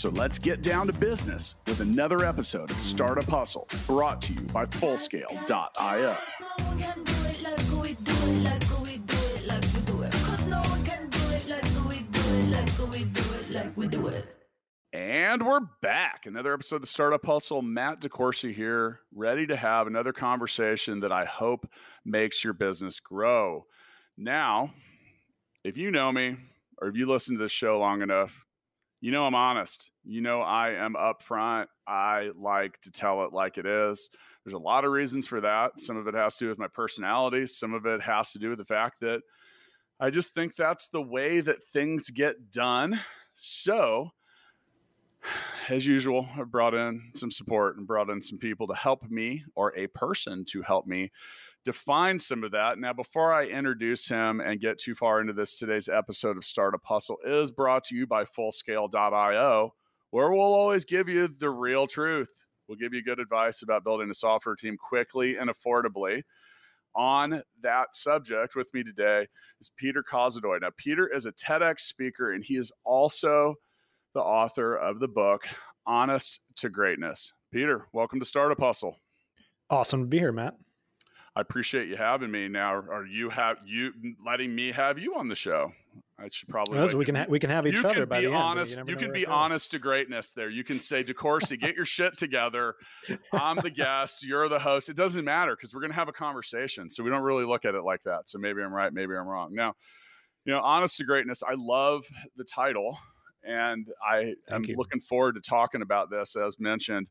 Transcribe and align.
So 0.00 0.08
let's 0.08 0.38
get 0.38 0.62
down 0.62 0.86
to 0.86 0.94
business 0.94 1.56
with 1.66 1.80
another 1.80 2.24
episode 2.24 2.70
of 2.70 2.80
Startup 2.80 3.28
Hustle 3.28 3.68
brought 3.86 4.22
to 4.22 4.32
you 4.32 4.40
by 4.40 4.64
Fullscale.io. 4.64 6.16
And 14.94 15.46
we're 15.46 15.60
back. 15.82 16.24
Another 16.24 16.54
episode 16.54 16.82
of 16.82 16.88
Startup 16.88 17.26
Hustle. 17.26 17.60
Matt 17.60 18.00
DeCoursey 18.00 18.54
here, 18.54 19.00
ready 19.14 19.46
to 19.48 19.56
have 19.56 19.86
another 19.86 20.14
conversation 20.14 21.00
that 21.00 21.12
I 21.12 21.26
hope 21.26 21.68
makes 22.06 22.42
your 22.42 22.54
business 22.54 23.00
grow. 23.00 23.66
Now, 24.16 24.72
if 25.62 25.76
you 25.76 25.90
know 25.90 26.10
me 26.10 26.36
or 26.80 26.88
if 26.88 26.96
you 26.96 27.06
listen 27.06 27.36
to 27.36 27.42
this 27.42 27.52
show 27.52 27.78
long 27.78 28.00
enough, 28.00 28.46
you 29.00 29.10
know 29.10 29.24
I'm 29.26 29.34
honest. 29.34 29.90
You 30.04 30.20
know 30.20 30.40
I 30.40 30.70
am 30.70 30.94
upfront. 30.94 31.66
I 31.86 32.30
like 32.36 32.80
to 32.82 32.90
tell 32.90 33.24
it 33.24 33.32
like 33.32 33.58
it 33.58 33.66
is. 33.66 34.10
There's 34.44 34.54
a 34.54 34.58
lot 34.58 34.84
of 34.84 34.92
reasons 34.92 35.26
for 35.26 35.40
that. 35.40 35.80
Some 35.80 35.96
of 35.96 36.06
it 36.06 36.14
has 36.14 36.36
to 36.36 36.44
do 36.44 36.48
with 36.48 36.58
my 36.58 36.68
personality, 36.68 37.46
some 37.46 37.74
of 37.74 37.86
it 37.86 38.00
has 38.02 38.32
to 38.32 38.38
do 38.38 38.50
with 38.50 38.58
the 38.58 38.64
fact 38.64 39.00
that 39.00 39.22
I 39.98 40.08
just 40.08 40.32
think 40.32 40.56
that's 40.56 40.88
the 40.88 41.02
way 41.02 41.40
that 41.40 41.62
things 41.72 42.08
get 42.08 42.50
done. 42.50 42.98
So, 43.32 44.10
as 45.68 45.86
usual, 45.86 46.26
I 46.38 46.44
brought 46.44 46.74
in 46.74 47.12
some 47.14 47.30
support 47.30 47.76
and 47.76 47.86
brought 47.86 48.08
in 48.08 48.22
some 48.22 48.38
people 48.38 48.66
to 48.68 48.74
help 48.74 49.08
me 49.10 49.44
or 49.54 49.76
a 49.76 49.88
person 49.88 50.44
to 50.46 50.62
help 50.62 50.86
me 50.86 51.12
define 51.64 52.18
some 52.18 52.44
of 52.44 52.52
that. 52.52 52.78
Now, 52.78 52.92
before 52.92 53.32
I 53.32 53.44
introduce 53.46 54.08
him 54.08 54.40
and 54.40 54.60
get 54.60 54.78
too 54.78 54.94
far 54.94 55.20
into 55.20 55.32
this, 55.32 55.58
today's 55.58 55.88
episode 55.88 56.36
of 56.36 56.44
Startup 56.44 56.80
Hustle 56.84 57.18
is 57.24 57.50
brought 57.50 57.84
to 57.84 57.94
you 57.94 58.06
by 58.06 58.24
Fullscale.io, 58.24 59.74
where 60.10 60.30
we'll 60.30 60.40
always 60.40 60.84
give 60.84 61.08
you 61.08 61.28
the 61.28 61.50
real 61.50 61.86
truth. 61.86 62.30
We'll 62.68 62.78
give 62.78 62.94
you 62.94 63.02
good 63.02 63.20
advice 63.20 63.62
about 63.62 63.84
building 63.84 64.10
a 64.10 64.14
software 64.14 64.54
team 64.54 64.76
quickly 64.76 65.36
and 65.36 65.50
affordably. 65.50 66.22
On 66.96 67.42
that 67.62 67.94
subject, 67.94 68.56
with 68.56 68.72
me 68.74 68.82
today 68.82 69.26
is 69.60 69.70
Peter 69.76 70.02
Kozodoy. 70.02 70.60
Now, 70.60 70.70
Peter 70.76 71.06
is 71.06 71.26
a 71.26 71.32
TEDx 71.32 71.80
speaker, 71.80 72.32
and 72.32 72.44
he 72.44 72.56
is 72.56 72.72
also 72.84 73.54
the 74.14 74.20
author 74.20 74.76
of 74.76 74.98
the 74.98 75.08
book 75.08 75.46
Honest 75.86 76.40
to 76.56 76.68
Greatness. 76.68 77.32
Peter, 77.52 77.86
welcome 77.92 78.18
to 78.18 78.26
Startup 78.26 78.58
Hustle. 78.58 78.96
Awesome 79.68 80.02
to 80.02 80.06
be 80.06 80.18
here, 80.18 80.32
Matt. 80.32 80.54
I 81.36 81.40
appreciate 81.40 81.88
you 81.88 81.96
having 81.96 82.30
me. 82.30 82.48
Now, 82.48 82.74
are 82.74 83.06
you 83.06 83.30
have 83.30 83.58
you 83.64 83.92
letting 84.24 84.54
me 84.54 84.72
have 84.72 84.98
you 84.98 85.14
on 85.14 85.28
the 85.28 85.34
show? 85.34 85.72
I 86.18 86.28
should 86.28 86.48
probably. 86.48 86.78
Well, 86.78 86.96
we 86.96 87.04
can 87.04 87.14
ha- 87.14 87.26
we 87.28 87.38
can 87.38 87.50
have 87.50 87.66
each 87.66 87.74
you 87.74 87.80
other. 87.80 88.00
Can 88.00 88.08
by 88.08 88.20
be 88.20 88.26
the 88.26 88.34
honest. 88.34 88.78
End, 88.78 88.88
you, 88.88 88.94
you 88.94 89.00
can 89.00 89.12
be 89.12 89.24
honest 89.26 89.70
to 89.70 89.78
greatness. 89.78 90.32
There, 90.32 90.50
you 90.50 90.64
can 90.64 90.78
say, 90.78 91.02
DeCoursey, 91.02 91.58
get 91.58 91.76
your 91.76 91.86
shit 91.86 92.18
together. 92.18 92.74
I'm 93.32 93.56
the 93.62 93.70
guest. 93.70 94.22
You're 94.22 94.48
the 94.48 94.58
host. 94.58 94.88
It 94.88 94.96
doesn't 94.96 95.24
matter 95.24 95.56
because 95.56 95.72
we're 95.72 95.80
going 95.80 95.92
to 95.92 95.96
have 95.96 96.08
a 96.08 96.12
conversation. 96.12 96.90
So 96.90 97.02
we 97.02 97.10
don't 97.10 97.22
really 97.22 97.44
look 97.44 97.64
at 97.64 97.74
it 97.74 97.82
like 97.82 98.02
that. 98.02 98.28
So 98.28 98.38
maybe 98.38 98.60
I'm 98.60 98.72
right. 98.72 98.92
Maybe 98.92 99.14
I'm 99.14 99.26
wrong. 99.26 99.54
Now, 99.54 99.74
you 100.44 100.52
know, 100.52 100.60
honest 100.60 100.98
to 100.98 101.04
greatness. 101.04 101.42
I 101.42 101.54
love 101.56 102.04
the 102.36 102.44
title, 102.44 102.98
and 103.42 103.88
I 104.06 104.34
am 104.50 104.62
looking 104.62 105.00
forward 105.00 105.36
to 105.36 105.40
talking 105.40 105.80
about 105.80 106.10
this. 106.10 106.36
As 106.36 106.58
mentioned, 106.58 107.06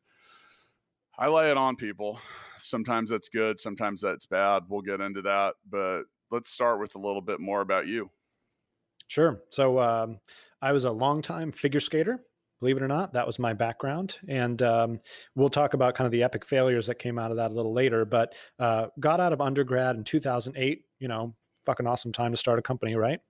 I 1.20 1.28
lay 1.28 1.50
it 1.50 1.56
on 1.56 1.76
people 1.76 2.18
sometimes 2.62 3.10
that's 3.10 3.28
good, 3.28 3.58
sometimes 3.58 4.00
that's 4.00 4.26
bad. 4.26 4.64
We'll 4.68 4.82
get 4.82 5.00
into 5.00 5.22
that, 5.22 5.54
but 5.68 6.02
let's 6.30 6.50
start 6.50 6.80
with 6.80 6.94
a 6.94 6.98
little 6.98 7.20
bit 7.20 7.40
more 7.40 7.60
about 7.60 7.86
you. 7.86 8.10
Sure. 9.08 9.42
So 9.50 9.80
um, 9.80 10.18
I 10.62 10.72
was 10.72 10.84
a 10.84 10.90
long-time 10.90 11.52
figure 11.52 11.80
skater. 11.80 12.20
Believe 12.60 12.76
it 12.76 12.82
or 12.82 12.88
not, 12.88 13.14
that 13.14 13.26
was 13.26 13.38
my 13.38 13.54
background, 13.54 14.18
and 14.28 14.60
um, 14.60 15.00
we'll 15.34 15.48
talk 15.48 15.72
about 15.72 15.94
kind 15.94 16.04
of 16.04 16.12
the 16.12 16.22
epic 16.22 16.44
failures 16.44 16.86
that 16.88 16.96
came 16.96 17.18
out 17.18 17.30
of 17.30 17.38
that 17.38 17.50
a 17.50 17.54
little 17.54 17.72
later. 17.72 18.04
But 18.04 18.34
uh, 18.58 18.88
got 19.00 19.18
out 19.18 19.32
of 19.32 19.40
undergrad 19.40 19.96
in 19.96 20.04
2008. 20.04 20.84
You 20.98 21.08
know, 21.08 21.34
fucking 21.70 21.86
awesome 21.86 22.10
time 22.10 22.32
to 22.32 22.36
start 22.36 22.58
a 22.58 22.62
company, 22.62 22.96
right? 22.96 23.20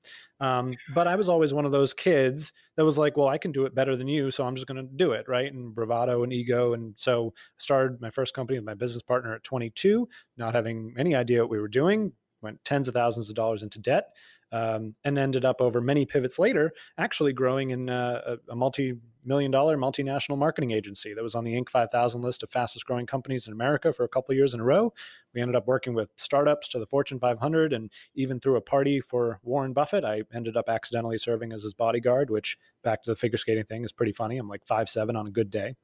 Um, 0.40 0.72
but 0.94 1.06
I 1.06 1.14
was 1.14 1.28
always 1.28 1.52
one 1.52 1.66
of 1.66 1.72
those 1.72 1.92
kids 1.92 2.54
that 2.76 2.84
was 2.86 2.96
like, 2.96 3.18
well, 3.18 3.28
I 3.28 3.36
can 3.36 3.52
do 3.52 3.66
it 3.66 3.74
better 3.74 3.96
than 3.96 4.08
you, 4.08 4.30
so 4.30 4.44
I'm 4.44 4.54
just 4.54 4.66
going 4.66 4.82
to 4.82 4.90
do 4.96 5.12
it, 5.12 5.28
right? 5.28 5.52
And 5.52 5.74
bravado 5.74 6.22
and 6.22 6.32
ego. 6.32 6.72
And 6.72 6.94
so 6.96 7.34
I 7.36 7.58
started 7.58 8.00
my 8.00 8.08
first 8.10 8.32
company 8.32 8.58
with 8.58 8.64
my 8.64 8.72
business 8.72 9.02
partner 9.02 9.34
at 9.34 9.44
22, 9.44 10.08
not 10.38 10.54
having 10.54 10.94
any 10.96 11.14
idea 11.14 11.42
what 11.42 11.50
we 11.50 11.60
were 11.60 11.68
doing, 11.68 12.12
went 12.40 12.64
tens 12.64 12.88
of 12.88 12.94
thousands 12.94 13.28
of 13.28 13.34
dollars 13.34 13.62
into 13.62 13.78
debt. 13.78 14.08
Um, 14.52 14.96
and 15.04 15.16
ended 15.16 15.44
up 15.44 15.60
over 15.60 15.80
many 15.80 16.04
pivots 16.04 16.38
later, 16.38 16.72
actually 16.98 17.32
growing 17.32 17.70
in 17.70 17.88
uh, 17.88 18.36
a, 18.48 18.52
a 18.52 18.56
multi 18.56 18.96
million 19.24 19.50
dollar 19.50 19.76
multinational 19.76 20.38
marketing 20.38 20.70
agency 20.70 21.14
that 21.14 21.22
was 21.22 21.34
on 21.34 21.44
the 21.44 21.52
Inc. 21.52 21.68
5000 21.68 22.20
list 22.20 22.42
of 22.42 22.50
fastest 22.50 22.86
growing 22.86 23.06
companies 23.06 23.46
in 23.46 23.52
America 23.52 23.92
for 23.92 24.04
a 24.04 24.08
couple 24.08 24.34
years 24.34 24.54
in 24.54 24.60
a 24.60 24.64
row. 24.64 24.92
We 25.34 25.40
ended 25.40 25.56
up 25.56 25.66
working 25.66 25.94
with 25.94 26.10
startups 26.16 26.68
to 26.68 26.78
the 26.78 26.86
Fortune 26.86 27.18
500 27.18 27.72
and 27.72 27.90
even 28.14 28.40
through 28.40 28.56
a 28.56 28.60
party 28.60 29.00
for 29.00 29.38
Warren 29.42 29.72
Buffett. 29.72 30.04
I 30.04 30.22
ended 30.34 30.56
up 30.56 30.68
accidentally 30.68 31.18
serving 31.18 31.52
as 31.52 31.62
his 31.62 31.74
bodyguard, 31.74 32.30
which 32.30 32.56
back 32.82 33.02
to 33.04 33.10
the 33.10 33.16
figure 33.16 33.38
skating 33.38 33.64
thing 33.64 33.84
is 33.84 33.92
pretty 33.92 34.12
funny. 34.12 34.38
I'm 34.38 34.48
like 34.48 34.66
five 34.66 34.88
seven 34.88 35.16
on 35.16 35.26
a 35.26 35.30
good 35.30 35.50
day. 35.50 35.74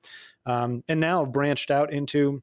Um, 0.46 0.82
and 0.88 1.00
now 1.00 1.22
I've 1.22 1.32
branched 1.32 1.70
out 1.70 1.92
into 1.92 2.42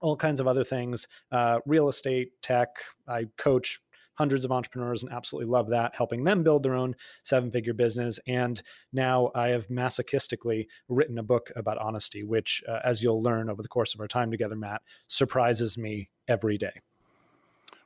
all 0.00 0.16
kinds 0.16 0.40
of 0.40 0.48
other 0.48 0.64
things 0.64 1.06
uh, 1.30 1.60
real 1.66 1.88
estate, 1.88 2.30
tech. 2.42 2.68
I 3.06 3.26
coach 3.38 3.80
hundreds 4.14 4.44
of 4.44 4.52
entrepreneurs 4.52 5.02
and 5.02 5.12
absolutely 5.12 5.50
love 5.50 5.68
that, 5.70 5.94
helping 5.94 6.24
them 6.24 6.42
build 6.42 6.62
their 6.62 6.74
own 6.74 6.94
seven 7.22 7.50
figure 7.50 7.72
business. 7.72 8.18
And 8.26 8.60
now 8.92 9.30
I 9.34 9.48
have 9.48 9.68
masochistically 9.68 10.66
written 10.88 11.18
a 11.18 11.22
book 11.22 11.50
about 11.56 11.78
honesty, 11.78 12.22
which, 12.22 12.62
uh, 12.68 12.80
as 12.84 13.02
you'll 13.02 13.22
learn 13.22 13.48
over 13.48 13.62
the 13.62 13.68
course 13.68 13.94
of 13.94 14.00
our 14.00 14.08
time 14.08 14.30
together, 14.30 14.56
Matt, 14.56 14.82
surprises 15.08 15.78
me 15.78 16.10
every 16.28 16.58
day. 16.58 16.80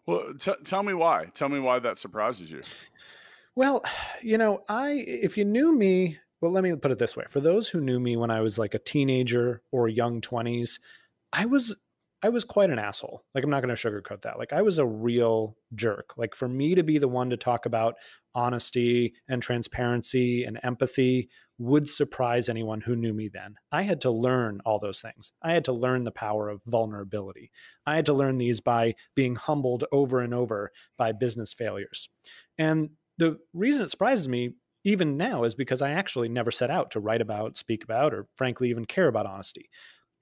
Well, 0.06 0.34
t- 0.38 0.52
tell 0.64 0.82
me 0.82 0.94
why. 0.94 1.26
Tell 1.34 1.48
me 1.48 1.58
why 1.58 1.78
that 1.80 1.98
surprises 1.98 2.50
you. 2.50 2.62
Well, 3.54 3.84
you 4.22 4.38
know, 4.38 4.62
I, 4.68 4.90
if 4.92 5.36
you 5.36 5.44
knew 5.44 5.74
me, 5.74 6.18
well, 6.40 6.52
let 6.52 6.62
me 6.62 6.74
put 6.76 6.90
it 6.90 6.98
this 6.98 7.16
way 7.16 7.24
for 7.30 7.40
those 7.40 7.68
who 7.68 7.80
knew 7.80 7.98
me 7.98 8.16
when 8.16 8.30
I 8.30 8.40
was 8.40 8.58
like 8.58 8.74
a 8.74 8.78
teenager 8.78 9.62
or 9.72 9.88
young 9.88 10.20
20s, 10.20 10.78
I 11.32 11.46
was 11.46 11.74
I 12.26 12.28
was 12.28 12.44
quite 12.44 12.70
an 12.70 12.80
asshole. 12.80 13.22
Like, 13.36 13.44
I'm 13.44 13.50
not 13.50 13.62
going 13.62 13.74
to 13.74 13.80
sugarcoat 13.80 14.22
that. 14.22 14.36
Like, 14.36 14.52
I 14.52 14.60
was 14.60 14.80
a 14.80 14.84
real 14.84 15.56
jerk. 15.76 16.14
Like, 16.16 16.34
for 16.34 16.48
me 16.48 16.74
to 16.74 16.82
be 16.82 16.98
the 16.98 17.06
one 17.06 17.30
to 17.30 17.36
talk 17.36 17.66
about 17.66 17.94
honesty 18.34 19.14
and 19.28 19.40
transparency 19.40 20.42
and 20.42 20.58
empathy 20.64 21.28
would 21.58 21.88
surprise 21.88 22.48
anyone 22.48 22.80
who 22.80 22.96
knew 22.96 23.14
me 23.14 23.30
then. 23.32 23.54
I 23.70 23.82
had 23.82 24.00
to 24.00 24.10
learn 24.10 24.60
all 24.66 24.80
those 24.80 25.00
things. 25.00 25.30
I 25.40 25.52
had 25.52 25.66
to 25.66 25.72
learn 25.72 26.02
the 26.02 26.10
power 26.10 26.48
of 26.48 26.62
vulnerability. 26.66 27.52
I 27.86 27.94
had 27.94 28.06
to 28.06 28.12
learn 28.12 28.38
these 28.38 28.60
by 28.60 28.96
being 29.14 29.36
humbled 29.36 29.84
over 29.92 30.20
and 30.20 30.34
over 30.34 30.72
by 30.98 31.12
business 31.12 31.54
failures. 31.54 32.08
And 32.58 32.90
the 33.18 33.38
reason 33.54 33.82
it 33.84 33.90
surprises 33.92 34.26
me 34.26 34.54
even 34.82 35.16
now 35.16 35.44
is 35.44 35.54
because 35.54 35.80
I 35.80 35.92
actually 35.92 36.28
never 36.28 36.50
set 36.50 36.72
out 36.72 36.90
to 36.90 37.00
write 37.00 37.20
about, 37.20 37.56
speak 37.56 37.84
about, 37.84 38.12
or 38.12 38.26
frankly, 38.34 38.70
even 38.70 38.84
care 38.84 39.06
about 39.06 39.26
honesty 39.26 39.70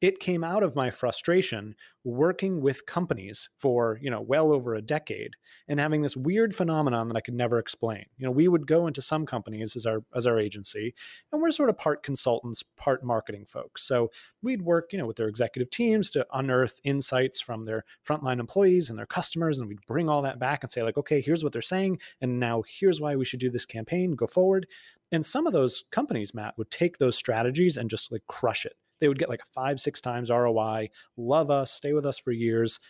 it 0.04 0.20
came 0.20 0.44
out 0.44 0.62
of 0.62 0.76
my 0.76 0.90
frustration 0.90 1.74
working 2.04 2.60
with 2.60 2.84
companies 2.84 3.48
for 3.56 3.98
you 4.02 4.10
know 4.10 4.20
well 4.20 4.52
over 4.52 4.74
a 4.74 4.82
decade 4.82 5.30
and 5.66 5.80
having 5.80 6.02
this 6.02 6.14
weird 6.14 6.54
phenomenon 6.54 7.08
that 7.08 7.16
i 7.16 7.22
could 7.22 7.32
never 7.32 7.58
explain. 7.58 8.04
You 8.18 8.26
know 8.26 8.30
we 8.30 8.46
would 8.46 8.66
go 8.66 8.86
into 8.86 9.00
some 9.00 9.24
companies 9.24 9.74
as 9.76 9.86
our 9.86 10.04
as 10.14 10.26
our 10.26 10.38
agency 10.38 10.94
and 11.32 11.40
we're 11.40 11.50
sort 11.50 11.70
of 11.70 11.78
part 11.78 12.02
consultants 12.02 12.62
part 12.76 13.02
marketing 13.02 13.46
folks. 13.48 13.82
So 13.88 14.10
we'd 14.42 14.60
work 14.60 14.92
you 14.92 14.98
know 14.98 15.06
with 15.06 15.16
their 15.16 15.28
executive 15.28 15.70
teams 15.70 16.10
to 16.10 16.26
unearth 16.34 16.80
insights 16.84 17.40
from 17.40 17.64
their 17.64 17.84
frontline 18.06 18.40
employees 18.40 18.90
and 18.90 18.98
their 18.98 19.06
customers 19.06 19.58
and 19.58 19.70
we'd 19.70 19.86
bring 19.86 20.10
all 20.10 20.20
that 20.20 20.38
back 20.38 20.62
and 20.62 20.70
say 20.70 20.82
like 20.82 20.98
okay 20.98 21.22
here's 21.22 21.42
what 21.42 21.54
they're 21.54 21.62
saying 21.62 21.98
and 22.20 22.38
now 22.38 22.62
here's 22.78 23.00
why 23.00 23.16
we 23.16 23.24
should 23.24 23.40
do 23.40 23.48
this 23.48 23.64
campaign. 23.64 24.12
Go 24.12 24.26
forward. 24.26 24.66
And 25.12 25.24
some 25.24 25.46
of 25.46 25.54
those 25.54 25.84
companies 25.90 26.34
matt 26.34 26.58
would 26.58 26.70
take 26.70 26.98
those 26.98 27.16
strategies 27.16 27.78
and 27.78 27.88
just 27.88 28.12
like 28.12 28.26
crush 28.28 28.66
it 28.66 28.76
they 29.00 29.08
would 29.08 29.18
get 29.18 29.28
like 29.28 29.42
five, 29.52 29.80
six 29.80 30.00
times 30.00 30.30
ROI, 30.30 30.90
love 31.16 31.50
us, 31.50 31.72
stay 31.72 31.92
with 31.92 32.06
us 32.06 32.18
for 32.18 32.32
years. 32.32 32.80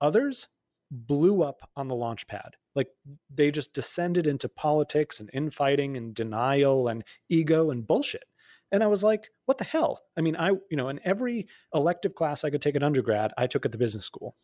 Others 0.00 0.48
blew 0.90 1.42
up 1.42 1.68
on 1.76 1.88
the 1.88 1.94
launch 1.94 2.26
pad. 2.26 2.56
Like 2.74 2.88
they 3.32 3.50
just 3.50 3.72
descended 3.72 4.26
into 4.26 4.48
politics 4.48 5.20
and 5.20 5.30
infighting 5.32 5.96
and 5.96 6.14
denial 6.14 6.88
and 6.88 7.04
ego 7.28 7.70
and 7.70 7.86
bullshit. 7.86 8.24
And 8.72 8.82
I 8.82 8.86
was 8.88 9.02
like, 9.04 9.30
what 9.46 9.58
the 9.58 9.64
hell? 9.64 10.00
I 10.16 10.20
mean, 10.20 10.36
I, 10.36 10.48
you 10.48 10.76
know, 10.76 10.88
in 10.88 11.00
every 11.04 11.46
elective 11.72 12.14
class 12.14 12.42
I 12.42 12.50
could 12.50 12.62
take 12.62 12.74
at 12.74 12.82
undergrad, 12.82 13.32
I 13.38 13.46
took 13.46 13.64
at 13.64 13.72
the 13.72 13.78
business 13.78 14.04
school. 14.04 14.34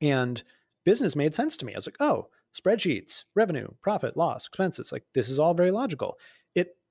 And 0.00 0.42
business 0.84 1.14
made 1.14 1.34
sense 1.34 1.56
to 1.58 1.64
me. 1.64 1.74
I 1.74 1.78
was 1.78 1.86
like, 1.86 2.00
oh, 2.00 2.28
spreadsheets, 2.58 3.24
revenue, 3.34 3.68
profit, 3.82 4.16
loss, 4.16 4.46
expenses. 4.46 4.90
Like 4.90 5.04
this 5.14 5.28
is 5.28 5.38
all 5.38 5.54
very 5.54 5.70
logical. 5.70 6.18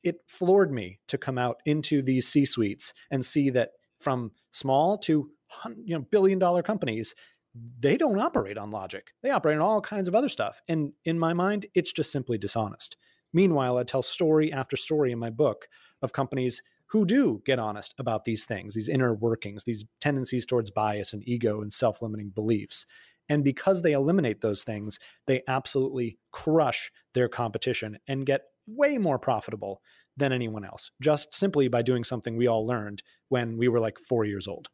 It 0.08 0.22
floored 0.26 0.72
me 0.72 1.00
to 1.08 1.18
come 1.18 1.38
out 1.38 1.58
into 1.66 2.02
these 2.02 2.28
C 2.28 2.46
suites 2.46 2.94
and 3.12 3.26
see 3.26 3.50
that 3.50 3.72
from 4.00 4.32
small 4.52 4.98
to 5.00 5.30
you 5.84 5.96
know 5.96 6.06
billion 6.12 6.40
dollar 6.40 6.64
companies, 6.64 7.14
they 7.80 7.98
don't 7.98 8.20
operate 8.20 8.58
on 8.58 8.72
logic. 8.72 9.12
They 9.22 9.32
operate 9.32 9.58
on 9.58 9.64
all 9.64 9.82
kinds 9.82 10.08
of 10.08 10.16
other 10.16 10.30
stuff. 10.30 10.62
And 10.68 10.94
in 11.06 11.20
my 11.20 11.34
mind, 11.34 11.66
it's 11.74 11.92
just 11.92 12.12
simply 12.12 12.38
dishonest. 12.38 12.96
Meanwhile, 13.34 13.78
I 13.78 13.84
tell 13.84 14.02
story 14.02 14.54
after 14.54 14.78
story 14.78 15.12
in 15.12 15.20
my 15.20 15.30
book 15.30 15.68
of 16.02 16.14
companies 16.14 16.62
who 16.88 17.06
do 17.06 17.42
get 17.46 17.60
honest 17.60 17.94
about 18.00 18.24
these 18.24 18.46
things, 18.46 18.74
these 18.74 18.88
inner 18.88 19.14
workings, 19.14 19.66
these 19.66 19.84
tendencies 20.00 20.46
towards 20.46 20.72
bias 20.72 21.12
and 21.12 21.28
ego 21.28 21.62
and 21.62 21.74
self 21.74 22.02
limiting 22.02 22.30
beliefs. 22.30 22.86
And 23.30 23.44
because 23.44 23.82
they 23.82 23.92
eliminate 23.92 24.40
those 24.40 24.64
things, 24.64 25.00
they 25.26 25.44
absolutely 25.48 26.18
crush 26.32 26.92
their 27.14 27.28
competition 27.28 28.00
and 28.08 28.26
get 28.26 28.44
way 28.68 28.98
more 28.98 29.20
profitable 29.20 29.82
than 30.18 30.34
anyone 30.34 30.66
else, 30.66 30.92
just 31.00 31.34
simply 31.34 31.68
by 31.68 31.82
doing 31.82 32.04
something 32.04 32.36
we 32.36 32.48
all 32.48 32.66
learned 32.66 33.04
when 33.30 33.58
we 33.58 33.68
were 33.68 33.80
like 33.80 33.98
four 34.00 34.26
years 34.26 34.48
old. 34.48 34.70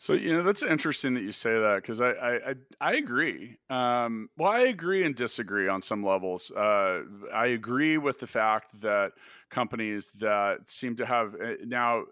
So 0.00 0.12
you 0.12 0.32
know 0.32 0.44
that's 0.44 0.62
interesting 0.62 1.14
that 1.14 1.22
you 1.22 1.32
say 1.32 1.50
that 1.58 1.82
because 1.82 2.00
I, 2.00 2.10
I 2.10 2.54
I 2.80 2.94
agree. 2.94 3.56
Um, 3.68 4.30
well, 4.38 4.52
I 4.52 4.60
agree 4.60 5.04
and 5.04 5.14
disagree 5.14 5.66
on 5.66 5.82
some 5.82 6.04
levels. 6.04 6.52
Uh, 6.52 7.02
I 7.34 7.46
agree 7.46 7.98
with 7.98 8.20
the 8.20 8.28
fact 8.28 8.80
that 8.80 9.12
companies 9.50 10.12
that 10.18 10.70
seem 10.70 10.94
to 10.96 11.06
have 11.06 11.34
eh, 11.42 11.56
now 11.64 12.04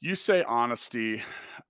you 0.00 0.16
say 0.16 0.42
honesty. 0.42 1.22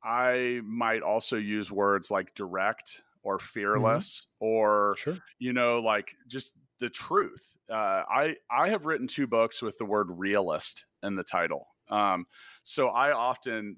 I 0.03 0.63
might 0.65 1.03
also 1.03 1.37
use 1.37 1.71
words 1.71 2.11
like 2.11 2.35
direct 2.35 3.03
or 3.23 3.37
mm-hmm. 3.37 3.47
fearless 3.47 4.27
mm-hmm. 4.43 4.47
or 4.47 4.97
sure. 4.97 5.19
you 5.39 5.53
know 5.53 5.81
like 5.81 6.17
just 6.27 6.55
the 6.81 6.91
truth. 6.91 7.59
Uh, 7.71 8.03
I 8.11 8.37
I 8.51 8.69
have 8.69 8.87
written 8.87 9.07
two 9.07 9.27
books 9.27 9.61
with 9.63 9.77
the 9.79 9.85
word 9.85 10.09
realist 10.11 10.87
in 11.03 11.17
the 11.17 11.25
title. 11.25 11.67
Um, 11.91 12.27
so 12.63 12.89
I 12.89 13.13
often, 13.13 13.77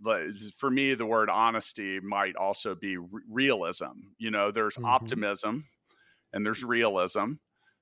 for 0.58 0.70
me, 0.70 0.94
the 0.94 1.06
word 1.06 1.30
honesty 1.30 2.00
might 2.00 2.34
also 2.36 2.74
be 2.74 2.96
realism. 3.28 3.92
You 4.18 4.30
know, 4.30 4.50
there's 4.50 4.74
mm-hmm. 4.74 4.86
optimism 4.86 5.64
and 6.32 6.44
there's 6.44 6.64
realism. 6.64 7.34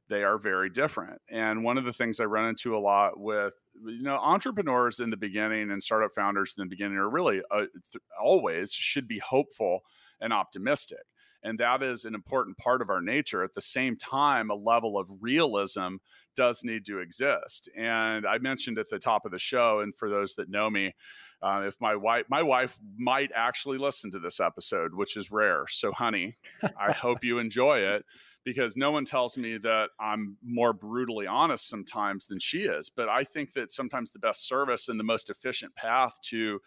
They 0.08 0.24
are 0.24 0.38
very 0.38 0.70
different. 0.70 1.20
And 1.30 1.64
one 1.64 1.76
of 1.76 1.84
the 1.84 1.92
things 1.92 2.18
I 2.18 2.24
run 2.24 2.46
into 2.46 2.76
a 2.76 2.78
lot 2.78 3.18
with, 3.18 3.54
you 3.84 4.02
know, 4.02 4.16
entrepreneurs 4.16 5.00
in 5.00 5.10
the 5.10 5.16
beginning 5.16 5.70
and 5.70 5.82
startup 5.82 6.12
founders 6.14 6.54
in 6.56 6.64
the 6.64 6.68
beginning 6.68 6.96
are 6.96 7.10
really 7.10 7.42
uh, 7.50 7.66
th- 7.92 8.02
always 8.22 8.72
should 8.72 9.06
be 9.06 9.18
hopeful 9.18 9.80
and 10.20 10.32
optimistic. 10.32 11.04
And 11.42 11.58
that 11.58 11.82
is 11.82 12.04
an 12.04 12.14
important 12.14 12.58
part 12.58 12.82
of 12.82 12.90
our 12.90 13.00
nature. 13.00 13.42
At 13.42 13.54
the 13.54 13.60
same 13.60 13.96
time, 13.96 14.50
a 14.50 14.54
level 14.54 14.98
of 14.98 15.06
realism 15.20 15.96
does 16.36 16.62
need 16.64 16.84
to 16.86 17.00
exist. 17.00 17.68
And 17.76 18.26
I 18.26 18.38
mentioned 18.38 18.78
at 18.78 18.88
the 18.88 18.98
top 18.98 19.24
of 19.24 19.32
the 19.32 19.38
show, 19.38 19.80
and 19.80 19.94
for 19.96 20.08
those 20.08 20.34
that 20.36 20.48
know 20.50 20.70
me, 20.70 20.94
uh, 21.42 21.62
if 21.66 21.76
my 21.80 21.94
wife, 21.94 22.24
my 22.28 22.42
wife 22.42 22.76
might 22.96 23.30
actually 23.34 23.78
listen 23.78 24.10
to 24.10 24.18
this 24.18 24.40
episode, 24.40 24.94
which 24.94 25.16
is 25.16 25.30
rare. 25.30 25.64
So, 25.68 25.92
honey, 25.92 26.36
I 26.80 26.92
hope 26.92 27.24
you 27.24 27.38
enjoy 27.38 27.78
it 27.78 28.04
because 28.44 28.76
no 28.76 28.90
one 28.90 29.04
tells 29.04 29.36
me 29.36 29.58
that 29.58 29.90
I'm 30.00 30.36
more 30.42 30.72
brutally 30.72 31.26
honest 31.26 31.68
sometimes 31.68 32.26
than 32.26 32.38
she 32.38 32.60
is. 32.60 32.88
But 32.88 33.08
I 33.08 33.22
think 33.22 33.52
that 33.52 33.70
sometimes 33.70 34.10
the 34.10 34.18
best 34.18 34.48
service 34.48 34.88
and 34.88 34.98
the 34.98 35.04
most 35.04 35.30
efficient 35.30 35.74
path 35.74 36.18
to 36.30 36.60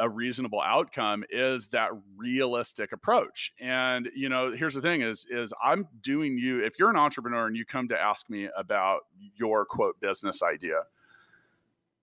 a 0.00 0.08
reasonable 0.08 0.60
outcome 0.60 1.22
is 1.30 1.68
that 1.68 1.90
realistic 2.16 2.92
approach 2.92 3.52
and 3.60 4.08
you 4.14 4.28
know 4.28 4.52
here's 4.52 4.74
the 4.74 4.80
thing 4.80 5.02
is 5.02 5.26
is 5.30 5.52
i'm 5.62 5.86
doing 6.00 6.36
you 6.36 6.64
if 6.64 6.78
you're 6.78 6.90
an 6.90 6.96
entrepreneur 6.96 7.46
and 7.46 7.56
you 7.56 7.64
come 7.64 7.86
to 7.88 7.98
ask 7.98 8.28
me 8.30 8.48
about 8.56 9.02
your 9.36 9.64
quote 9.64 10.00
business 10.00 10.42
idea 10.42 10.82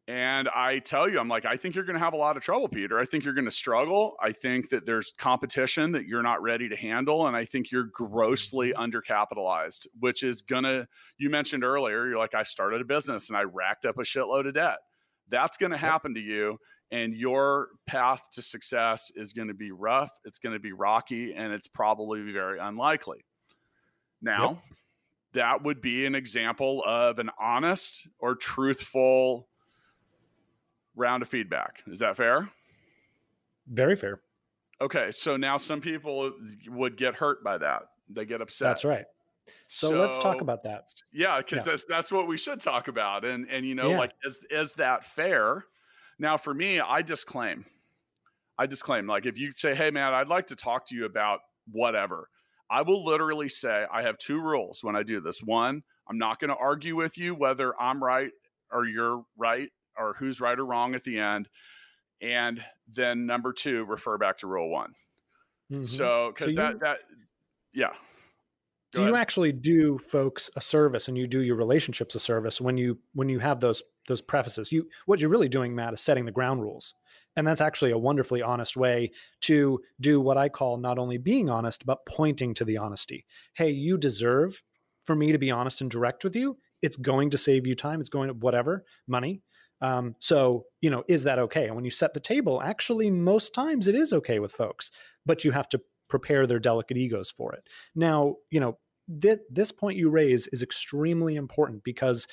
and 0.10 0.48
I 0.48 0.80
tell 0.80 1.10
you, 1.10 1.20
I'm 1.20 1.28
like, 1.28 1.46
I 1.46 1.58
think 1.58 1.76
you're 1.76 1.84
going 1.84 1.96
to 1.96 2.00
have 2.00 2.14
a 2.14 2.18
lot 2.18 2.38
of 2.38 2.44
trouble, 2.44 2.70
Peter. 2.70 2.98
I 2.98 3.04
think 3.04 3.26
you're 3.26 3.34
going 3.34 3.44
to 3.46 3.52
struggle. 3.52 4.16
I 4.22 4.32
think 4.32 4.70
that 4.70 4.86
there's 4.86 5.12
competition 5.18 5.92
that 5.92 6.06
you're 6.06 6.24
not 6.24 6.42
ready 6.42 6.70
to 6.70 6.78
handle. 6.78 7.28
And 7.28 7.36
I 7.36 7.44
think 7.44 7.72
you're 7.72 7.90
grossly 7.92 8.72
mm-hmm. 8.72 8.82
undercapitalized, 8.82 9.88
which 10.00 10.24
is 10.24 10.42
going 10.42 10.64
to, 10.64 10.88
you 11.18 11.30
mentioned 11.30 11.66
earlier, 11.66 12.08
you're 12.08 12.18
like, 12.18 12.36
I 12.36 12.44
started 12.44 12.80
a 12.80 12.86
business 12.86 13.28
and 13.28 13.38
I 13.38 13.44
racked 13.44 13.86
up 13.86 13.98
a 13.98 14.04
shitload 14.04 14.48
of 14.48 14.54
debt. 14.54 14.78
That's 15.28 15.58
going 15.58 15.74
to 15.74 15.78
happen 15.78 16.14
to 16.14 16.22
you 16.22 16.58
and 16.92 17.14
your 17.14 17.70
path 17.86 18.30
to 18.32 18.42
success 18.42 19.12
is 19.16 19.34
going 19.34 19.48
to 19.48 19.54
be 19.54 19.72
rough, 19.72 20.12
it's 20.26 20.40
going 20.40 20.54
to 20.54 20.60
be 20.60 20.72
rocky, 20.72 21.34
and 21.34 21.54
it's 21.54 21.68
probably 21.68 22.32
very 22.32 22.60
unlikely. 22.60 23.26
Now, 24.22 24.50
yep. 24.50 24.58
that 25.34 25.64
would 25.64 25.82
be 25.82 26.06
an 26.06 26.16
example 26.16 26.84
of 26.86 27.20
an 27.20 27.30
honest 27.40 28.08
or 28.20 28.36
truthful 28.36 29.48
round 30.96 31.22
of 31.22 31.30
feedback. 31.30 31.84
Is 31.88 32.00
that 32.00 32.18
fair? 32.18 32.50
Very 33.68 33.96
fair. 33.96 34.22
Okay, 34.80 35.12
so 35.12 35.38
now 35.38 35.58
some 35.58 35.82
people 35.82 36.32
would 36.70 36.98
get 36.98 37.16
hurt 37.16 37.44
by 37.44 37.58
that. 37.58 37.84
They 38.10 38.26
get 38.26 38.42
upset. 38.42 38.70
That's 38.70 38.86
right. 38.86 39.06
So, 39.66 39.90
so 39.90 40.00
let's 40.00 40.18
talk 40.18 40.42
about 40.42 40.64
that. 40.64 40.90
Yeah, 41.12 41.38
because 41.38 41.66
yeah. 41.66 41.74
that's, 41.74 41.86
that's 41.88 42.12
what 42.12 42.28
we 42.28 42.38
should 42.38 42.60
talk 42.60 42.88
about. 42.88 43.26
And 43.26 43.48
and 43.50 43.66
you 43.66 43.76
know, 43.76 43.92
yeah. 43.92 43.98
like 43.98 44.12
is 44.24 44.42
is 44.50 44.74
that 44.74 45.04
fair? 45.04 45.66
Now, 46.20 46.38
for 46.38 46.54
me, 46.54 46.80
I 46.80 47.02
disclaim. 47.02 47.66
I 48.58 48.66
disclaim. 48.66 49.08
Like, 49.08 49.26
if 49.26 49.38
you 49.38 49.52
say, 49.52 49.76
hey, 49.76 49.92
man, 49.92 50.14
I'd 50.14 50.28
like 50.28 50.48
to 50.48 50.56
talk 50.56 50.88
to 50.88 50.96
you 50.96 51.06
about 51.06 51.40
whatever, 51.72 52.28
I 52.70 52.82
will 52.82 53.06
literally 53.06 53.50
say, 53.50 53.86
I 53.92 54.02
have 54.02 54.18
two 54.18 54.42
rules 54.42 54.80
when 54.84 54.96
I 54.96 55.04
do 55.04 55.22
this. 55.22 55.42
One, 55.44 55.84
I'm 56.10 56.18
not 56.18 56.40
going 56.40 56.50
to 56.50 56.58
argue 56.58 56.96
with 56.96 57.18
you 57.18 57.36
whether 57.36 57.80
I'm 57.80 58.04
right 58.04 58.32
or 58.72 58.86
you're 58.86 59.24
right 59.38 59.70
or 59.98 60.16
who's 60.20 60.42
right 60.42 60.58
or 60.58 60.66
wrong 60.66 60.96
at 60.96 61.04
the 61.04 61.20
end. 61.20 61.50
And 62.22 62.64
then 62.92 63.26
number 63.26 63.54
two, 63.54 63.86
refer 63.86 64.18
back 64.18 64.38
to 64.40 64.48
rule 64.48 64.70
one. 64.70 64.94
Mm-hmm. 65.72 65.84
So, 65.84 66.34
because 66.34 66.54
so 66.54 66.62
that, 66.62 66.80
that, 66.80 66.98
yeah. 67.74 67.92
Go 68.94 69.00
so 69.00 69.02
ahead. 69.02 69.12
you 69.12 69.16
actually 69.18 69.52
do 69.52 69.98
folks 70.00 70.50
a 70.56 70.62
service 70.62 71.08
and 71.08 71.18
you 71.18 71.28
do 71.28 71.42
your 71.42 71.56
relationships 71.56 72.16
a 72.16 72.20
service 72.20 72.62
when 72.62 72.78
you 72.78 72.98
when 73.14 73.28
you 73.28 73.40
have 73.40 73.60
those 73.60 73.84
those 74.08 74.22
prefaces. 74.22 74.72
You 74.72 74.88
what 75.06 75.20
you're 75.20 75.30
really 75.30 75.50
doing, 75.50 75.76
Matt, 75.76 75.94
is 75.94 76.02
setting 76.02 76.26
the 76.26 76.32
ground 76.32 76.62
rules. 76.62 76.94
And 77.36 77.46
that's 77.46 77.62
actually 77.62 77.92
a 77.92 77.98
wonderfully 77.98 78.42
honest 78.42 78.76
way 78.76 79.12
to 79.42 79.80
do 80.02 80.20
what 80.20 80.38
I 80.38 80.50
call 80.50 80.78
not 80.78 80.98
only 80.98 81.20
being 81.20 81.52
honest, 81.52 81.86
but 81.86 82.06
pointing 82.08 82.56
to 82.56 82.66
the 82.66 82.78
honesty. 82.78 83.26
Hey, 83.54 83.70
you 83.70 83.98
deserve 83.98 84.64
for 85.06 85.16
me 85.16 85.32
to 85.32 85.38
be 85.38 85.52
honest 85.52 85.82
and 85.82 85.92
direct 85.92 86.24
with 86.24 86.36
you. 86.36 86.58
It's 86.82 86.98
going 86.98 87.30
to 87.32 87.38
save 87.38 87.68
you 87.68 87.76
time. 87.76 88.02
It's 88.02 88.10
going 88.10 88.30
to 88.30 88.34
whatever 88.34 88.86
money. 89.08 89.44
Um, 89.82 90.16
so, 90.20 90.66
you 90.82 90.90
know, 90.90 91.04
is 91.08 91.24
that 91.24 91.38
okay? 91.38 91.68
And 91.68 91.76
when 91.76 91.86
you 91.86 91.92
set 91.92 92.16
the 92.16 92.20
table, 92.20 92.62
actually, 92.62 93.12
most 93.12 93.54
times 93.54 93.88
it 93.88 93.94
is 93.94 94.12
okay 94.14 94.40
with 94.40 94.52
folks, 94.52 94.90
but 95.24 95.44
you 95.44 95.52
have 95.52 95.70
to 95.70 95.82
prepare 96.10 96.48
their 96.48 96.60
delicate 96.60 96.98
egos 96.98 97.30
for 97.30 97.54
it. 97.54 97.64
Now, 97.96 98.38
you 98.50 98.60
know, 98.60 98.80
th- 99.22 99.40
this 99.50 99.72
point 99.72 99.98
you 99.98 100.10
raise 100.10 100.48
is 100.48 100.64
extremely 100.64 101.36
important 101.36 101.84
because 101.84 102.28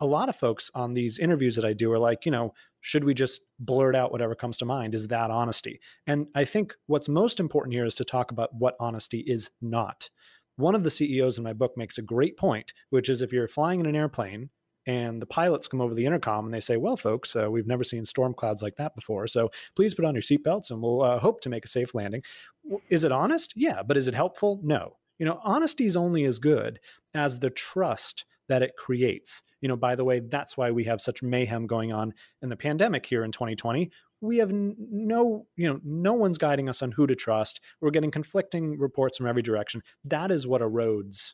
a 0.00 0.06
lot 0.06 0.28
of 0.28 0.36
folks 0.36 0.70
on 0.74 0.94
these 0.94 1.18
interviews 1.18 1.56
that 1.56 1.64
I 1.64 1.72
do 1.72 1.92
are 1.92 1.98
like, 1.98 2.24
you 2.24 2.32
know, 2.32 2.54
should 2.80 3.04
we 3.04 3.14
just 3.14 3.42
blurt 3.58 3.94
out 3.94 4.12
whatever 4.12 4.34
comes 4.34 4.56
to 4.58 4.64
mind? 4.64 4.94
Is 4.94 5.08
that 5.08 5.30
honesty? 5.30 5.80
And 6.06 6.26
I 6.34 6.44
think 6.44 6.74
what's 6.86 7.08
most 7.08 7.40
important 7.40 7.74
here 7.74 7.84
is 7.84 7.94
to 7.96 8.04
talk 8.04 8.30
about 8.30 8.54
what 8.54 8.76
honesty 8.80 9.24
is 9.26 9.50
not. 9.60 10.08
One 10.56 10.74
of 10.74 10.84
the 10.84 10.90
CEOs 10.90 11.38
in 11.38 11.44
my 11.44 11.52
book 11.52 11.76
makes 11.76 11.98
a 11.98 12.02
great 12.02 12.36
point, 12.36 12.72
which 12.90 13.08
is 13.08 13.20
if 13.20 13.32
you're 13.32 13.48
flying 13.48 13.80
in 13.80 13.86
an 13.86 13.96
airplane 13.96 14.50
and 14.86 15.20
the 15.20 15.26
pilots 15.26 15.68
come 15.68 15.80
over 15.80 15.94
the 15.94 16.06
intercom 16.06 16.46
and 16.46 16.54
they 16.54 16.60
say, 16.60 16.76
Well, 16.76 16.96
folks, 16.96 17.36
uh, 17.36 17.50
we've 17.50 17.66
never 17.66 17.84
seen 17.84 18.04
storm 18.04 18.34
clouds 18.34 18.62
like 18.62 18.76
that 18.76 18.94
before. 18.94 19.26
So 19.26 19.50
please 19.76 19.94
put 19.94 20.04
on 20.04 20.14
your 20.14 20.22
seatbelts 20.22 20.70
and 20.70 20.82
we'll 20.82 21.02
uh, 21.02 21.18
hope 21.18 21.42
to 21.42 21.50
make 21.50 21.64
a 21.64 21.68
safe 21.68 21.94
landing. 21.94 22.22
Is 22.88 23.04
it 23.04 23.12
honest? 23.12 23.52
Yeah. 23.54 23.82
But 23.82 23.96
is 23.98 24.08
it 24.08 24.14
helpful? 24.14 24.60
No. 24.62 24.96
You 25.18 25.26
know, 25.26 25.40
honesty 25.42 25.86
is 25.86 25.96
only 25.96 26.24
as 26.24 26.38
good 26.38 26.78
as 27.14 27.38
the 27.38 27.50
trust 27.50 28.24
that 28.48 28.62
it 28.62 28.76
creates. 28.76 29.42
You 29.60 29.68
know, 29.68 29.76
by 29.76 29.94
the 29.94 30.04
way, 30.04 30.20
that's 30.20 30.56
why 30.56 30.70
we 30.70 30.84
have 30.84 31.00
such 31.00 31.22
mayhem 31.22 31.66
going 31.66 31.92
on 31.92 32.14
in 32.42 32.48
the 32.48 32.56
pandemic 32.56 33.04
here 33.04 33.24
in 33.24 33.32
2020. 33.32 33.90
We 34.20 34.38
have 34.38 34.50
no, 34.52 35.46
you 35.56 35.68
know, 35.68 35.80
no 35.84 36.12
one's 36.14 36.38
guiding 36.38 36.68
us 36.68 36.82
on 36.82 36.92
who 36.92 37.06
to 37.06 37.14
trust. 37.14 37.60
We're 37.80 37.90
getting 37.90 38.10
conflicting 38.10 38.78
reports 38.78 39.18
from 39.18 39.26
every 39.26 39.42
direction. 39.42 39.82
That 40.04 40.30
is 40.30 40.46
what 40.46 40.60
erodes. 40.60 41.32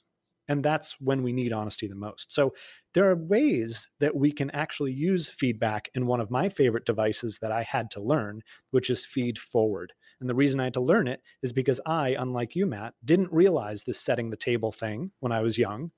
And 0.49 0.63
that's 0.63 0.97
when 1.01 1.23
we 1.23 1.33
need 1.33 1.53
honesty 1.53 1.89
the 1.89 1.95
most. 1.95 2.33
So 2.33 2.53
there 2.93 3.09
are 3.09 3.17
ways 3.17 3.89
that 4.01 4.15
we 4.15 4.31
can 4.31 4.51
actually 4.51 4.93
use 4.93 5.31
feedback 5.31 5.89
in 5.95 6.07
one 6.07 6.21
of 6.21 6.31
my 6.31 6.51
favorite 6.51 6.85
devices 6.85 7.39
that 7.41 7.51
I 7.51 7.63
had 7.63 7.91
to 7.93 8.03
learn, 8.03 8.43
which 8.71 8.91
is 8.91 9.07
feed 9.07 9.39
forward. 9.39 9.95
And 10.25 10.31
the 10.31 10.35
reason 10.35 10.59
I 10.59 10.65
had 10.65 10.73
to 10.73 10.81
learn 10.81 11.07
it 11.07 11.21
is 11.43 11.53
because 11.53 11.83
I, 11.85 12.17
unlike 12.19 12.57
you, 12.57 12.65
Matt, 12.65 12.95
didn't 13.05 13.31
realize 13.31 13.85
this 13.85 14.01
setting 14.01 14.31
the 14.31 14.39
table 14.39 14.73
thing 14.73 15.11
when 15.21 15.33
I 15.33 15.43
was 15.43 15.59
young. 15.59 15.91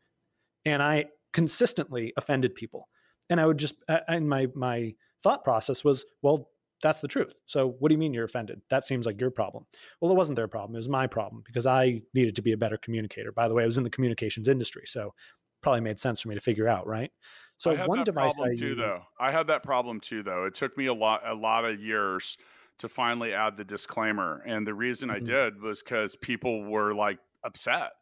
And 0.65 0.83
I 0.83 1.05
consistently 1.33 2.13
offended 2.17 2.57
people. 2.57 2.89
And 3.31 3.41
I 3.41 3.47
would 3.47 3.59
just, 3.59 3.77
and 3.87 4.29
my, 4.29 4.49
my 4.57 4.97
thought 5.23 5.45
process 5.45 5.85
was, 5.85 6.05
well, 6.23 6.51
that's 6.83 6.99
the 6.99 7.07
truth. 7.07 7.35
So 7.47 7.77
what 7.79 7.89
do 7.89 7.95
you 7.95 8.01
mean 8.01 8.13
you're 8.13 8.25
offended? 8.25 8.63
That 8.69 8.85
seems 8.85 9.07
like 9.07 9.21
your 9.21 9.31
problem. 9.31 9.65
Well, 10.01 10.11
it 10.11 10.17
wasn't 10.17 10.35
their 10.35 10.49
problem. 10.49 10.75
It 10.75 10.79
was 10.79 10.89
my 10.89 11.07
problem 11.07 11.45
because 11.47 11.65
I 11.65 12.03
needed 12.13 12.35
to 12.35 12.43
be 12.43 12.51
a 12.51 12.57
better 12.57 12.79
communicator. 12.79 13.31
By 13.31 13.47
the 13.47 13.55
way, 13.55 13.63
I 13.63 13.67
was 13.67 13.79
in 13.79 13.85
the 13.85 13.91
communications 13.91 14.49
industry, 14.49 14.87
so 14.87 15.15
probably 15.63 15.83
made 15.83 16.01
sense 16.01 16.21
for 16.21 16.31
me 16.31 16.35
to 16.35 16.41
figure 16.41 16.67
out, 16.67 16.85
right? 16.89 17.13
So 17.59 17.71
I 17.71 17.77
had 17.77 17.89
one 17.89 17.99
that 17.99 18.07
device 18.07 18.35
problem 18.35 18.57
I 18.57 18.59
too, 18.59 18.75
though. 18.75 19.03
I 19.21 19.31
had 19.31 19.47
that 19.47 19.63
problem 19.63 20.01
too, 20.01 20.25
though. 20.25 20.47
It 20.47 20.55
took 20.55 20.77
me 20.77 20.87
a 20.87 20.95
lot, 20.95 21.23
a 21.25 21.33
lot 21.33 21.65
of 21.65 21.81
years 21.81 22.37
to 22.79 22.89
finally 22.89 23.33
add 23.33 23.57
the 23.57 23.65
disclaimer, 23.65 24.43
and 24.47 24.67
the 24.67 24.75
reason 24.75 25.11
I 25.11 25.19
Mhm. 25.19 25.25
did 25.25 25.61
was 25.61 25.83
because 25.83 26.17
people 26.17 26.65
were 26.65 26.95
like 26.95 27.19
upset. 27.45 27.93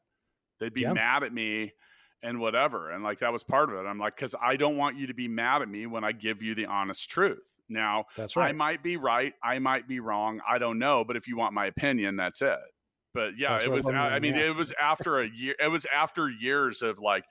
They'd 0.61 0.75
be 0.75 0.85
Yeah. 0.85 0.93
mad 0.93 1.23
at 1.25 1.33
me 1.33 1.73
and 2.23 2.41
whatever, 2.41 2.91
and 2.91 3.05
like 3.05 3.19
that 3.21 3.33
was 3.33 3.43
part 3.43 3.71
of 3.71 3.77
it. 3.77 3.89
I'm 3.89 3.99
like, 3.99 4.17
because 4.17 4.35
I 4.41 4.57
don't 4.57 4.77
want 4.77 4.97
you 4.97 5.07
to 5.09 5.15
be 5.15 5.29
mad 5.29 5.63
at 5.63 5.69
me 5.69 5.87
when 5.87 6.05
I 6.05 6.13
give 6.13 6.43
you 6.43 6.55
the 6.55 6.67
honest 6.67 7.11
truth. 7.11 7.61
Now, 7.69 8.07
that's 8.17 8.37
right. 8.37 8.49
I 8.49 8.53
might 8.53 8.83
be 8.83 8.97
right, 8.97 9.35
I 9.43 9.59
might 9.59 9.89
be 9.89 10.01
wrong, 10.01 10.41
I 10.49 10.59
don't 10.59 10.79
know. 10.79 11.05
But 11.05 11.17
if 11.17 11.29
you 11.29 11.37
want 11.37 11.55
my 11.55 11.67
opinion, 11.67 12.17
that's 12.17 12.43
it. 12.43 12.59
But 13.15 13.39
yeah, 13.39 13.51
That's 13.55 13.67
it 13.67 13.71
was. 13.71 13.89
I 13.89 14.17
I 14.17 14.21
mean, 14.21 14.37
it 14.37 14.55
was 14.57 14.73
after 14.81 15.21
a 15.21 15.29
year. 15.29 15.55
It 15.61 15.69
was 15.69 15.87
after 15.87 16.29
years 16.29 16.83
of 16.83 16.99
like 16.99 17.25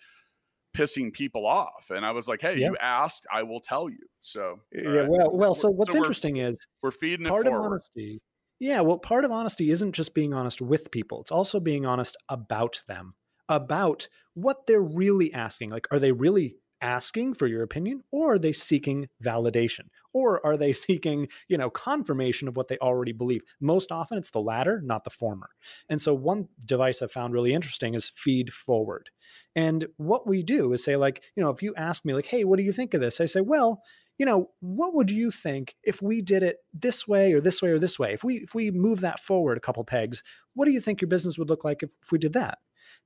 pissing 0.76 1.14
people 1.14 1.46
off, 1.46 1.90
and 1.90 2.06
I 2.06 2.12
was 2.12 2.28
like, 2.28 2.42
"Hey, 2.42 2.58
Yeah. 2.58 2.68
you 2.70 2.78
asked, 2.82 3.26
I 3.32 3.44
will 3.44 3.60
tell 3.60 3.90
you." 3.90 4.06
So 4.20 4.60
yeah, 4.72 4.82
right. 4.90 5.10
well, 5.10 5.32
well. 5.38 5.56
So 5.56 5.70
what's 5.70 5.92
so 5.92 5.98
interesting 5.98 6.38
is 6.38 6.58
we're 6.82 6.92
feeding 6.92 7.26
it 7.26 7.30
part 7.30 7.48
of 7.48 7.54
honesty. 7.54 8.22
Yeah, 8.60 8.82
well, 8.82 8.98
part 8.98 9.26
of 9.26 9.32
honesty 9.32 9.72
isn't 9.72 9.94
just 9.94 10.14
being 10.14 10.34
honest 10.34 10.62
with 10.62 10.92
people; 10.92 11.22
it's 11.22 11.32
also 11.32 11.60
being 11.60 11.86
honest 11.86 12.18
about 12.30 12.82
them, 12.88 13.16
about 13.50 14.08
what 14.34 14.66
they're 14.68 14.82
really 14.82 15.34
asking. 15.34 15.70
Like, 15.70 15.88
are 15.92 16.00
they 16.00 16.12
really 16.12 16.56
asking 16.84 17.34
for 17.34 17.48
your 17.48 17.64
opinion, 17.64 18.04
or 18.12 18.34
are 18.34 18.40
they 18.40 18.52
seeking 18.52 19.08
validation, 19.24 19.88
or 20.12 20.46
are 20.46 20.58
they 20.58 20.74
seeking, 20.74 21.28
you 21.48 21.58
know, 21.58 21.70
confirmation 21.70 22.48
of 22.48 22.56
what 22.56 22.68
they 22.68 22.78
already 22.78 23.14
believe? 23.14 23.42
Most 23.60 23.92
often, 23.92 24.18
it's 24.18 24.32
the 24.32 24.42
latter, 24.42 24.82
not 24.84 25.04
the 25.04 25.10
former. 25.10 25.50
And 25.90 26.00
so, 26.02 26.14
one 26.14 26.50
device 26.66 27.02
I 27.02 27.08
found 27.08 27.34
really 27.34 27.54
interesting 27.54 27.96
is 27.96 28.12
Feed 28.16 28.54
Forward. 28.54 29.10
And 29.56 29.88
what 29.98 30.28
we 30.28 30.44
do 30.44 30.74
is 30.74 30.84
say, 30.84 30.96
like, 30.96 31.24
you 31.36 31.44
know, 31.44 31.50
if 31.50 31.64
you 31.64 31.74
ask 31.76 32.06
me, 32.06 32.14
like, 32.14 32.26
hey, 32.26 32.44
what 32.44 32.58
do 32.58 32.64
you 32.64 32.74
think 32.74 32.94
of 32.94 33.02
this? 33.02 33.22
I 33.22 33.26
say, 33.26 33.42
well, 33.42 33.82
you 34.18 34.26
know, 34.26 34.50
what 34.60 34.94
would 34.94 35.10
you 35.10 35.32
think 35.32 35.76
if 35.84 36.02
we 36.02 36.22
did 36.22 36.44
it 36.44 36.58
this 36.74 37.08
way 37.08 37.34
or 37.34 37.42
this 37.42 37.62
way 37.62 37.70
or 37.70 37.80
this 37.80 37.98
way? 37.98 38.14
If 38.14 38.24
we 38.24 38.38
if 38.38 38.54
we 38.54 38.70
move 38.70 39.00
that 39.02 39.20
forward 39.20 39.58
a 39.58 39.62
couple 39.62 39.84
pegs, 39.84 40.22
what 40.54 40.66
do 40.66 40.72
you 40.72 40.82
think 40.82 41.02
your 41.02 41.08
business 41.08 41.38
would 41.38 41.50
look 41.50 41.64
like 41.64 41.82
if, 41.82 41.94
if 42.04 42.12
we 42.12 42.20
did 42.20 42.34
that? 42.34 42.60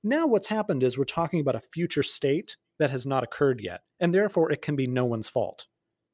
Now 0.04 0.28
what's 0.28 0.48
happened 0.48 0.84
is 0.84 0.98
we're 0.98 1.06
talking 1.06 1.40
about 1.40 1.56
a 1.56 1.62
future 1.74 2.04
state 2.04 2.58
that 2.80 2.92
has 2.92 3.06
not 3.06 3.24
occurred 3.24 3.62
yet, 3.62 3.82
and 4.00 4.14
therefore 4.14 4.52
it 4.52 4.62
can 4.62 4.76
be 4.76 4.88
no 4.88 5.06
one's 5.06 5.30
fault. 5.30 5.66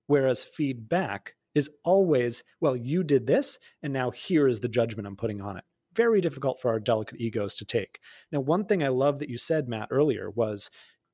Whereas 0.07 0.43
feedback 0.43 1.35
is 1.55 1.69
always, 1.83 2.43
well, 2.59 2.75
you 2.75 3.03
did 3.03 3.27
this, 3.27 3.59
and 3.81 3.93
now 3.93 4.11
here 4.11 4.47
is 4.47 4.59
the 4.59 4.67
judgment 4.67 5.07
I'm 5.07 5.15
putting 5.15 5.41
on 5.41 5.57
it. 5.57 5.63
Very 5.95 6.21
difficult 6.21 6.59
for 6.61 6.71
our 6.71 6.79
delicate 6.79 7.19
egos 7.19 7.53
to 7.55 7.65
take. 7.65 7.99
Now, 8.31 8.39
one 8.39 8.65
thing 8.65 8.83
I 8.83 8.87
love 8.87 9.19
that 9.19 9.29
you 9.29 9.37
said, 9.37 9.67
Matt, 9.67 9.89
earlier 9.91 10.29
was 10.29 10.71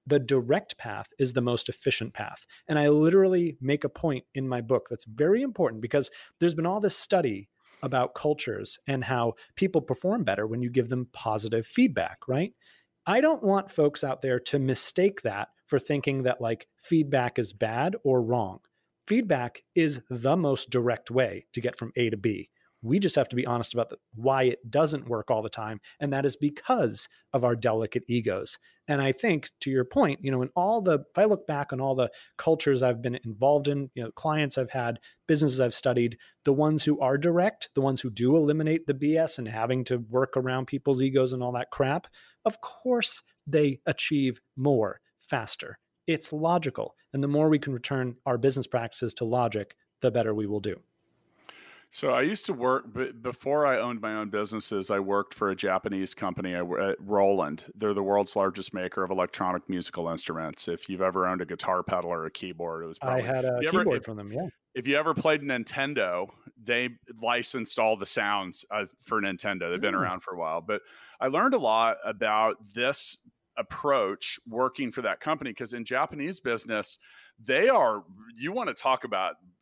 the 0.08 0.20
direct 0.20 0.78
path 0.78 1.08
is 1.20 1.34
the 1.34 1.42
most 1.42 1.70
efficient 1.70 2.14
path. 2.14 2.46
And 2.68 2.80
I 2.80 2.90
literally 2.90 3.58
make 3.62 3.84
a 3.84 3.90
point 3.90 4.24
in 4.34 4.48
my 4.48 4.62
book 4.62 4.88
that's 4.90 5.06
very 5.06 5.42
important 5.42 5.82
because 5.82 6.10
there's 6.40 6.56
been 6.56 6.66
all 6.66 6.80
this 6.80 6.98
study 6.98 7.50
about 7.82 8.16
cultures 8.16 8.78
and 8.88 9.04
how 9.04 9.34
people 9.56 9.82
perform 9.82 10.24
better 10.24 10.48
when 10.48 10.62
you 10.62 10.70
give 10.70 10.90
them 10.90 11.08
positive 11.14 11.66
feedback, 11.66 12.20
right? 12.28 12.54
I 13.06 13.22
don't 13.22 13.44
want 13.44 13.72
folks 13.72 14.04
out 14.04 14.22
there 14.22 14.40
to 14.42 14.60
mistake 14.60 15.22
that 15.24 15.50
for 15.68 15.80
thinking 15.80 16.24
that 16.24 16.42
like 16.42 16.68
feedback 16.78 17.40
is 17.40 17.54
bad 17.54 17.96
or 18.04 18.22
wrong. 18.22 18.60
Feedback 19.08 19.64
is 19.76 20.02
the 20.10 20.36
most 20.36 20.70
direct 20.70 21.10
way 21.10 21.46
to 21.54 21.62
get 21.62 21.78
from 21.78 21.92
A 21.96 22.10
to 22.10 22.18
B. 22.18 22.50
We 22.82 23.00
just 23.00 23.16
have 23.16 23.30
to 23.30 23.36
be 23.36 23.46
honest 23.46 23.74
about 23.74 23.90
the, 23.90 23.98
why 24.16 24.44
it 24.44 24.72
doesn't 24.72 25.10
work 25.10 25.30
all 25.30 25.42
the 25.42 25.50
time. 25.50 25.82
And 26.00 26.14
that 26.14 26.26
is 26.26 26.36
because 26.36 27.08
of 27.34 27.44
our 27.44 27.56
delicate 27.56 28.04
egos. 28.08 28.58
And 28.88 29.02
I 29.02 29.12
think 29.12 29.52
to 29.62 29.70
your 29.70 29.86
point, 29.86 30.20
you 30.24 30.32
know, 30.32 30.42
in 30.42 30.50
all 30.56 30.82
the, 30.82 30.94
if 30.96 31.18
I 31.18 31.26
look 31.26 31.46
back 31.46 31.72
on 31.72 31.80
all 31.80 31.94
the 31.94 32.10
cultures 32.38 32.82
I've 32.82 33.02
been 33.02 33.20
involved 33.24 33.68
in, 33.68 33.90
you 33.94 34.04
know, 34.04 34.12
clients 34.12 34.58
I've 34.58 34.72
had, 34.72 35.00
businesses 35.28 35.62
I've 35.62 35.76
studied, 35.76 36.18
the 36.46 36.54
ones 36.54 36.84
who 36.84 37.00
are 37.00 37.18
direct, 37.18 37.70
the 37.76 37.82
ones 37.82 38.02
who 38.02 38.10
do 38.10 38.36
eliminate 38.36 38.88
the 38.88 38.94
BS 38.94 39.38
and 39.38 39.48
having 39.48 39.84
to 39.86 39.98
work 40.10 40.36
around 40.36 40.66
people's 40.66 41.04
egos 41.04 41.34
and 41.34 41.44
all 41.44 41.52
that 41.52 41.72
crap, 41.72 42.08
of 42.46 42.62
course 42.62 43.22
they 43.46 43.80
achieve 43.86 44.40
more 44.56 45.02
faster. 45.30 45.78
It's 46.08 46.34
logical. 46.34 46.96
And 47.14 47.22
the 47.22 47.28
more 47.28 47.50
we 47.50 47.60
can 47.60 47.74
return 47.74 48.16
our 48.26 48.38
business 48.38 48.66
practices 48.66 49.14
to 49.16 49.26
logic, 49.26 49.76
the 50.02 50.10
better 50.10 50.34
we 50.34 50.48
will 50.48 50.62
do. 50.62 50.80
So 51.92 52.12
I 52.12 52.22
used 52.22 52.46
to 52.46 52.54
work 52.54 52.94
b- 52.94 53.12
before 53.12 53.66
I 53.66 53.80
owned 53.80 54.00
my 54.00 54.14
own 54.16 54.30
businesses. 54.30 54.92
I 54.92 55.00
worked 55.00 55.34
for 55.34 55.50
a 55.50 55.56
Japanese 55.56 56.14
company, 56.14 56.54
w- 56.54 56.80
uh, 56.82 56.94
Roland. 57.00 57.66
They're 57.76 57.96
the 57.96 58.04
world's 58.04 58.36
largest 58.36 58.76
maker 58.76 59.04
of 59.04 59.10
electronic 59.10 59.68
musical 59.68 60.08
instruments. 60.10 60.68
If 60.68 60.88
you've 60.88 61.02
ever 61.02 61.26
owned 61.28 61.42
a 61.42 61.46
guitar 61.46 61.82
pedal 61.82 62.12
or 62.12 62.26
a 62.26 62.32
keyboard, 62.32 62.84
it 62.84 62.88
was 62.88 63.00
probably. 63.00 63.24
I 63.24 63.26
had 63.26 63.44
a 63.46 63.58
You 63.62 63.70
ever- 63.70 63.96
if- 63.96 64.04
from 64.06 64.18
them. 64.18 64.32
Yeah. 64.32 64.48
if 64.76 64.88
you 64.88 64.98
ever 64.98 65.16
played 65.16 65.42
Nintendo, 65.42 66.30
they 66.64 66.90
licensed 67.20 67.80
all 67.80 67.98
the 67.98 68.06
sounds 68.06 68.64
uh, 68.70 68.86
for 69.02 69.20
Nintendo. 69.20 69.72
They've 69.72 69.82
been 69.82 69.96
Mm. 69.96 70.02
around 70.02 70.20
for 70.22 70.36
a 70.36 70.38
while, 70.38 70.62
but 70.62 70.84
I 71.20 71.28
learned 71.28 71.56
a 71.56 71.60
lot 71.60 71.98
about 72.06 72.58
this 72.72 73.18
approach 73.58 74.40
working 74.48 74.92
for 74.92 75.02
that 75.02 75.20
company 75.20 75.50
because 75.52 75.74
in 75.74 75.84
Japanese 75.84 76.40
business, 76.40 77.00
they 77.44 77.68
are 77.68 78.04
you 78.38 78.52
want 78.52 78.70
to 78.70 78.76
talk 78.76 79.04
about 79.06 79.32
uh, 79.34 79.59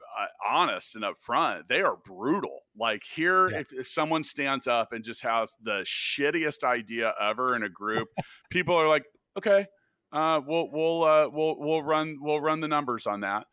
honest 0.48 0.96
and 0.96 1.06
upfront. 1.06 1.68
They 1.68 1.82
are 1.82 1.96
brutal. 2.06 2.62
Like 2.78 3.04
here, 3.04 3.50
Yeah. 3.50 3.60
if, 3.60 3.74
if 3.74 3.88
someone 3.88 4.24
stands 4.24 4.68
up 4.68 4.94
and 4.94 5.04
just 5.04 5.22
has 5.24 5.56
the 5.64 5.86
shittiest 5.86 6.64
idea 6.64 7.14
ever 7.22 7.56
in 7.56 7.64
a 7.64 7.70
group, 7.70 8.08
people 8.50 8.76
are 8.76 8.88
like, 8.88 9.06
okay, 9.38 9.66
uh, 10.12 10.42
we'll 10.46 10.70
we'll 10.72 11.04
uh, 11.04 11.30
we'll 11.30 11.56
we'll 11.60 11.82
run 11.84 12.18
we'll 12.22 12.42
run 12.42 12.60
the 12.62 12.68
numbers 12.68 13.06
on 13.06 13.22
that. 13.22 13.46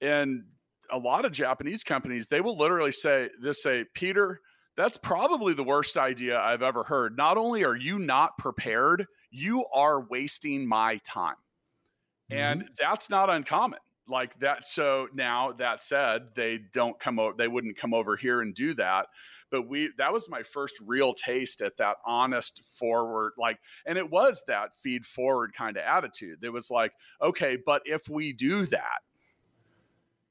And 0.00 0.44
a 0.90 0.98
lot 0.98 1.24
of 1.24 1.32
Japanese 1.32 1.84
companies, 1.84 2.28
they 2.28 2.40
will 2.40 2.56
literally 2.58 2.92
say, 2.92 3.28
they 3.40 3.52
say, 3.52 3.84
Peter, 3.94 4.40
that's 4.76 4.96
probably 4.96 5.54
the 5.54 5.62
worst 5.62 5.96
idea 5.96 6.40
I've 6.40 6.62
ever 6.62 6.82
heard. 6.82 7.16
Not 7.16 7.36
only 7.38 7.64
are 7.64 7.76
you 7.76 7.98
not 7.98 8.36
prepared, 8.38 9.06
you 9.30 9.64
are 9.72 10.00
wasting 10.08 10.66
my 10.66 10.98
time. 11.04 11.36
And 12.30 12.68
that's 12.78 13.10
not 13.10 13.28
uncommon. 13.30 13.78
Like 14.12 14.38
that. 14.40 14.66
So 14.66 15.08
now 15.14 15.52
that 15.52 15.82
said, 15.82 16.34
they 16.34 16.58
don't 16.58 17.00
come 17.00 17.18
over, 17.18 17.34
they 17.34 17.48
wouldn't 17.48 17.78
come 17.78 17.94
over 17.94 18.14
here 18.14 18.42
and 18.42 18.54
do 18.54 18.74
that. 18.74 19.06
But 19.50 19.68
we, 19.68 19.88
that 19.96 20.12
was 20.12 20.28
my 20.28 20.42
first 20.42 20.74
real 20.84 21.14
taste 21.14 21.62
at 21.62 21.78
that 21.78 21.96
honest 22.06 22.62
forward, 22.78 23.32
like, 23.38 23.58
and 23.86 23.96
it 23.96 24.10
was 24.10 24.44
that 24.48 24.76
feed 24.82 25.06
forward 25.06 25.54
kind 25.54 25.78
of 25.78 25.84
attitude. 25.84 26.44
It 26.44 26.52
was 26.52 26.70
like, 26.70 26.92
okay, 27.22 27.56
but 27.64 27.80
if 27.86 28.06
we 28.06 28.34
do 28.34 28.66
that, 28.66 29.00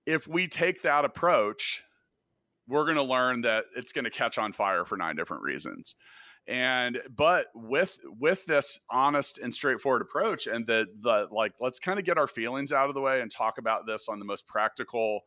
if 0.06 0.28
we 0.28 0.48
take 0.48 0.84
that 0.84 1.04
approach, 1.04 1.84
we're 2.68 2.86
going 2.86 2.98
to 2.98 3.04
learn 3.04 3.42
that 3.42 3.66
it's 3.76 3.94
going 3.94 4.06
to 4.06 4.12
catch 4.12 4.38
on 4.38 4.54
fire 4.54 4.86
for 4.86 4.96
nine 4.96 5.16
different 5.16 5.42
reasons. 5.42 5.96
And 6.48 7.02
but 7.10 7.48
with 7.54 8.00
with 8.04 8.46
this 8.46 8.80
honest 8.90 9.38
and 9.38 9.54
straightforward 9.54 10.02
approach 10.02 10.48
and 10.48 10.66
the 10.66 10.88
the 11.00 11.28
like 11.32 11.54
let's 11.60 11.80
kind 11.80 12.00
of 12.00 12.06
get 12.06 12.18
our 12.18 12.28
feelings 12.28 12.74
out 12.74 12.90
of 12.90 12.96
the 12.96 13.02
way 13.02 13.22
and 13.22 13.30
talk 13.32 13.58
about 13.60 13.86
this 13.86 14.10
on 14.10 14.20
the 14.20 14.26
most 14.26 14.48
practical 14.48 15.22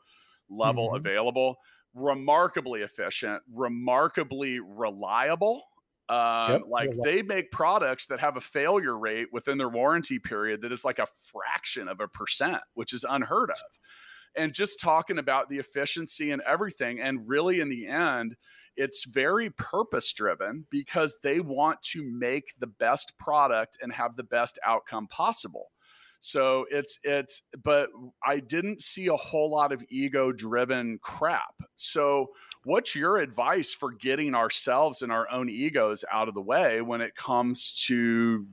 level 0.49 0.93
Mhm. 0.93 0.95
available. 0.95 1.57
Remarkably 1.95 2.83
efficient, 2.83 3.43
remarkably 3.49 4.59
reliable. 4.61 5.63
Um, 6.09 6.63
Yep. 6.63 6.63
like 6.69 6.91
they 7.01 7.23
make 7.23 7.51
products 7.51 8.09
that 8.09 8.21
have 8.21 8.37
a 8.37 8.41
failure 8.41 8.99
rate 8.99 9.29
within 9.33 9.57
their 9.57 9.71
warranty 9.71 10.19
period 10.19 10.61
that 10.63 10.73
is 10.73 10.85
like 10.85 10.99
a 10.99 11.07
fraction 11.07 11.89
of 11.89 12.01
a 12.01 12.09
percent, 12.09 12.63
which 12.75 12.93
is 12.93 13.07
unheard 13.09 13.51
of 13.51 13.79
and 14.37 14.53
just 14.53 14.81
talking 14.81 15.19
about 15.19 15.49
the 15.49 15.59
efficiency 15.59 16.31
and 16.31 16.43
everything. 16.47 17.01
And 17.01 17.27
really, 17.27 17.61
in 17.61 17.69
the 17.69 17.87
end, 17.87 18.37
it's 18.77 19.05
very 19.05 19.51
purpose 19.51 20.13
driven 20.13 20.67
because 20.71 21.17
they 21.23 21.41
want 21.41 21.81
to 21.83 22.03
make 22.03 22.55
the 22.59 22.67
best 22.67 23.17
product 23.19 23.79
and 23.81 23.93
have 23.93 24.17
the 24.17 24.25
best 24.25 24.59
outcome 24.65 25.07
possible. 25.09 25.71
So 26.21 26.65
it's 26.71 26.99
it's 27.03 27.43
but 27.63 27.91
I 28.27 28.41
didn't 28.41 28.81
see 28.81 29.09
a 29.09 29.17
whole 29.17 29.51
lot 29.51 29.73
of 29.73 29.85
ego 29.91 30.33
driven 30.33 30.99
crap. 31.03 31.55
So 31.77 32.31
what's 32.65 32.95
your 32.95 33.19
advice 33.19 33.75
for 33.75 33.93
getting 33.93 34.35
ourselves 34.35 35.03
and 35.03 35.13
our 35.13 35.31
own 35.31 35.51
egos 35.51 36.03
out 36.11 36.29
of 36.29 36.35
the 36.35 36.41
way 36.41 36.81
when 36.81 37.03
it 37.03 37.15
comes 37.15 37.75
to 37.87 38.47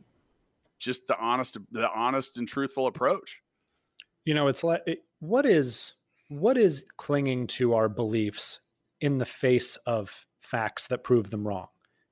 just 0.79 1.07
the 1.07 1.17
honest 1.17 1.57
the 1.71 1.89
honest 1.95 2.37
and 2.37 2.47
truthful 2.47 2.87
approach? 2.87 3.41
you 4.25 4.33
know 4.33 4.47
it's 4.47 4.63
like 4.63 4.81
what 5.21 5.45
is 5.45 5.93
what 6.27 6.57
is 6.57 6.83
clinging 6.97 7.47
to 7.47 7.73
our 7.73 7.87
beliefs 7.87 8.59
in 8.99 9.17
the 9.17 9.25
face 9.25 9.77
of 9.85 10.25
facts 10.41 10.87
that 10.87 11.03
prove 11.03 11.29
them 11.29 11.47
wrong 11.47 11.67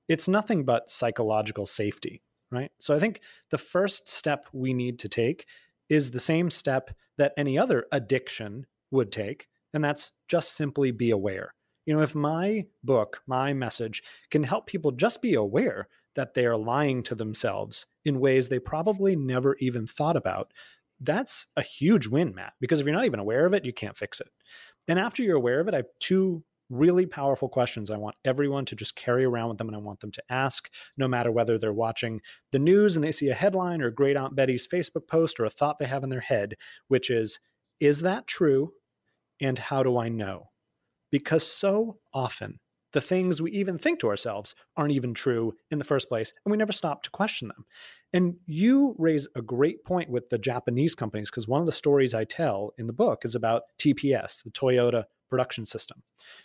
it's 0.08 0.28
nothing 0.28 0.64
but 0.64 0.90
psychological 0.90 1.66
safety 1.66 2.22
right 2.50 2.72
so 2.80 2.96
i 2.96 3.00
think 3.00 3.20
the 3.52 3.58
first 3.58 4.08
step 4.08 4.46
we 4.54 4.74
need 4.74 4.98
to 4.98 5.10
take 5.10 5.46
is 5.90 6.12
the 6.12 6.20
same 6.20 6.50
step 6.50 6.92
that 7.18 7.34
any 7.36 7.58
other 7.60 7.86
addiction 7.92 8.66
would 8.92 9.12
take 9.12 9.48
And 9.74 9.84
that's 9.84 10.12
just 10.28 10.56
simply 10.56 10.92
be 10.92 11.12
aware. 11.12 11.54
You 11.86 11.96
know, 11.96 12.02
if 12.02 12.16
my 12.16 12.66
book, 12.84 13.22
my 13.28 13.54
message 13.54 14.04
can 14.32 14.44
help 14.44 14.68
people 14.68 14.92
just 14.92 15.22
be 15.22 15.34
aware 15.34 15.88
that 16.16 16.34
they 16.34 16.46
are 16.46 16.58
lying 16.58 17.04
to 17.04 17.16
themselves 17.16 17.86
in 18.04 18.20
ways 18.20 18.50
they 18.50 18.60
probably 18.60 19.16
never 19.16 19.56
even 19.60 19.88
thought 19.88 20.16
about, 20.16 20.52
that's 21.02 21.48
a 21.56 21.62
huge 21.62 22.08
win, 22.08 22.36
Matt, 22.36 22.54
because 22.60 22.80
if 22.80 22.86
you're 22.86 22.96
not 22.96 23.06
even 23.06 23.20
aware 23.20 23.46
of 23.46 23.54
it, 23.54 23.66
you 23.66 23.74
can't 23.74 23.98
fix 23.98 24.20
it. 24.20 24.28
And 24.88 25.00
after 25.00 25.24
you're 25.24 25.38
aware 25.38 25.60
of 25.60 25.68
it, 25.68 25.74
I 25.74 25.78
have 25.78 25.86
two 26.00 26.44
really 26.70 27.06
powerful 27.06 27.50
questions 27.50 27.90
I 27.90 27.98
want 27.98 28.16
everyone 28.26 28.66
to 28.66 28.76
just 28.76 28.96
carry 28.96 29.26
around 29.26 29.50
with 29.50 29.58
them 29.58 29.68
and 29.68 29.76
I 29.76 29.80
want 29.80 30.02
them 30.02 30.12
to 30.12 30.24
ask, 30.30 30.70
no 30.98 31.08
matter 31.08 31.32
whether 31.32 31.58
they're 31.58 31.74
watching 31.74 32.22
the 32.52 32.60
news 32.60 32.96
and 32.96 33.04
they 33.04 33.12
see 33.12 33.30
a 33.30 33.36
headline 33.36 33.82
or 33.82 33.90
Great 33.90 34.18
Aunt 34.18 34.36
Betty's 34.36 34.68
Facebook 34.68 35.08
post 35.08 35.40
or 35.40 35.46
a 35.46 35.50
thought 35.50 35.80
they 35.80 35.88
have 35.88 36.04
in 36.04 36.10
their 36.10 36.20
head, 36.20 36.56
which 36.88 37.10
is, 37.10 37.40
is 37.80 38.02
that 38.02 38.28
true? 38.28 38.74
And 39.42 39.58
how 39.58 39.84
do 39.84 39.98
I 39.98 40.10
know? 40.10 40.50
Because 41.12 41.46
so 41.46 41.98
often, 42.14 42.60
the 42.92 43.02
things 43.02 43.42
we 43.42 43.52
even 43.52 43.78
think 43.78 44.00
to 44.00 44.10
ourselves 44.10 44.56
aren't 44.76 44.94
even 44.94 45.14
true 45.14 45.54
in 45.72 45.80
the 45.80 45.86
first 45.86 46.10
place, 46.10 46.34
and 46.44 46.52
we 46.52 46.58
never 46.58 46.72
stop 46.72 47.04
to 47.04 47.10
question 47.12 47.48
them. 47.48 47.66
And 48.12 48.38
you 48.48 48.96
raise 48.98 49.28
a 49.36 49.42
great 49.42 49.84
point 49.84 50.10
with 50.10 50.30
the 50.30 50.38
Japanese 50.38 50.96
companies, 50.96 51.30
because 51.30 51.48
one 51.48 51.60
of 51.60 51.68
the 51.68 51.72
stories 51.72 52.14
I 52.14 52.24
tell 52.24 52.74
in 52.78 52.88
the 52.88 52.94
book 52.94 53.24
is 53.24 53.36
about 53.36 53.64
TPS, 53.78 54.44
the 54.44 54.50
Toyota 54.50 55.06
production 55.30 55.66
system, 55.66 56.02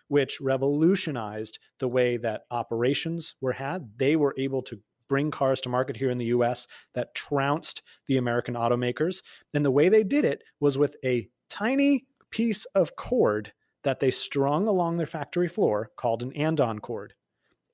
which 0.09 0.41
revolutionized 0.41 1.59
the 1.79 1.89
way 1.89 2.19
that 2.19 2.43
operations 2.51 3.35
were 3.41 3.53
had. 3.53 3.93
They 3.97 4.15
were 4.15 4.35
able 4.39 4.63
to 4.63 4.81
bring 5.09 5.31
cars 5.31 5.61
to 5.63 5.69
market 5.69 5.97
here 5.97 6.11
in 6.11 6.19
the 6.19 6.27
US 6.27 6.67
that 6.95 7.15
trounced 7.15 7.83
the 8.07 8.17
American 8.17 8.55
automakers. 8.55 9.23
And 9.55 9.65
the 9.65 9.71
way 9.71 9.89
they 9.89 10.05
did 10.05 10.25
it 10.25 10.43
was 10.61 10.77
with 10.77 10.97
a 11.05 11.29
tiny 11.49 12.05
piece 12.31 12.67
of 12.75 12.97
cord 12.97 13.53
that 13.85 14.01
they 14.01 14.11
strung 14.11 14.67
along 14.67 14.97
their 14.97 15.07
factory 15.07 15.49
floor 15.49 15.91
called 15.97 16.23
an 16.23 16.33
andon 16.33 16.81
cord. 16.81 17.15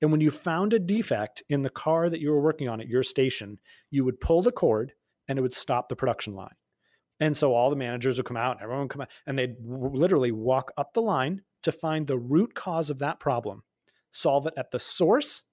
And 0.01 0.11
when 0.11 0.21
you 0.21 0.31
found 0.31 0.73
a 0.73 0.79
defect 0.79 1.43
in 1.49 1.61
the 1.61 1.69
car 1.69 2.09
that 2.09 2.19
you 2.19 2.31
were 2.31 2.41
working 2.41 2.67
on 2.67 2.81
at 2.81 2.87
your 2.87 3.03
station, 3.03 3.59
you 3.91 4.03
would 4.03 4.19
pull 4.19 4.41
the 4.41 4.51
cord 4.51 4.93
and 5.27 5.37
it 5.37 5.41
would 5.41 5.53
stop 5.53 5.89
the 5.89 5.95
production 5.95 6.33
line. 6.33 6.55
And 7.19 7.37
so 7.37 7.53
all 7.53 7.69
the 7.69 7.75
managers 7.75 8.17
would 8.17 8.25
come 8.25 8.35
out, 8.35 8.53
and 8.53 8.63
everyone 8.63 8.85
would 8.85 8.91
come 8.91 9.01
out, 9.01 9.09
and 9.27 9.37
they'd 9.37 9.55
literally 9.63 10.31
walk 10.31 10.71
up 10.75 10.93
the 10.93 11.03
line 11.03 11.43
to 11.61 11.71
find 11.71 12.07
the 12.07 12.17
root 12.17 12.55
cause 12.55 12.89
of 12.89 12.97
that 12.99 13.19
problem, 13.19 13.61
solve 14.09 14.47
it 14.47 14.55
at 14.57 14.71
the 14.71 14.79
source, 14.79 15.43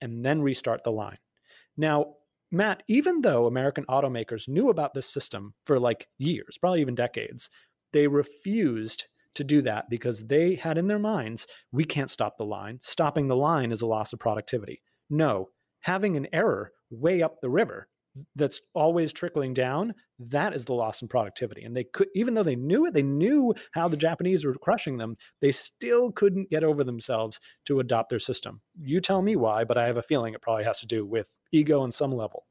and 0.00 0.24
then 0.24 0.40
restart 0.40 0.84
the 0.84 0.90
line. 0.90 1.18
Now, 1.76 2.14
Matt, 2.50 2.82
even 2.88 3.20
though 3.20 3.46
American 3.46 3.84
automakers 3.90 4.48
knew 4.48 4.70
about 4.70 4.94
this 4.94 5.06
system 5.06 5.52
for 5.66 5.78
like 5.78 6.08
years, 6.18 6.56
probably 6.58 6.80
even 6.80 6.94
decades, 6.94 7.50
they 7.92 8.06
refused 8.06 9.04
to 9.34 9.44
do 9.44 9.62
that 9.62 9.88
because 9.90 10.26
they 10.26 10.54
had 10.54 10.78
in 10.78 10.86
their 10.86 10.98
minds, 10.98 11.46
we 11.70 11.84
can't 11.84 12.10
stop 12.10 12.36
the 12.36 12.44
line. 12.44 12.78
Stopping 12.82 13.28
the 13.28 13.36
line 13.36 13.72
is 13.72 13.82
a 13.82 13.86
loss 13.86 14.12
of 14.12 14.18
productivity. 14.18 14.82
No, 15.08 15.48
having 15.80 16.16
an 16.16 16.28
error 16.32 16.72
way 16.90 17.22
up 17.22 17.40
the 17.40 17.50
river 17.50 17.88
that's 18.36 18.60
always 18.74 19.12
trickling 19.12 19.54
down 19.54 19.94
that 20.18 20.54
is 20.54 20.66
the 20.66 20.74
loss 20.74 21.00
in 21.00 21.08
productivity 21.08 21.64
and 21.64 21.74
they 21.74 21.84
could 21.84 22.08
even 22.14 22.34
though 22.34 22.42
they 22.42 22.56
knew 22.56 22.84
it 22.84 22.92
they 22.92 23.02
knew 23.02 23.54
how 23.72 23.88
the 23.88 23.96
japanese 23.96 24.44
were 24.44 24.54
crushing 24.54 24.98
them 24.98 25.16
they 25.40 25.50
still 25.50 26.12
couldn't 26.12 26.50
get 26.50 26.62
over 26.62 26.84
themselves 26.84 27.40
to 27.64 27.80
adopt 27.80 28.10
their 28.10 28.18
system 28.18 28.60
you 28.82 29.00
tell 29.00 29.22
me 29.22 29.34
why 29.34 29.64
but 29.64 29.78
i 29.78 29.86
have 29.86 29.96
a 29.96 30.02
feeling 30.02 30.34
it 30.34 30.42
probably 30.42 30.64
has 30.64 30.78
to 30.78 30.86
do 30.86 31.06
with 31.06 31.28
ego 31.52 31.80
on 31.80 31.90
some 31.90 32.12
level 32.12 32.44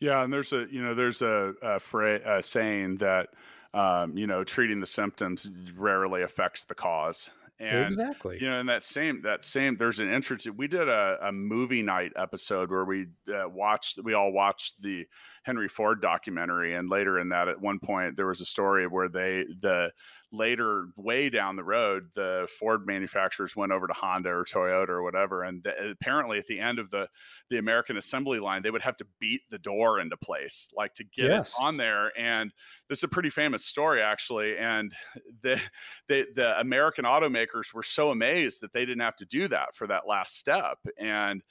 yeah 0.00 0.24
and 0.24 0.32
there's 0.32 0.52
a 0.54 0.66
you 0.70 0.82
know 0.82 0.94
there's 0.94 1.20
a, 1.20 1.52
a, 1.62 1.78
fra- 1.78 2.38
a 2.38 2.42
saying 2.42 2.96
that 2.96 3.28
um, 3.74 4.16
you 4.16 4.26
know 4.26 4.44
treating 4.44 4.80
the 4.80 4.86
symptoms 4.86 5.50
rarely 5.76 6.22
affects 6.22 6.64
the 6.64 6.74
cause 6.74 7.30
and 7.60 7.86
exactly, 7.86 8.38
you 8.40 8.50
know, 8.50 8.58
in 8.58 8.66
that 8.66 8.82
same 8.82 9.22
that 9.22 9.44
same, 9.44 9.76
there's 9.76 10.00
an 10.00 10.12
interesting. 10.12 10.56
We 10.56 10.66
did 10.66 10.88
a, 10.88 11.18
a 11.22 11.30
movie 11.30 11.82
night 11.82 12.10
episode 12.16 12.68
where 12.68 12.84
we 12.84 13.06
uh, 13.28 13.48
watched. 13.48 14.00
We 14.02 14.14
all 14.14 14.32
watched 14.32 14.82
the 14.82 15.06
Henry 15.44 15.68
Ford 15.68 16.00
documentary, 16.00 16.74
and 16.74 16.90
later 16.90 17.20
in 17.20 17.28
that, 17.28 17.46
at 17.46 17.60
one 17.60 17.78
point, 17.78 18.16
there 18.16 18.26
was 18.26 18.40
a 18.40 18.44
story 18.44 18.88
where 18.88 19.08
they 19.08 19.44
the 19.60 19.90
later 20.34 20.88
way 20.96 21.30
down 21.30 21.56
the 21.56 21.64
road 21.64 22.08
the 22.14 22.48
ford 22.58 22.86
manufacturers 22.86 23.54
went 23.54 23.72
over 23.72 23.86
to 23.86 23.92
honda 23.92 24.28
or 24.28 24.44
toyota 24.44 24.88
or 24.88 25.02
whatever 25.02 25.44
and 25.44 25.64
th- 25.64 25.76
apparently 26.00 26.38
at 26.38 26.46
the 26.46 26.58
end 26.58 26.78
of 26.78 26.90
the 26.90 27.08
the 27.50 27.58
american 27.58 27.96
assembly 27.96 28.38
line 28.38 28.62
they 28.62 28.70
would 28.70 28.82
have 28.82 28.96
to 28.96 29.06
beat 29.20 29.42
the 29.50 29.58
door 29.58 30.00
into 30.00 30.16
place 30.16 30.68
like 30.76 30.92
to 30.94 31.04
get 31.04 31.30
yes. 31.30 31.48
it 31.50 31.62
on 31.62 31.76
there 31.76 32.10
and 32.18 32.52
this 32.88 32.98
is 32.98 33.04
a 33.04 33.08
pretty 33.08 33.30
famous 33.30 33.64
story 33.64 34.02
actually 34.02 34.56
and 34.58 34.94
the, 35.42 35.60
the 36.08 36.24
the 36.34 36.58
american 36.60 37.04
automakers 37.04 37.72
were 37.72 37.82
so 37.82 38.10
amazed 38.10 38.60
that 38.60 38.72
they 38.72 38.84
didn't 38.84 39.02
have 39.02 39.16
to 39.16 39.26
do 39.26 39.48
that 39.48 39.74
for 39.74 39.86
that 39.86 40.06
last 40.06 40.36
step 40.36 40.78
and 40.98 41.42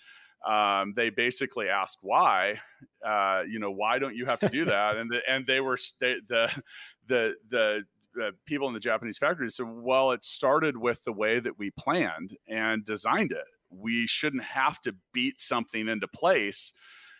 um, 0.46 0.94
they 0.96 1.10
basically 1.10 1.70
asked 1.70 2.00
why, 2.02 2.60
uh, 3.06 3.44
you 3.48 3.60
know, 3.60 3.72
why 3.72 3.98
don't 3.98 4.16
you 4.16 4.26
have 4.26 4.40
to 4.40 4.50
do 4.50 4.66
that? 4.66 4.98
And 4.98 5.10
the, 5.10 5.22
and 5.30 5.46
they 5.48 5.62
were 5.62 5.78
they, 6.00 6.16
the 6.28 6.64
the 7.08 7.36
the 7.50 7.84
uh, 8.22 8.32
people 8.46 8.68
in 8.68 8.74
the 8.74 8.80
Japanese 8.80 9.18
factories 9.18 9.56
said, 9.56 9.68
well, 9.68 10.12
it 10.12 10.24
started 10.24 10.78
with 10.78 11.04
the 11.04 11.14
way 11.14 11.40
that 11.40 11.58
we 11.58 11.72
planned 11.72 12.36
and 12.48 12.84
designed 12.84 13.32
it. 13.32 13.46
We 13.70 14.08
shouldn't 14.08 14.44
have 14.44 14.80
to 14.82 14.96
beat 15.14 15.42
something 15.42 15.88
into 15.88 16.08
place 16.08 16.74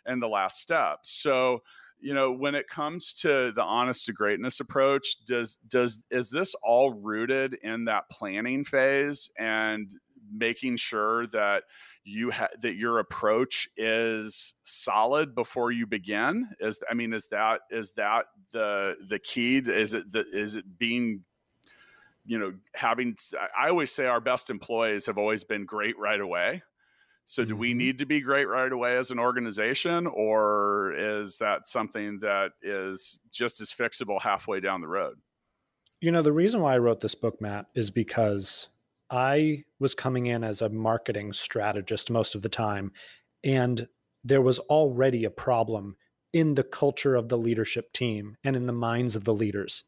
in 0.06 0.20
the 0.20 0.28
last 0.28 0.60
step. 0.62 1.00
So, 1.04 1.60
you 2.00 2.14
know, 2.14 2.32
when 2.32 2.54
it 2.54 2.68
comes 2.68 3.14
to 3.14 3.52
the 3.54 3.64
honest 3.64 4.06
to 4.06 4.14
greatness 4.14 4.60
approach, 4.60 5.24
does 5.26 5.58
does 5.68 6.00
is 6.12 6.30
this 6.30 6.54
all 6.64 6.94
rooted 6.94 7.56
in 7.64 7.86
that 7.86 8.10
planning 8.12 8.64
phase 8.64 9.30
and 9.40 9.90
making 10.32 10.76
sure 10.76 11.28
that 11.28 11.64
you 12.04 12.32
ha- 12.32 12.50
that 12.62 12.76
your 12.76 13.00
approach 13.00 13.68
is 13.78 14.56
solid 14.64 15.36
before 15.36 15.72
you 15.72 15.88
begin? 15.88 16.50
Is 16.60 16.80
i 16.90 16.94
mean 16.94 17.14
is 17.14 17.28
that 17.30 17.62
is 17.72 17.92
that 17.92 18.26
the 18.52 18.96
the 19.08 19.20
key? 19.20 19.58
Is 19.58 19.94
it 19.94 20.12
the, 20.12 20.26
is 20.32 20.56
it 20.56 20.78
being 20.78 21.24
you 22.26 22.40
know 22.40 22.54
having 22.74 23.16
i 23.58 23.70
always 23.70 23.92
say 23.92 24.06
our 24.06 24.22
best 24.22 24.50
employees 24.50 25.06
have 25.06 25.18
always 25.18 25.44
been 25.44 25.66
great 25.66 25.98
right 25.98 26.22
away. 26.22 26.64
So 27.26 27.46
do 27.46 27.56
we 27.56 27.70
mm-hmm. 27.70 27.78
need 27.78 28.00
to 28.00 28.06
be 28.06 28.20
great 28.20 28.50
right 28.50 28.72
away 28.72 28.98
as 28.98 29.12
an 29.12 29.20
organization 29.20 30.08
or 30.08 30.94
is 30.98 31.38
that 31.38 31.68
something 31.68 32.20
that 32.20 32.52
is 32.62 33.20
just 33.32 33.62
as 33.62 33.72
fixable 33.72 34.22
halfway 34.22 34.60
down 34.60 34.82
the 34.82 34.90
road? 34.90 35.16
You 36.02 36.12
know 36.12 36.22
the 36.22 36.34
reason 36.34 36.62
why 36.62 36.76
i 36.76 36.78
wrote 36.78 37.00
this 37.00 37.16
book 37.16 37.40
matt 37.42 37.68
is 37.76 37.90
because 37.90 38.68
I 39.14 39.64
was 39.80 39.94
coming 39.94 40.26
in 40.26 40.44
as 40.44 40.64
a 40.64 40.70
marketing 40.70 41.34
strategist 41.34 42.10
most 42.10 42.34
of 42.34 42.42
the 42.42 42.50
time, 42.50 42.92
and 43.44 43.88
there 44.24 44.42
was 44.42 44.58
already 44.58 45.24
a 45.24 45.30
problem 45.30 45.96
in 46.34 46.56
the 46.56 46.64
culture 46.64 47.14
of 47.14 47.30
the 47.30 47.38
leadership 47.38 47.94
team 47.94 48.36
and 48.44 48.56
in 48.56 48.66
the 48.66 48.74
minds 48.74 49.16
of 49.16 49.24
the 49.24 49.34
leaders. 49.34 49.84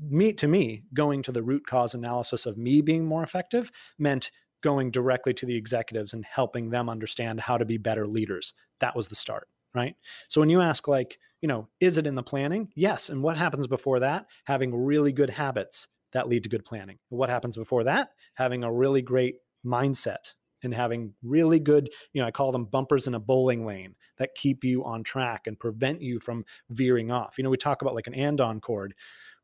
Me 0.00 0.32
to 0.34 0.46
me, 0.46 0.84
going 0.94 1.20
to 1.24 1.32
the 1.32 1.42
root 1.42 1.66
cause 1.66 1.94
analysis 1.94 2.46
of 2.46 2.56
me 2.56 2.80
being 2.80 3.04
more 3.04 3.24
effective 3.24 3.72
meant 3.98 4.30
going 4.60 4.92
directly 4.92 5.34
to 5.34 5.46
the 5.46 5.56
executives 5.56 6.12
and 6.12 6.24
helping 6.24 6.70
them 6.70 6.88
understand 6.88 7.40
how 7.40 7.58
to 7.58 7.64
be 7.64 7.76
better 7.76 8.06
leaders. 8.06 8.54
That 8.78 8.94
was 8.94 9.08
the 9.08 9.16
start, 9.16 9.48
right? 9.74 9.96
So 10.28 10.40
when 10.40 10.50
you 10.50 10.60
ask 10.60 10.86
like, 10.86 11.18
you 11.40 11.48
know, 11.48 11.66
is 11.80 11.98
it 11.98 12.06
in 12.06 12.14
the 12.14 12.22
planning? 12.22 12.68
Yes. 12.76 13.08
And 13.08 13.20
what 13.20 13.36
happens 13.36 13.66
before 13.66 13.98
that? 14.00 14.26
Having 14.44 14.84
really 14.84 15.10
good 15.10 15.30
habits 15.30 15.88
that 16.12 16.28
lead 16.28 16.42
to 16.44 16.48
good 16.48 16.64
planning. 16.64 16.98
What 17.08 17.30
happens 17.30 17.56
before 17.56 17.84
that? 17.84 18.10
Having 18.34 18.64
a 18.64 18.72
really 18.72 19.02
great 19.02 19.36
mindset 19.64 20.34
and 20.62 20.74
having 20.74 21.14
really 21.22 21.60
good, 21.60 21.90
you 22.12 22.20
know, 22.20 22.26
I 22.26 22.30
call 22.30 22.52
them 22.52 22.64
bumpers 22.64 23.06
in 23.06 23.14
a 23.14 23.20
bowling 23.20 23.64
lane 23.64 23.94
that 24.18 24.34
keep 24.34 24.64
you 24.64 24.84
on 24.84 25.04
track 25.04 25.46
and 25.46 25.58
prevent 25.58 26.02
you 26.02 26.20
from 26.20 26.44
veering 26.70 27.10
off. 27.10 27.38
You 27.38 27.44
know, 27.44 27.50
we 27.50 27.56
talk 27.56 27.82
about 27.82 27.94
like 27.94 28.06
an 28.06 28.14
andon 28.14 28.60
cord. 28.60 28.94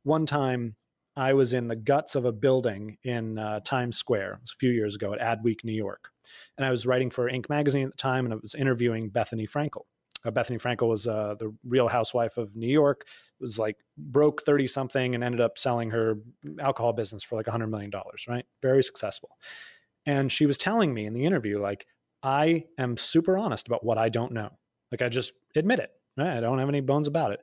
One 0.02 0.26
time 0.26 0.76
I 1.16 1.34
was 1.34 1.52
in 1.52 1.68
the 1.68 1.76
guts 1.76 2.16
of 2.16 2.24
a 2.24 2.32
building 2.32 2.98
in 3.04 3.38
uh, 3.38 3.60
Times 3.60 3.96
Square. 3.96 4.34
It 4.34 4.40
was 4.40 4.50
a 4.52 4.58
few 4.58 4.70
years 4.70 4.96
ago 4.96 5.14
at 5.14 5.20
Adweek, 5.20 5.62
New 5.62 5.72
York. 5.72 6.08
And 6.56 6.66
I 6.66 6.70
was 6.70 6.86
writing 6.86 7.10
for 7.10 7.30
Inc. 7.30 7.48
magazine 7.48 7.86
at 7.86 7.92
the 7.92 7.96
time 7.96 8.24
and 8.24 8.34
I 8.34 8.38
was 8.38 8.54
interviewing 8.54 9.10
Bethenny 9.10 9.48
Frankel. 9.48 9.82
Uh, 10.24 10.30
Bethenny 10.30 10.60
Frankel 10.60 10.88
was 10.88 11.06
uh, 11.06 11.34
the 11.38 11.54
real 11.64 11.88
housewife 11.88 12.36
of 12.36 12.54
New 12.56 12.68
York 12.68 13.06
was 13.40 13.58
like 13.58 13.76
broke 13.98 14.42
30 14.44 14.66
something 14.66 15.14
and 15.14 15.22
ended 15.22 15.40
up 15.40 15.58
selling 15.58 15.90
her 15.90 16.16
alcohol 16.60 16.92
business 16.92 17.22
for 17.22 17.36
like 17.36 17.46
100 17.46 17.66
million 17.66 17.90
dollars 17.90 18.24
right? 18.28 18.44
Very 18.62 18.82
successful. 18.82 19.30
And 20.06 20.30
she 20.30 20.46
was 20.46 20.58
telling 20.58 20.92
me 20.92 21.06
in 21.06 21.14
the 21.14 21.24
interview 21.24 21.60
like 21.60 21.86
i 22.22 22.64
am 22.78 22.96
super 22.96 23.36
honest 23.36 23.66
about 23.66 23.84
what 23.84 23.98
i 23.98 24.08
don't 24.08 24.32
know. 24.32 24.50
Like 24.90 25.02
i 25.02 25.08
just 25.08 25.32
admit 25.56 25.78
it 25.78 25.90
right? 26.16 26.36
i 26.36 26.40
don't 26.40 26.58
have 26.58 26.68
any 26.68 26.80
bones 26.80 27.08
about 27.08 27.32
it. 27.32 27.40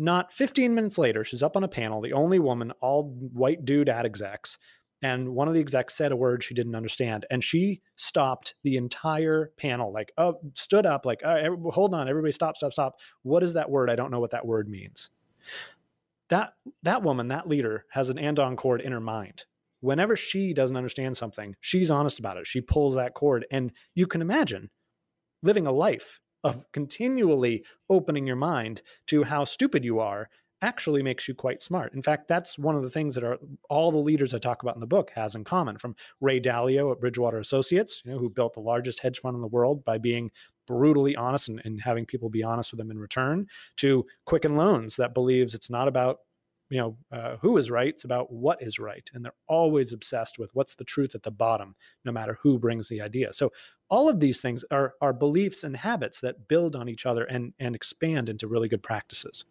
Not 0.00 0.32
15 0.32 0.74
minutes 0.74 0.98
later 0.98 1.24
she's 1.24 1.42
up 1.42 1.56
on 1.56 1.64
a 1.64 1.68
panel 1.68 2.00
the 2.00 2.12
only 2.12 2.38
woman 2.38 2.72
all 2.80 3.10
white 3.32 3.64
dude 3.64 3.88
ad 3.88 4.06
execs 4.06 4.58
and 5.02 5.28
one 5.28 5.48
of 5.48 5.54
the 5.54 5.60
execs 5.60 5.94
said 5.94 6.12
a 6.12 6.16
word 6.16 6.42
she 6.42 6.54
didn't 6.54 6.74
understand 6.74 7.24
and 7.30 7.44
she 7.44 7.80
stopped 7.96 8.54
the 8.64 8.76
entire 8.76 9.52
panel 9.58 9.92
like 9.92 10.12
oh 10.18 10.38
stood 10.54 10.86
up 10.86 11.06
like 11.06 11.20
oh, 11.24 11.70
hold 11.70 11.94
on 11.94 12.08
everybody 12.08 12.32
stop 12.32 12.56
stop 12.56 12.72
stop 12.72 12.96
what 13.22 13.42
is 13.42 13.52
that 13.52 13.70
word 13.70 13.90
i 13.90 13.96
don't 13.96 14.10
know 14.10 14.20
what 14.20 14.32
that 14.32 14.46
word 14.46 14.68
means 14.68 15.10
that 16.28 16.52
that 16.82 17.02
woman, 17.02 17.28
that 17.28 17.48
leader 17.48 17.84
has 17.90 18.08
an 18.08 18.18
andon 18.18 18.56
cord 18.56 18.80
in 18.80 18.92
her 18.92 19.00
mind. 19.00 19.44
Whenever 19.80 20.16
she 20.16 20.52
doesn't 20.52 20.76
understand 20.76 21.16
something, 21.16 21.54
she's 21.60 21.90
honest 21.90 22.18
about 22.18 22.36
it. 22.36 22.46
She 22.46 22.60
pulls 22.60 22.96
that 22.96 23.14
cord. 23.14 23.46
And 23.50 23.72
you 23.94 24.06
can 24.06 24.20
imagine 24.20 24.70
living 25.42 25.66
a 25.66 25.72
life 25.72 26.20
of 26.44 26.64
continually 26.72 27.64
opening 27.88 28.26
your 28.26 28.36
mind 28.36 28.82
to 29.06 29.24
how 29.24 29.44
stupid 29.44 29.84
you 29.84 30.00
are 30.00 30.28
actually 30.62 31.02
makes 31.02 31.28
you 31.28 31.34
quite 31.34 31.62
smart. 31.62 31.94
In 31.94 32.02
fact, 32.02 32.28
that's 32.28 32.58
one 32.58 32.74
of 32.74 32.82
the 32.82 32.90
things 32.90 33.14
that 33.14 33.24
are 33.24 33.38
all 33.70 33.92
the 33.92 33.98
leaders 33.98 34.34
I 34.34 34.38
talk 34.38 34.62
about 34.62 34.74
in 34.74 34.80
the 34.80 34.86
book 34.86 35.10
has 35.14 35.34
in 35.34 35.44
common 35.44 35.78
from 35.78 35.94
Ray 36.20 36.40
Dalio 36.40 36.90
at 36.90 37.00
Bridgewater 37.00 37.38
Associates, 37.38 38.02
you 38.04 38.12
know, 38.12 38.18
who 38.18 38.28
built 38.28 38.54
the 38.54 38.60
largest 38.60 39.00
hedge 39.00 39.20
fund 39.20 39.36
in 39.36 39.40
the 39.40 39.46
world 39.46 39.84
by 39.84 39.98
being 39.98 40.30
brutally 40.66 41.16
honest 41.16 41.48
and, 41.48 41.62
and 41.64 41.80
having 41.80 42.04
people 42.04 42.28
be 42.28 42.42
honest 42.42 42.72
with 42.72 42.78
them 42.78 42.90
in 42.90 42.98
return, 42.98 43.46
to 43.76 44.04
Quicken 44.26 44.56
Loans 44.56 44.96
that 44.96 45.14
believes 45.14 45.54
it's 45.54 45.70
not 45.70 45.88
about 45.88 46.18
you 46.70 46.78
know 46.78 46.98
uh, 47.10 47.36
who 47.40 47.56
is 47.56 47.70
right 47.70 47.94
it's 47.94 48.04
about 48.04 48.32
what 48.32 48.60
is 48.60 48.78
right. 48.78 49.08
And 49.14 49.24
they're 49.24 49.32
always 49.46 49.92
obsessed 49.92 50.38
with 50.38 50.50
what's 50.54 50.74
the 50.74 50.84
truth 50.84 51.14
at 51.14 51.22
the 51.22 51.30
bottom 51.30 51.76
no 52.04 52.12
matter 52.12 52.38
who 52.42 52.58
brings 52.58 52.88
the 52.88 53.00
idea. 53.00 53.32
So 53.32 53.52
all 53.88 54.08
of 54.08 54.20
these 54.20 54.40
things 54.40 54.64
are 54.70 54.94
are 55.00 55.12
beliefs 55.12 55.64
and 55.64 55.76
habits 55.76 56.20
that 56.20 56.48
build 56.48 56.76
on 56.76 56.88
each 56.88 57.06
other 57.06 57.24
and 57.24 57.54
and 57.58 57.74
expand 57.74 58.28
into 58.28 58.48
really 58.48 58.68
good 58.68 58.82
practices 58.82 59.44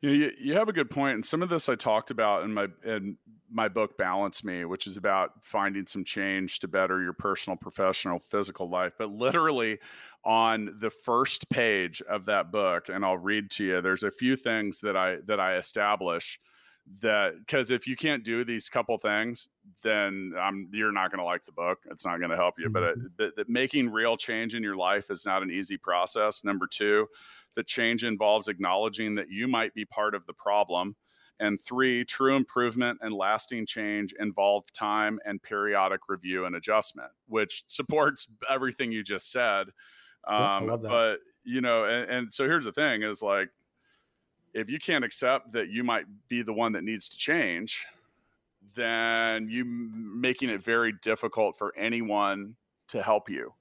you, 0.00 0.08
know, 0.08 0.14
you, 0.14 0.32
you 0.38 0.54
have 0.54 0.68
a 0.68 0.72
good 0.72 0.90
point, 0.90 1.14
and 1.14 1.24
some 1.24 1.42
of 1.42 1.48
this 1.48 1.68
I 1.68 1.74
talked 1.74 2.10
about 2.10 2.44
in 2.44 2.52
my 2.52 2.68
in 2.84 3.16
my 3.50 3.68
book 3.68 3.96
Balance 3.96 4.44
Me, 4.44 4.64
which 4.64 4.86
is 4.86 4.96
about 4.96 5.32
finding 5.42 5.86
some 5.86 6.04
change 6.04 6.58
to 6.58 6.68
better 6.68 7.02
your 7.02 7.12
personal, 7.12 7.56
professional, 7.56 8.18
physical 8.18 8.68
life. 8.68 8.92
But 8.98 9.10
literally 9.10 9.78
on 10.24 10.76
the 10.80 10.90
first 10.90 11.48
page 11.50 12.02
of 12.10 12.26
that 12.26 12.50
book, 12.50 12.88
and 12.88 13.04
I'll 13.04 13.16
read 13.16 13.50
to 13.52 13.64
you. 13.64 13.80
There's 13.80 14.02
a 14.02 14.10
few 14.10 14.36
things 14.36 14.80
that 14.80 14.96
I 14.96 15.18
that 15.26 15.40
I 15.40 15.56
establish 15.56 16.38
that 17.00 17.34
because 17.38 17.70
if 17.70 17.86
you 17.86 17.96
can't 17.96 18.24
do 18.24 18.44
these 18.44 18.68
couple 18.68 18.96
things, 18.98 19.48
then 19.82 20.32
um, 20.40 20.68
you're 20.72 20.92
not 20.92 21.10
going 21.10 21.18
to 21.18 21.24
like 21.24 21.44
the 21.44 21.52
book. 21.52 21.78
It's 21.90 22.04
not 22.04 22.18
going 22.18 22.30
to 22.30 22.36
help 22.36 22.54
you. 22.58 22.68
Mm-hmm. 22.68 23.06
But 23.16 23.38
it, 23.38 23.48
making 23.48 23.90
real 23.90 24.16
change 24.16 24.54
in 24.54 24.62
your 24.62 24.76
life 24.76 25.10
is 25.10 25.26
not 25.26 25.42
an 25.42 25.50
easy 25.50 25.76
process. 25.76 26.44
Number 26.44 26.66
two, 26.66 27.06
the 27.56 27.64
change 27.64 28.04
involves 28.04 28.46
acknowledging 28.46 29.14
that 29.16 29.30
you 29.30 29.48
might 29.48 29.74
be 29.74 29.84
part 29.84 30.14
of 30.14 30.24
the 30.26 30.34
problem. 30.34 30.94
And 31.40 31.60
three, 31.60 32.04
true 32.04 32.36
improvement 32.36 32.98
and 33.02 33.12
lasting 33.12 33.66
change 33.66 34.14
involve 34.20 34.64
time 34.72 35.18
and 35.26 35.42
periodic 35.42 36.02
review 36.08 36.44
and 36.44 36.56
adjustment, 36.56 37.10
which 37.26 37.64
supports 37.66 38.28
everything 38.48 38.92
you 38.92 39.02
just 39.02 39.32
said. 39.32 39.68
Um, 40.26 40.80
but 40.82 41.16
you 41.44 41.60
know, 41.60 41.84
and, 41.84 42.10
and 42.10 42.32
so 42.32 42.44
here's 42.44 42.64
the 42.64 42.72
thing: 42.72 43.02
is 43.02 43.22
like 43.22 43.48
if 44.54 44.70
you 44.70 44.78
can't 44.78 45.04
accept 45.04 45.52
that 45.52 45.68
you 45.68 45.84
might 45.84 46.06
be 46.28 46.42
the 46.42 46.52
one 46.52 46.72
that 46.72 46.84
needs 46.84 47.08
to 47.10 47.16
change, 47.16 47.86
then 48.74 49.48
you 49.48 49.64
making 49.64 50.48
it 50.48 50.64
very 50.64 50.94
difficult 51.02 51.56
for 51.56 51.76
anyone 51.76 52.56
to 52.88 53.02
help 53.02 53.28
you 53.28 53.52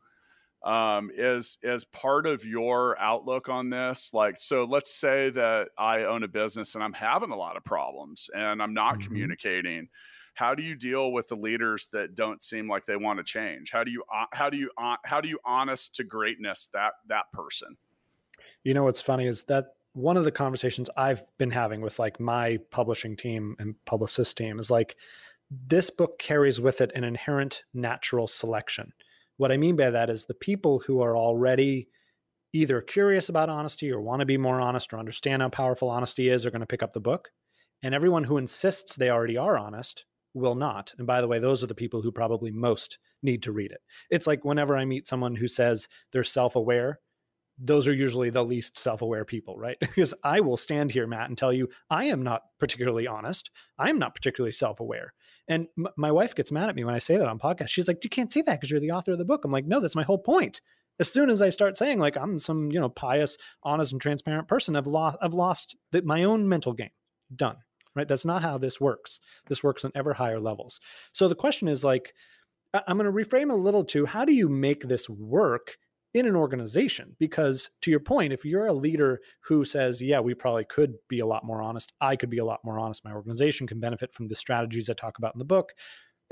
um, 0.66 1.12
is 1.16 1.58
as 1.64 1.86
part 1.86 2.26
of 2.26 2.44
your 2.44 3.00
outlook 3.00 3.50
on 3.50 3.70
this? 3.70 4.14
Like 4.14 4.38
so 4.38 4.66
let's 4.66 4.94
say 4.94 5.30
that 5.32 5.70
i 5.78 6.04
own 6.04 6.24
a 6.24 6.28
business 6.28 6.76
and 6.76 6.84
i'm 6.84 6.94
having 6.94 7.32
a 7.32 7.36
lot 7.36 7.56
of 7.56 7.64
problems 7.64 8.30
and 8.36 8.62
i'm 8.62 8.74
not 8.74 8.96
mm-hmm. 8.96 9.08
communicating. 9.08 9.88
How 10.34 10.54
do 10.54 10.64
you 10.64 10.76
deal 10.76 11.14
with 11.14 11.30
the 11.30 11.36
leaders 11.36 11.88
that 11.94 12.16
don't 12.16 12.44
seem 12.44 12.68
like 12.70 12.86
they 12.86 12.98
want 12.98 13.20
to 13.20 13.24
change? 13.24 13.72
How 13.72 13.86
do 13.86 13.92
you 13.92 14.04
uh, 14.14 14.26
how 14.34 14.50
do 14.50 14.58
you 14.58 14.70
uh, 14.78 14.98
how 15.06 15.22
do 15.22 15.30
you 15.30 15.40
honest 15.46 15.96
to 15.96 16.04
greatness 16.04 16.70
that 16.74 16.94
that 17.08 17.32
person? 17.32 17.78
You 18.64 18.74
know 18.74 18.84
what's 18.84 19.02
funny 19.02 19.28
is 19.28 19.44
that 19.44 19.76
one 19.96 20.18
of 20.18 20.26
the 20.26 20.32
conversations 20.32 20.90
i've 20.98 21.24
been 21.38 21.50
having 21.50 21.80
with 21.80 21.98
like 22.00 22.20
my 22.20 22.60
publishing 22.70 23.16
team 23.16 23.56
and 23.60 23.74
publicist 23.86 24.36
team 24.36 24.60
is 24.60 24.70
like 24.70 24.98
this 25.68 25.90
book 25.90 26.20
carries 26.20 26.60
with 26.60 26.82
it 26.82 26.92
an 26.96 27.06
inherent 27.06 27.64
natural 27.74 28.28
selection 28.28 28.92
what 29.38 29.52
I 29.52 29.58
mean 29.58 29.76
by 29.76 29.90
that 29.90 30.10
is 30.10 30.26
the 30.26 30.34
people 30.34 30.82
who 30.86 31.02
are 31.02 31.18
already 31.18 31.90
either 32.54 32.82
curious 32.82 33.28
about 33.28 33.50
honesty 33.50 33.92
or 33.92 34.02
want 34.02 34.22
to 34.22 34.26
be 34.26 34.38
more 34.38 34.62
honest 34.62 34.94
or 34.94 34.98
understand 34.98 35.42
how 35.42 35.50
powerful 35.50 35.90
honesty 35.90 36.30
is 36.30 36.46
are 36.46 36.52
going 36.52 36.62
to 36.62 36.66
pick 36.66 36.84
up 36.84 36.94
the 36.94 37.00
book. 37.00 37.30
And 37.84 37.94
everyone 37.94 38.24
who 38.24 38.38
insists 38.38 38.96
they 38.96 39.10
already 39.10 39.38
are 39.38 39.58
honest 39.58 40.06
will 40.34 40.56
not. 40.56 40.94
And 40.98 41.06
by 41.06 41.22
the 41.22 41.28
way, 41.28 41.40
those 41.40 41.64
are 41.64 41.68
the 41.68 41.76
people 41.76 42.02
who 42.02 42.12
probably 42.12 42.52
most 42.52 42.98
need 43.22 43.44
to 43.44 43.52
read 43.52 43.72
it. 43.72 43.82
It's 44.10 44.28
like 44.28 44.46
whenever 44.46 44.78
I 44.78 44.86
meet 44.86 45.08
someone 45.08 45.36
who 45.36 45.48
says 45.48 45.88
they're 46.12 46.24
self 46.24 46.56
aware, 46.56 47.00
those 47.58 47.88
are 47.88 47.94
usually 47.94 48.30
the 48.30 48.44
least 48.44 48.78
self 48.78 49.02
aware 49.02 49.26
people, 49.26 49.58
right? 49.58 49.78
because 49.82 50.14
I 50.24 50.40
will 50.40 50.58
stand 50.58 50.92
here, 50.92 51.08
Matt, 51.08 51.30
and 51.30 51.38
tell 51.38 51.54
you 51.54 51.70
I 51.90 52.06
am 52.06 52.24
not 52.24 52.44
particularly 52.60 53.08
honest. 53.08 53.50
I 53.78 53.90
am 53.90 54.00
not 54.00 54.16
particularly 54.16 54.52
self 54.54 54.80
aware. 54.80 55.14
And 55.48 55.68
m- 55.78 55.88
my 55.98 56.12
wife 56.12 56.36
gets 56.36 56.52
mad 56.52 56.70
at 56.70 56.76
me 56.76 56.84
when 56.84 56.96
I 56.96 57.00
say 57.00 57.18
that 57.18 57.28
on 57.28 57.40
podcast. 57.40 57.70
She's 57.70 57.88
like, 57.88 58.04
"You 58.04 58.10
can't 58.10 58.32
say 58.32 58.42
that 58.42 58.60
because 58.60 58.72
you're 58.72 58.80
the 58.80 58.92
author 58.92 59.12
of 59.12 59.18
the 59.18 59.26
book." 59.26 59.46
I'm 59.46 59.52
like, 59.52 59.66
"No, 59.66 59.80
that's 59.80 59.96
my 59.96 60.04
whole 60.04 60.18
point." 60.18 60.62
As 61.00 61.12
soon 61.12 61.30
as 61.30 61.42
I 61.42 61.50
start 61.50 61.78
saying 61.78 62.00
like 62.00 62.16
I'm 62.16 62.38
some 62.38 62.72
you 62.72 62.80
know 62.80 62.90
pious, 62.90 63.38
honest, 63.64 63.92
and 63.92 64.02
transparent 64.02 64.48
person, 64.48 64.76
I've 64.76 64.88
lost 64.88 65.18
I've 65.22 65.34
lost 65.34 65.76
the, 65.92 66.02
my 66.02 66.24
own 66.24 66.48
mental 66.48 66.74
game. 66.74 66.92
Done. 67.36 67.58
Right? 67.96 68.08
That's 68.08 68.26
not 68.26 68.42
how 68.42 68.58
this 68.58 68.82
works. 68.82 69.20
This 69.48 69.64
works 69.64 69.86
on 69.86 69.92
ever 69.96 70.14
higher 70.14 70.40
levels. 70.40 70.82
So 71.14 71.30
the 71.30 71.36
question 71.36 71.70
is 71.70 71.84
like, 71.84 72.14
I'm 72.74 72.98
going 72.98 73.06
to 73.06 73.26
reframe 73.26 73.52
a 73.52 73.56
little 73.56 73.86
to 73.86 74.06
how 74.06 74.26
do 74.26 74.34
you 74.34 74.50
make 74.50 74.82
this 74.82 75.10
work 75.10 75.78
in 76.16 76.26
an 76.26 76.36
organization 76.36 77.14
because 77.20 77.70
to 77.82 77.92
your 77.92 78.00
point 78.00 78.32
if 78.32 78.46
you're 78.46 78.68
a 78.68 78.74
leader 78.74 79.20
who 79.42 79.66
says 79.66 80.02
yeah 80.02 80.20
we 80.20 80.34
probably 80.34 80.64
could 80.64 80.96
be 81.10 81.20
a 81.20 81.26
lot 81.26 81.44
more 81.44 81.62
honest 81.62 81.92
i 82.00 82.16
could 82.16 82.30
be 82.30 82.38
a 82.38 82.46
lot 82.46 82.62
more 82.64 82.80
honest 82.80 83.04
my 83.04 83.12
organization 83.12 83.68
can 83.68 83.82
benefit 83.82 84.14
from 84.14 84.30
the 84.30 84.36
strategies 84.36 84.90
i 84.90 84.94
talk 84.94 85.18
about 85.18 85.36
in 85.36 85.40
the 85.40 85.46
book 85.46 85.74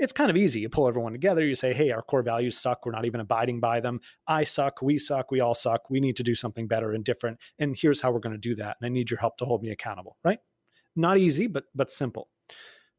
it's 0.00 0.12
kind 0.12 0.28
of 0.28 0.36
easy. 0.36 0.58
You 0.58 0.68
pull 0.68 0.88
everyone 0.88 1.12
together 1.12 1.46
you 1.46 1.54
say 1.54 1.72
hey 1.72 1.90
our 1.92 2.02
core 2.02 2.22
values 2.22 2.58
suck 2.58 2.84
we're 2.84 2.92
not 2.92 3.04
even 3.04 3.20
abiding 3.20 3.60
by 3.60 3.80
them. 3.80 4.00
I 4.26 4.42
suck 4.44 4.82
we 4.82 4.98
suck 4.98 5.30
we 5.30 5.40
all 5.40 5.54
suck 5.54 5.88
we 5.88 6.00
need 6.00 6.16
to 6.16 6.22
do 6.22 6.34
something 6.34 6.66
better 6.66 6.92
and 6.92 7.04
different 7.04 7.38
and 7.58 7.76
here's 7.78 8.00
how 8.00 8.10
we're 8.10 8.18
going 8.18 8.34
to 8.34 8.38
do 8.38 8.56
that 8.56 8.76
and 8.80 8.86
i 8.86 8.88
need 8.88 9.10
your 9.10 9.20
help 9.20 9.36
to 9.36 9.44
hold 9.44 9.62
me 9.62 9.70
accountable 9.70 10.16
right? 10.24 10.40
Not 10.96 11.18
easy 11.18 11.46
but 11.46 11.64
but 11.74 11.92
simple. 11.92 12.28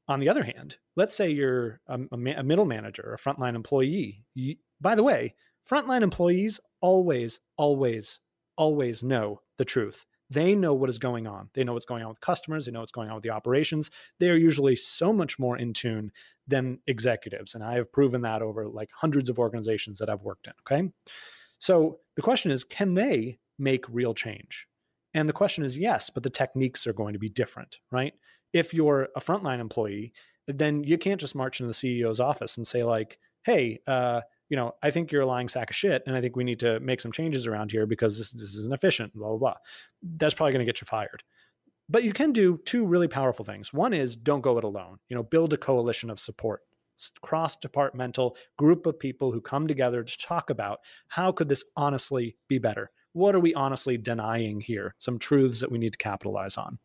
On 0.07 0.19
the 0.19 0.29
other 0.29 0.43
hand 0.43 0.77
let's 0.95 1.15
say 1.15 1.29
you're 1.29 1.81
a, 1.87 1.99
a 2.11 2.43
middle 2.43 2.65
manager 2.65 3.13
a 3.13 3.21
frontline 3.21 3.55
employee 3.55 4.23
you, 4.33 4.55
by 4.79 4.95
the 4.95 5.03
way 5.03 5.35
Frontline 5.69 6.01
employees 6.01 6.59
always, 6.81 7.39
always, 7.57 8.19
always 8.57 9.03
know 9.03 9.41
the 9.57 9.65
truth. 9.65 10.05
They 10.29 10.55
know 10.55 10.73
what 10.73 10.89
is 10.89 10.97
going 10.97 11.27
on. 11.27 11.49
They 11.53 11.63
know 11.63 11.73
what's 11.73 11.85
going 11.85 12.03
on 12.03 12.09
with 12.09 12.21
customers. 12.21 12.65
They 12.65 12.71
know 12.71 12.79
what's 12.79 12.91
going 12.91 13.09
on 13.09 13.15
with 13.15 13.23
the 13.23 13.29
operations. 13.29 13.91
They 14.19 14.29
are 14.29 14.35
usually 14.35 14.75
so 14.75 15.13
much 15.13 15.37
more 15.37 15.57
in 15.57 15.73
tune 15.73 16.11
than 16.47 16.79
executives. 16.87 17.53
And 17.53 17.63
I 17.63 17.75
have 17.75 17.91
proven 17.91 18.21
that 18.21 18.41
over 18.41 18.67
like 18.67 18.89
hundreds 18.93 19.29
of 19.29 19.39
organizations 19.39 19.99
that 19.99 20.09
I've 20.09 20.23
worked 20.23 20.47
in. 20.47 20.53
Okay. 20.65 20.89
So 21.59 21.99
the 22.15 22.21
question 22.21 22.51
is 22.51 22.63
can 22.63 22.95
they 22.95 23.37
make 23.57 23.85
real 23.89 24.13
change? 24.13 24.67
And 25.13 25.29
the 25.29 25.33
question 25.33 25.63
is 25.63 25.77
yes, 25.77 26.09
but 26.09 26.23
the 26.23 26.29
techniques 26.29 26.85
are 26.87 26.93
going 26.93 27.13
to 27.13 27.19
be 27.19 27.29
different, 27.29 27.77
right? 27.91 28.13
If 28.51 28.73
you're 28.73 29.09
a 29.15 29.21
frontline 29.21 29.59
employee, 29.59 30.13
then 30.47 30.83
you 30.83 30.97
can't 30.97 31.21
just 31.21 31.35
march 31.35 31.59
into 31.59 31.73
the 31.73 32.01
CEO's 32.01 32.19
office 32.19 32.57
and 32.57 32.67
say, 32.67 32.83
like, 32.83 33.17
hey, 33.43 33.79
uh, 33.87 34.21
you 34.49 34.57
know, 34.57 34.75
I 34.83 34.91
think 34.91 35.11
you're 35.11 35.23
a 35.23 35.27
lying 35.27 35.49
sack 35.49 35.69
of 35.69 35.75
shit, 35.75 36.03
and 36.05 36.15
I 36.15 36.21
think 36.21 36.35
we 36.35 36.43
need 36.43 36.59
to 36.59 36.79
make 36.79 37.01
some 37.01 37.11
changes 37.11 37.47
around 37.47 37.71
here 37.71 37.85
because 37.85 38.17
this, 38.17 38.31
this 38.31 38.55
isn't 38.55 38.73
efficient, 38.73 39.13
blah, 39.15 39.29
blah, 39.29 39.37
blah. 39.37 39.55
That's 40.17 40.33
probably 40.33 40.53
going 40.53 40.65
to 40.65 40.71
get 40.71 40.81
you 40.81 40.85
fired. 40.85 41.23
But 41.89 42.03
you 42.03 42.13
can 42.13 42.31
do 42.31 42.59
two 42.65 42.85
really 42.85 43.07
powerful 43.07 43.45
things. 43.45 43.73
One 43.73 43.93
is 43.93 44.15
don't 44.15 44.41
go 44.41 44.57
it 44.57 44.63
alone, 44.63 44.97
you 45.09 45.15
know, 45.15 45.23
build 45.23 45.53
a 45.53 45.57
coalition 45.57 46.09
of 46.09 46.19
support, 46.19 46.61
cross 47.21 47.55
departmental 47.55 48.35
group 48.57 48.85
of 48.85 48.99
people 48.99 49.31
who 49.31 49.41
come 49.41 49.67
together 49.67 50.03
to 50.03 50.17
talk 50.17 50.49
about 50.49 50.79
how 51.07 51.31
could 51.31 51.49
this 51.49 51.63
honestly 51.75 52.37
be 52.47 52.57
better? 52.57 52.91
What 53.13 53.35
are 53.35 53.39
we 53.39 53.53
honestly 53.53 53.97
denying 53.97 54.61
here? 54.61 54.95
Some 54.99 55.19
truths 55.19 55.59
that 55.61 55.71
we 55.71 55.77
need 55.77 55.93
to 55.93 55.97
capitalize 55.97 56.57
on. 56.57 56.79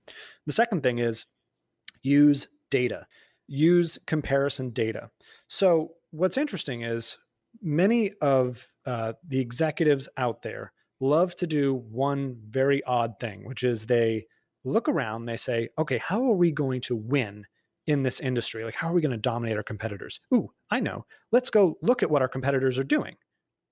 The 0.46 0.52
second 0.52 0.82
thing 0.82 0.98
is 0.98 1.26
use 2.02 2.48
data, 2.70 3.06
use 3.48 3.98
comparison 4.06 4.70
data. 4.70 5.10
So, 5.48 5.94
what's 6.12 6.36
interesting 6.36 6.82
is 6.82 7.18
many 7.60 8.12
of 8.20 8.66
uh, 8.86 9.12
the 9.26 9.40
executives 9.40 10.08
out 10.16 10.42
there 10.42 10.72
love 11.00 11.34
to 11.36 11.46
do 11.46 11.74
one 11.90 12.36
very 12.48 12.82
odd 12.84 13.14
thing, 13.20 13.44
which 13.44 13.62
is 13.62 13.86
they 13.86 14.26
look 14.64 14.88
around, 14.88 15.24
they 15.24 15.36
say, 15.36 15.68
okay, 15.78 15.98
how 15.98 16.22
are 16.28 16.34
we 16.34 16.52
going 16.52 16.80
to 16.82 16.96
win 16.96 17.46
in 17.86 18.02
this 18.02 18.20
industry? 18.20 18.64
Like, 18.64 18.74
how 18.74 18.90
are 18.90 18.92
we 18.92 19.00
going 19.00 19.10
to 19.12 19.16
dominate 19.16 19.56
our 19.56 19.62
competitors? 19.62 20.20
Ooh, 20.34 20.50
I 20.70 20.80
know. 20.80 21.06
Let's 21.32 21.50
go 21.50 21.78
look 21.82 22.02
at 22.02 22.10
what 22.10 22.22
our 22.22 22.28
competitors 22.28 22.78
are 22.78 22.84
doing 22.84 23.16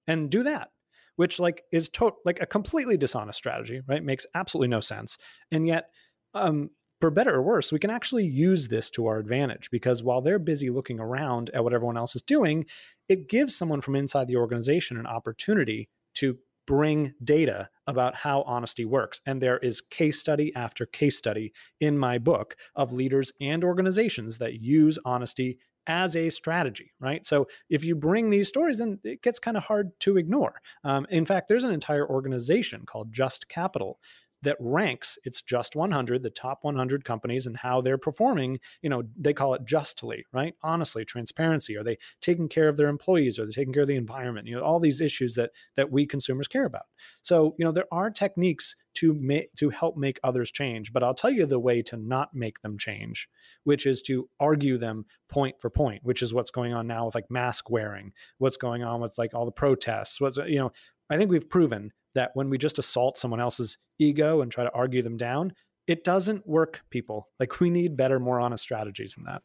and 0.06 0.30
do 0.30 0.42
that, 0.44 0.70
which 1.16 1.38
like 1.38 1.62
is 1.70 1.88
to- 1.90 2.16
like 2.24 2.40
a 2.40 2.46
completely 2.46 2.96
dishonest 2.96 3.36
strategy, 3.36 3.82
right? 3.86 4.02
Makes 4.02 4.26
absolutely 4.34 4.68
no 4.68 4.80
sense. 4.80 5.18
And 5.52 5.66
yet, 5.66 5.90
um, 6.34 6.70
for 7.00 7.10
better 7.10 7.34
or 7.34 7.42
worse, 7.42 7.70
we 7.70 7.78
can 7.78 7.90
actually 7.90 8.24
use 8.24 8.66
this 8.66 8.90
to 8.90 9.06
our 9.06 9.18
advantage 9.18 9.70
because 9.70 10.02
while 10.02 10.20
they're 10.20 10.40
busy 10.40 10.68
looking 10.68 10.98
around 10.98 11.50
at 11.54 11.62
what 11.62 11.72
everyone 11.72 11.96
else 11.96 12.16
is 12.16 12.22
doing, 12.22 12.66
it 13.08 13.28
gives 13.28 13.54
someone 13.54 13.80
from 13.80 13.96
inside 13.96 14.28
the 14.28 14.36
organization 14.36 14.98
an 14.98 15.06
opportunity 15.06 15.88
to 16.14 16.36
bring 16.66 17.14
data 17.24 17.68
about 17.86 18.14
how 18.14 18.42
honesty 18.42 18.84
works. 18.84 19.22
And 19.24 19.40
there 19.40 19.56
is 19.58 19.80
case 19.80 20.20
study 20.20 20.52
after 20.54 20.84
case 20.84 21.16
study 21.16 21.52
in 21.80 21.96
my 21.96 22.18
book 22.18 22.56
of 22.76 22.92
leaders 22.92 23.32
and 23.40 23.64
organizations 23.64 24.36
that 24.38 24.60
use 24.60 24.98
honesty 25.06 25.58
as 25.86 26.14
a 26.14 26.28
strategy, 26.28 26.92
right? 27.00 27.24
So 27.24 27.48
if 27.70 27.82
you 27.82 27.94
bring 27.94 28.28
these 28.28 28.48
stories, 28.48 28.78
then 28.78 28.98
it 29.02 29.22
gets 29.22 29.38
kind 29.38 29.56
of 29.56 29.62
hard 29.62 29.98
to 30.00 30.18
ignore. 30.18 30.60
Um, 30.84 31.06
in 31.08 31.24
fact, 31.24 31.48
there's 31.48 31.64
an 31.64 31.72
entire 31.72 32.06
organization 32.06 32.84
called 32.84 33.10
Just 33.10 33.48
Capital 33.48 33.98
that 34.42 34.56
ranks 34.60 35.18
its 35.24 35.42
just 35.42 35.74
100 35.74 36.22
the 36.22 36.30
top 36.30 36.58
100 36.62 37.04
companies 37.04 37.46
and 37.46 37.56
how 37.56 37.80
they're 37.80 37.98
performing 37.98 38.58
you 38.82 38.90
know 38.90 39.02
they 39.16 39.32
call 39.32 39.54
it 39.54 39.64
justly 39.64 40.24
right? 40.32 40.54
Honestly 40.62 41.04
transparency. 41.04 41.76
Are 41.76 41.84
they 41.84 41.98
taking 42.20 42.48
care 42.48 42.68
of 42.68 42.76
their 42.76 42.88
employees? 42.88 43.38
Are 43.38 43.46
they 43.46 43.52
taking 43.52 43.72
care 43.72 43.82
of 43.82 43.88
the 43.88 43.96
environment? 43.96 44.46
You 44.46 44.56
know 44.56 44.62
all 44.62 44.80
these 44.80 45.00
issues 45.00 45.34
that 45.34 45.50
that 45.76 45.90
we 45.90 46.06
consumers 46.06 46.48
care 46.48 46.66
about. 46.66 46.86
So 47.22 47.54
you 47.58 47.64
know 47.64 47.72
there 47.72 47.92
are 47.92 48.10
techniques 48.10 48.76
to 48.94 49.14
make 49.14 49.54
to 49.54 49.70
help 49.70 49.96
make 49.96 50.18
others 50.24 50.50
change 50.50 50.92
but 50.92 51.02
i'll 51.02 51.14
tell 51.14 51.30
you 51.30 51.46
the 51.46 51.58
way 51.58 51.82
to 51.82 51.96
not 51.96 52.34
make 52.34 52.60
them 52.62 52.76
change 52.78 53.28
which 53.64 53.86
is 53.86 54.02
to 54.02 54.28
argue 54.40 54.76
them 54.76 55.04
point 55.28 55.54
for 55.60 55.70
point 55.70 56.02
which 56.02 56.22
is 56.22 56.34
what's 56.34 56.50
going 56.50 56.72
on 56.72 56.86
now 56.86 57.06
with 57.06 57.14
like 57.14 57.30
mask 57.30 57.70
wearing 57.70 58.12
what's 58.38 58.56
going 58.56 58.82
on 58.82 59.00
with 59.00 59.16
like 59.16 59.34
all 59.34 59.44
the 59.44 59.52
protests 59.52 60.20
what's 60.20 60.36
you 60.38 60.58
know 60.58 60.72
i 61.10 61.16
think 61.16 61.30
we've 61.30 61.48
proven 61.48 61.92
that 62.18 62.32
when 62.34 62.50
we 62.50 62.58
just 62.58 62.80
assault 62.80 63.16
someone 63.16 63.40
else's 63.40 63.78
ego 64.00 64.42
and 64.42 64.50
try 64.50 64.64
to 64.64 64.72
argue 64.74 65.02
them 65.02 65.16
down, 65.16 65.52
it 65.86 66.02
doesn't 66.02 66.44
work, 66.48 66.80
people. 66.90 67.28
Like 67.38 67.60
we 67.60 67.70
need 67.70 67.96
better, 67.96 68.18
more 68.18 68.40
honest 68.40 68.64
strategies 68.64 69.14
than 69.14 69.24
that. 69.24 69.42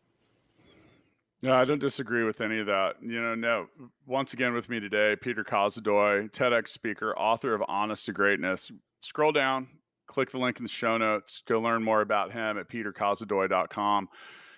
No, 1.43 1.53
I 1.53 1.65
don't 1.65 1.79
disagree 1.79 2.23
with 2.23 2.41
any 2.41 2.57
of 2.59 2.65
that. 2.65 2.95
You 2.99 3.21
know, 3.21 3.35
no. 3.35 3.67
Once 4.07 4.33
again, 4.33 4.53
with 4.53 4.69
me 4.69 4.79
today, 4.79 5.15
Peter 5.21 5.43
Kozodoy, 5.43 6.31
TEDx 6.31 6.69
speaker, 6.69 7.15
author 7.15 7.53
of 7.53 7.61
Honest 7.67 8.07
to 8.07 8.11
Greatness. 8.11 8.71
Scroll 9.01 9.33
down, 9.33 9.67
click 10.07 10.31
the 10.31 10.39
link 10.39 10.57
in 10.57 10.65
the 10.65 10.69
show 10.69 10.97
notes, 10.97 11.43
go 11.47 11.61
learn 11.61 11.83
more 11.83 12.01
about 12.01 12.31
him 12.31 12.57
at 12.57 12.69
peterkozodoy.com 12.69 14.09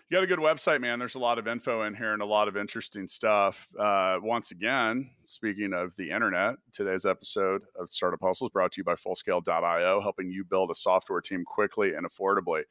you 0.09 0.17
got 0.17 0.23
a 0.23 0.27
good 0.27 0.37
website, 0.37 0.81
man. 0.81 0.99
There's 0.99 1.15
a 1.15 1.19
lot 1.19 1.39
of 1.39 1.47
info 1.47 1.81
in 1.81 1.95
here 1.95 2.13
and 2.13 2.21
a 2.21 2.27
lot 2.27 2.47
of 2.47 2.55
interesting 2.55 3.07
stuff. 3.07 3.67
Uh, 3.79 4.17
once 4.21 4.51
again, 4.51 5.09
speaking 5.23 5.73
of 5.73 5.95
the 5.95 6.11
internet, 6.11 6.55
today's 6.71 7.07
episode 7.07 7.63
of 7.79 7.89
Startup 7.89 8.19
Hustle 8.21 8.45
is 8.45 8.51
brought 8.51 8.71
to 8.73 8.81
you 8.81 8.83
by 8.83 8.93
Fullscale.io, 8.93 10.01
helping 10.01 10.29
you 10.29 10.43
build 10.43 10.69
a 10.69 10.75
software 10.75 11.21
team 11.21 11.43
quickly 11.43 11.95
and 11.95 12.05
affordably. 12.05 12.61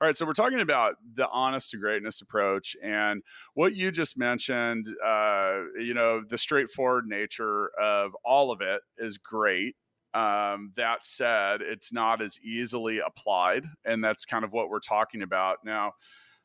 All 0.00 0.06
right, 0.06 0.14
so 0.14 0.26
we're 0.26 0.34
talking 0.34 0.60
about 0.60 0.96
the 1.14 1.26
honest 1.30 1.70
to 1.70 1.78
greatness 1.78 2.20
approach, 2.20 2.76
and 2.82 3.22
what 3.54 3.74
you 3.74 3.90
just 3.90 4.18
mentioned. 4.18 4.86
Uh, 5.02 5.60
you 5.80 5.94
know, 5.94 6.22
the 6.28 6.36
straightforward 6.36 7.06
nature 7.06 7.70
of 7.80 8.10
all 8.22 8.50
of 8.50 8.60
it 8.60 8.82
is 8.98 9.16
great. 9.16 9.76
Um, 10.12 10.72
that 10.76 11.06
said, 11.06 11.62
it's 11.62 11.90
not 11.90 12.20
as 12.20 12.38
easily 12.40 12.98
applied, 12.98 13.64
and 13.86 14.04
that's 14.04 14.26
kind 14.26 14.44
of 14.44 14.52
what 14.52 14.68
we're 14.68 14.80
talking 14.80 15.22
about 15.22 15.58
now. 15.64 15.92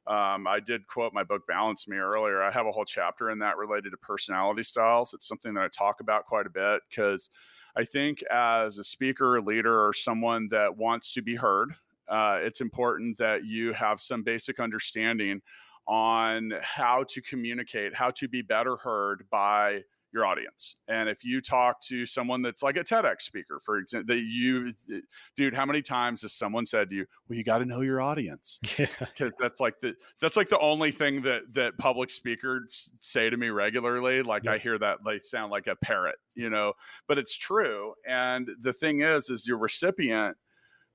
Um, 0.07 0.47
I 0.47 0.59
did 0.59 0.87
quote 0.87 1.13
my 1.13 1.23
book 1.23 1.45
Balance 1.47 1.87
Me 1.87 1.97
earlier. 1.97 2.41
I 2.41 2.49
have 2.49 2.65
a 2.65 2.71
whole 2.71 2.85
chapter 2.85 3.29
in 3.29 3.39
that 3.39 3.57
related 3.57 3.91
to 3.91 3.97
personality 3.97 4.63
styles. 4.63 5.13
It's 5.13 5.27
something 5.27 5.53
that 5.53 5.63
I 5.63 5.67
talk 5.67 5.99
about 5.99 6.25
quite 6.25 6.45
a 6.45 6.49
bit 6.49 6.81
because 6.89 7.29
I 7.75 7.83
think 7.83 8.23
as 8.31 8.77
a 8.77 8.83
speaker, 8.83 9.41
leader, 9.41 9.85
or 9.85 9.91
someone 9.93 10.47
that 10.49 10.75
wants 10.75 11.13
to 11.13 11.21
be 11.21 11.35
heard, 11.35 11.73
uh, 12.07 12.37
it's 12.41 12.61
important 12.61 13.17
that 13.17 13.45
you 13.45 13.73
have 13.73 13.99
some 13.99 14.23
basic 14.23 14.59
understanding 14.59 15.41
on 15.87 16.53
how 16.61 17.03
to 17.09 17.21
communicate, 17.21 17.93
how 17.93 18.11
to 18.11 18.27
be 18.27 18.41
better 18.41 18.77
heard 18.77 19.25
by 19.29 19.81
your 20.13 20.25
audience. 20.25 20.75
And 20.87 21.09
if 21.09 21.23
you 21.23 21.41
talk 21.41 21.81
to 21.81 22.05
someone 22.05 22.41
that's 22.41 22.63
like 22.63 22.77
a 22.77 22.83
TEDx 22.83 23.21
speaker, 23.21 23.59
for 23.63 23.77
example, 23.77 24.15
that 24.15 24.21
you, 24.21 24.71
dude, 25.35 25.53
how 25.53 25.65
many 25.65 25.81
times 25.81 26.21
has 26.21 26.33
someone 26.33 26.65
said 26.65 26.89
to 26.89 26.95
you, 26.95 27.05
"Well, 27.27 27.37
you 27.37 27.43
got 27.43 27.59
to 27.59 27.65
know 27.65 27.81
your 27.81 28.01
audience"? 28.01 28.59
Yeah, 28.77 29.29
that's 29.39 29.59
like 29.59 29.79
the 29.79 29.95
that's 30.21 30.37
like 30.37 30.49
the 30.49 30.59
only 30.59 30.91
thing 30.91 31.21
that 31.23 31.41
that 31.53 31.77
public 31.77 32.09
speakers 32.09 32.91
say 32.99 33.29
to 33.29 33.37
me 33.37 33.49
regularly. 33.49 34.21
Like 34.21 34.43
yeah. 34.43 34.51
I 34.51 34.57
hear 34.59 34.77
that 34.77 34.99
they 35.05 35.17
sound 35.19 35.51
like 35.51 35.65
a 35.67 35.75
parrot, 35.75 36.17
you 36.35 36.49
know, 36.49 36.73
but 37.07 37.17
it's 37.17 37.35
true. 37.35 37.93
And 38.07 38.47
the 38.61 38.73
thing 38.73 39.01
is, 39.01 39.29
is 39.29 39.47
your 39.47 39.57
recipient. 39.57 40.37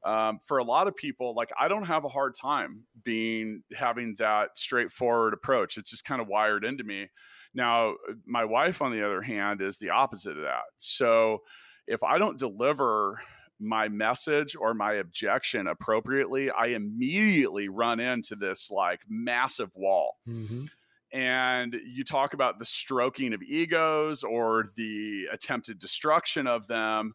Um, 0.04 0.40
for 0.44 0.58
a 0.58 0.64
lot 0.64 0.88
of 0.88 0.96
people, 0.96 1.32
like 1.34 1.50
I 1.58 1.68
don't 1.68 1.84
have 1.84 2.04
a 2.04 2.08
hard 2.08 2.34
time 2.34 2.82
being 3.04 3.62
having 3.74 4.16
that 4.18 4.56
straightforward 4.56 5.32
approach. 5.32 5.76
It's 5.76 5.90
just 5.90 6.04
kind 6.04 6.20
of 6.20 6.26
wired 6.28 6.64
into 6.64 6.82
me 6.82 7.08
now, 7.54 7.94
my 8.26 8.44
wife, 8.44 8.80
on 8.80 8.92
the 8.92 9.04
other 9.04 9.22
hand, 9.22 9.60
is 9.60 9.78
the 9.78 9.90
opposite 9.90 10.36
of 10.36 10.44
that. 10.44 10.62
So 10.78 11.42
if 11.86 12.02
I 12.02 12.18
don't 12.18 12.38
deliver 12.38 13.20
my 13.60 13.88
message 13.88 14.56
or 14.56 14.74
my 14.74 14.94
objection 14.94 15.66
appropriately, 15.66 16.50
I 16.50 16.68
immediately 16.68 17.68
run 17.68 18.00
into 18.00 18.36
this 18.36 18.70
like 18.70 19.00
massive 19.08 19.70
wall. 19.74 20.16
Mm-hmm. 20.28 20.64
And 21.12 21.76
you 21.86 22.04
talk 22.04 22.32
about 22.32 22.58
the 22.58 22.64
stroking 22.64 23.34
of 23.34 23.42
egos 23.42 24.24
or 24.24 24.64
the 24.76 25.26
attempted 25.30 25.78
destruction 25.78 26.46
of 26.46 26.66
them 26.66 27.14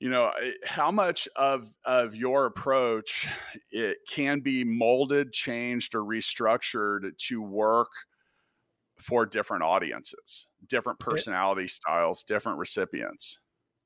you 0.00 0.10
know 0.10 0.30
how 0.64 0.90
much 0.90 1.28
of 1.36 1.72
of 1.84 2.14
your 2.14 2.46
approach 2.46 3.26
it 3.70 3.98
can 4.08 4.40
be 4.40 4.64
molded 4.64 5.32
changed 5.32 5.94
or 5.94 6.00
restructured 6.00 7.16
to 7.16 7.40
work 7.40 7.88
for 9.04 9.26
different 9.26 9.62
audiences, 9.62 10.48
different 10.68 10.98
eh 11.02 11.04
personality 11.04 11.64
it, 11.64 11.70
styles, 11.70 12.24
different 12.24 12.58
recipients. 12.58 13.38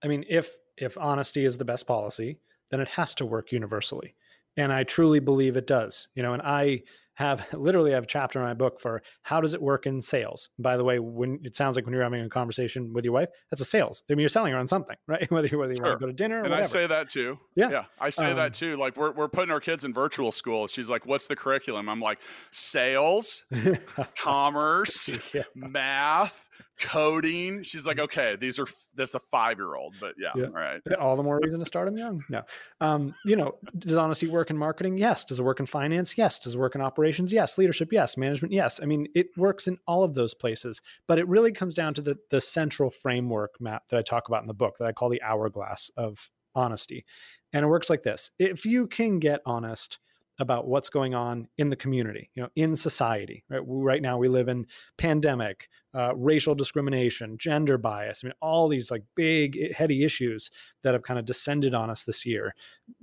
I 0.05 0.07
mean, 0.07 0.25
if 0.29 0.57
if 0.77 0.97
honesty 0.97 1.45
is 1.45 1.59
the 1.59 1.65
best 1.65 1.87
policy, 1.87 2.39
then 2.71 2.81
it 2.81 2.89
has 2.89 3.15
to 3.15 3.27
work 3.27 3.51
universally. 3.51 4.15
And 4.57 4.73
I 4.73 4.85
truly 4.85 5.19
believe 5.19 5.57
it 5.57 5.67
does. 5.67 6.07
You 6.15 6.23
know, 6.23 6.35
and 6.35 6.43
I 6.43 6.83
have 7.19 7.45
literally 7.53 7.93
have 7.93 8.05
a 8.05 8.07
chapter 8.07 8.39
in 8.39 8.45
my 8.45 8.55
book 8.55 8.81
for 8.81 9.03
how 9.23 9.41
does 9.41 9.53
it 9.53 9.61
work 9.61 9.87
in 9.87 10.01
sales. 10.01 10.49
By 10.59 10.77
the 10.77 10.85
way, 10.85 11.01
when 11.01 11.41
it 11.43 11.57
sounds 11.57 11.77
like 11.77 11.85
when 11.85 11.93
you're 11.93 12.03
having 12.03 12.23
a 12.23 12.29
conversation 12.29 12.93
with 12.93 13.05
your 13.05 13.13
wife, 13.13 13.29
that's 13.51 13.61
a 13.61 13.65
sales. 13.65 14.05
I 14.09 14.15
mean, 14.15 14.21
you're 14.21 14.29
selling 14.29 14.53
her 14.53 14.59
on 14.59 14.69
something, 14.69 14.97
right? 15.09 15.31
Whether 15.31 15.49
you 15.49 15.59
whether 15.59 15.73
you 15.73 15.77
sure. 15.77 15.87
want 15.87 16.01
to 16.01 16.07
go 16.07 16.07
to 16.07 16.13
dinner, 16.13 16.39
and 16.39 16.51
whatever. 16.51 16.65
I 16.65 16.67
say 16.67 16.87
that 16.87 17.09
too. 17.09 17.39
Yeah, 17.57 17.71
yeah, 17.71 17.85
I 18.01 18.11
say 18.11 18.31
um, 18.31 18.37
that 18.37 18.55
too. 18.55 18.77
Like 18.77 18.97
we're 18.97 19.13
we're 19.13 19.29
putting 19.29 19.51
our 19.51 19.61
kids 19.61 19.85
in 19.85 19.93
virtual 19.93 20.31
school. 20.31 20.67
She's 20.69 20.89
like, 20.89 21.07
"What's 21.07 21.27
the 21.27 21.37
curriculum?" 21.37 21.89
I'm 21.89 22.01
like, 22.01 22.21
"Sales, 22.53 23.43
commerce, 24.17 25.11
yeah. 25.35 25.43
math." 25.55 26.49
Coding. 26.79 27.63
She's 27.63 27.87
like, 27.87 27.99
okay, 27.99 28.37
these 28.37 28.59
are 28.59 28.67
that's 28.95 29.15
a 29.15 29.21
five 29.21 29.59
year 29.59 29.75
old, 29.75 29.95
but 30.01 30.15
yeah, 30.19 30.31
yeah, 30.35 30.47
all 30.47 30.53
right. 30.53 30.81
All 30.99 31.17
the 31.17 31.23
more 31.23 31.41
reason 31.43 31.61
to 31.61 31.67
start 31.67 31.87
them 31.87 31.97
young. 31.97 32.25
No, 32.29 32.43
um, 32.81 33.15
you 33.25 33.37
know, 33.37 33.57
does 33.79 33.97
honesty 33.97 34.27
work 34.27 34.51
in 34.51 34.57
marketing? 34.59 34.99
Yes. 34.99 35.25
Does 35.25 35.39
it 35.39 35.43
work 35.43 35.61
in 35.61 35.67
finance? 35.67 36.17
Yes. 36.17 36.39
Does 36.39 36.55
it 36.55 36.59
work 36.59 36.75
in 36.75 36.81
operations? 36.81 37.33
Yes. 37.33 37.59
Leadership? 37.59 37.93
Yes. 37.93 38.17
Management? 38.17 38.53
Yes. 38.53 38.81
I 38.83 38.87
mean, 38.87 39.09
it 39.15 39.29
works 39.37 39.67
in 39.67 39.79
all 39.87 40.03
of 40.03 40.15
those 40.15 40.35
places, 40.35 40.81
but 41.07 41.19
it 41.19 41.29
really 41.29 41.53
comes 41.53 41.75
down 41.75 41.95
to 41.95 42.03
the 42.03 42.17
the 42.31 42.41
central 42.41 42.91
framework 42.91 43.61
map 43.61 43.89
that 43.89 43.99
I 43.99 44.03
talk 44.03 44.29
about 44.29 44.43
in 44.43 44.49
the 44.49 44.55
book 44.55 44.77
that 44.79 44.87
I 44.87 44.93
call 44.93 45.09
the 45.09 45.23
hourglass 45.23 45.91
of 45.97 46.31
honesty, 46.55 47.05
and 47.53 47.65
it 47.65 47.69
works 47.69 47.91
like 47.91 48.03
this: 48.03 48.31
if 48.39 48.65
you 48.65 48.87
can 48.87 49.19
get 49.19 49.41
honest 49.45 49.99
about 50.39 50.69
what's 50.69 50.89
going 50.89 51.15
on 51.15 51.49
in 51.59 51.69
the 51.69 51.77
community, 51.77 52.31
you 52.35 52.43
know, 52.43 52.49
in 52.55 52.77
society. 52.77 53.45
Right, 53.51 53.63
right 53.67 54.03
now 54.03 54.19
we 54.19 54.29
live 54.29 54.49
in 54.49 54.67
pandemic, 54.97 55.69
uh, 55.95 56.15
racial 56.15 56.55
discrimination, 56.55 57.39
gender 57.39 57.77
bias. 57.77 58.21
I 58.23 58.29
mean, 58.29 58.35
all 58.41 58.69
these 58.69 58.91
like 58.91 59.03
big, 59.17 59.75
heady 59.75 60.05
issues 60.05 60.51
that 60.83 60.95
have 60.95 61.03
kind 61.03 61.19
of 61.19 61.25
descended 61.25 61.75
on 61.75 61.91
us 61.91 62.05
this 62.05 62.25
year. 62.25 62.55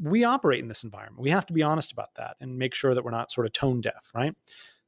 We 0.01 0.23
operate 0.23 0.61
in 0.61 0.69
this 0.69 0.83
environment. 0.83 1.21
We 1.21 1.31
have 1.31 1.45
to 1.47 1.53
be 1.53 1.63
honest 1.63 1.91
about 1.91 2.15
that 2.15 2.37
and 2.39 2.57
make 2.57 2.73
sure 2.73 2.95
that 2.95 3.03
we're 3.03 3.11
not 3.11 3.31
sort 3.31 3.47
of 3.47 3.53
tone 3.53 3.81
deaf. 3.81 4.11
Right. 4.13 4.33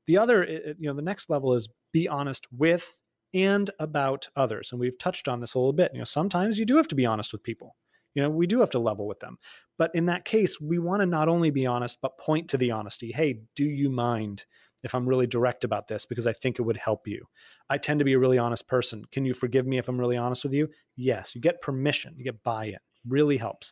The 0.06 0.18
other, 0.18 0.46
you 0.46 0.88
know, 0.88 0.94
the 0.94 1.02
next 1.02 1.30
level 1.30 1.54
is 1.54 1.68
be 1.92 2.08
honest 2.08 2.48
with 2.52 2.96
and 3.34 3.70
about 3.80 4.30
others, 4.38 4.70
and 4.72 4.80
we've 4.80 4.98
touched 4.98 5.28
on 5.28 5.42
this 5.42 5.54
a 5.54 5.60
little 5.60 5.74
bit. 5.74 5.92
You 5.94 6.00
know, 6.00 6.06
sometimes 6.06 6.58
you 6.58 6.66
do 6.66 6.78
have 6.78 6.88
to 6.88 6.96
be 6.96 7.06
honest 7.06 7.34
with 7.34 7.44
people 7.44 7.76
you 8.14 8.24
know, 8.24 8.30
we 8.30 8.48
do 8.48 8.60
have 8.60 8.72
to 8.72 8.80
level 8.80 9.08
with 9.08 9.20
them. 9.20 9.38
But 9.78 9.92
in 9.94 10.08
that 10.08 10.26
case, 10.26 10.60
we 10.60 10.80
want 10.80 11.02
to 11.02 11.06
not 11.06 11.30
only 11.30 11.52
be 11.52 11.66
honest, 11.66 12.00
but 12.02 12.18
point 12.18 12.50
to 12.50 12.58
the 12.58 12.72
honesty. 12.72 13.12
Hey, 13.12 13.42
do 13.56 13.64
you 13.64 13.90
mind 13.90 14.46
if 14.84 14.96
I'm 14.96 15.08
really 15.08 15.28
direct 15.28 15.64
about 15.64 15.88
this? 15.88 16.06
Because 16.06 16.26
I 16.26 16.34
think 16.34 16.58
it 16.58 16.64
would 16.64 16.78
help 16.78 17.08
you. 17.08 17.26
I 17.70 17.78
tend 17.78 18.00
to 18.00 18.06
be 18.06 18.14
a 18.14 18.20
really 18.20 18.38
honest 18.38 18.68
person. 18.68 19.04
Can 19.12 19.26
you 19.26 19.34
forgive 19.34 19.68
me 19.68 19.78
if 19.78 19.88
I'm 19.88 20.00
really 20.00 20.18
honest 20.18 20.44
with 20.44 20.54
you? 20.54 20.70
Yes. 20.96 21.36
You 21.36 21.42
get 21.42 21.62
permission, 21.62 22.16
you 22.18 22.24
get 22.24 22.44
buy 22.44 22.66
in. 22.66 22.78
Really 23.08 23.38
helps. 23.38 23.72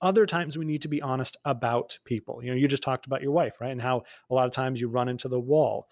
Other 0.00 0.26
times 0.26 0.58
we 0.58 0.64
need 0.64 0.82
to 0.82 0.88
be 0.88 1.00
honest 1.00 1.36
about 1.44 1.98
people. 2.04 2.42
You 2.42 2.50
know, 2.50 2.56
you 2.56 2.68
just 2.68 2.82
talked 2.82 3.06
about 3.06 3.22
your 3.22 3.32
wife, 3.32 3.54
right? 3.60 3.70
And 3.70 3.80
how 3.80 4.02
a 4.28 4.34
lot 4.34 4.46
of 4.46 4.52
times 4.52 4.80
you 4.80 4.88
run 4.88 5.08
into 5.08 5.28
the 5.28 5.40
wall. 5.40 5.86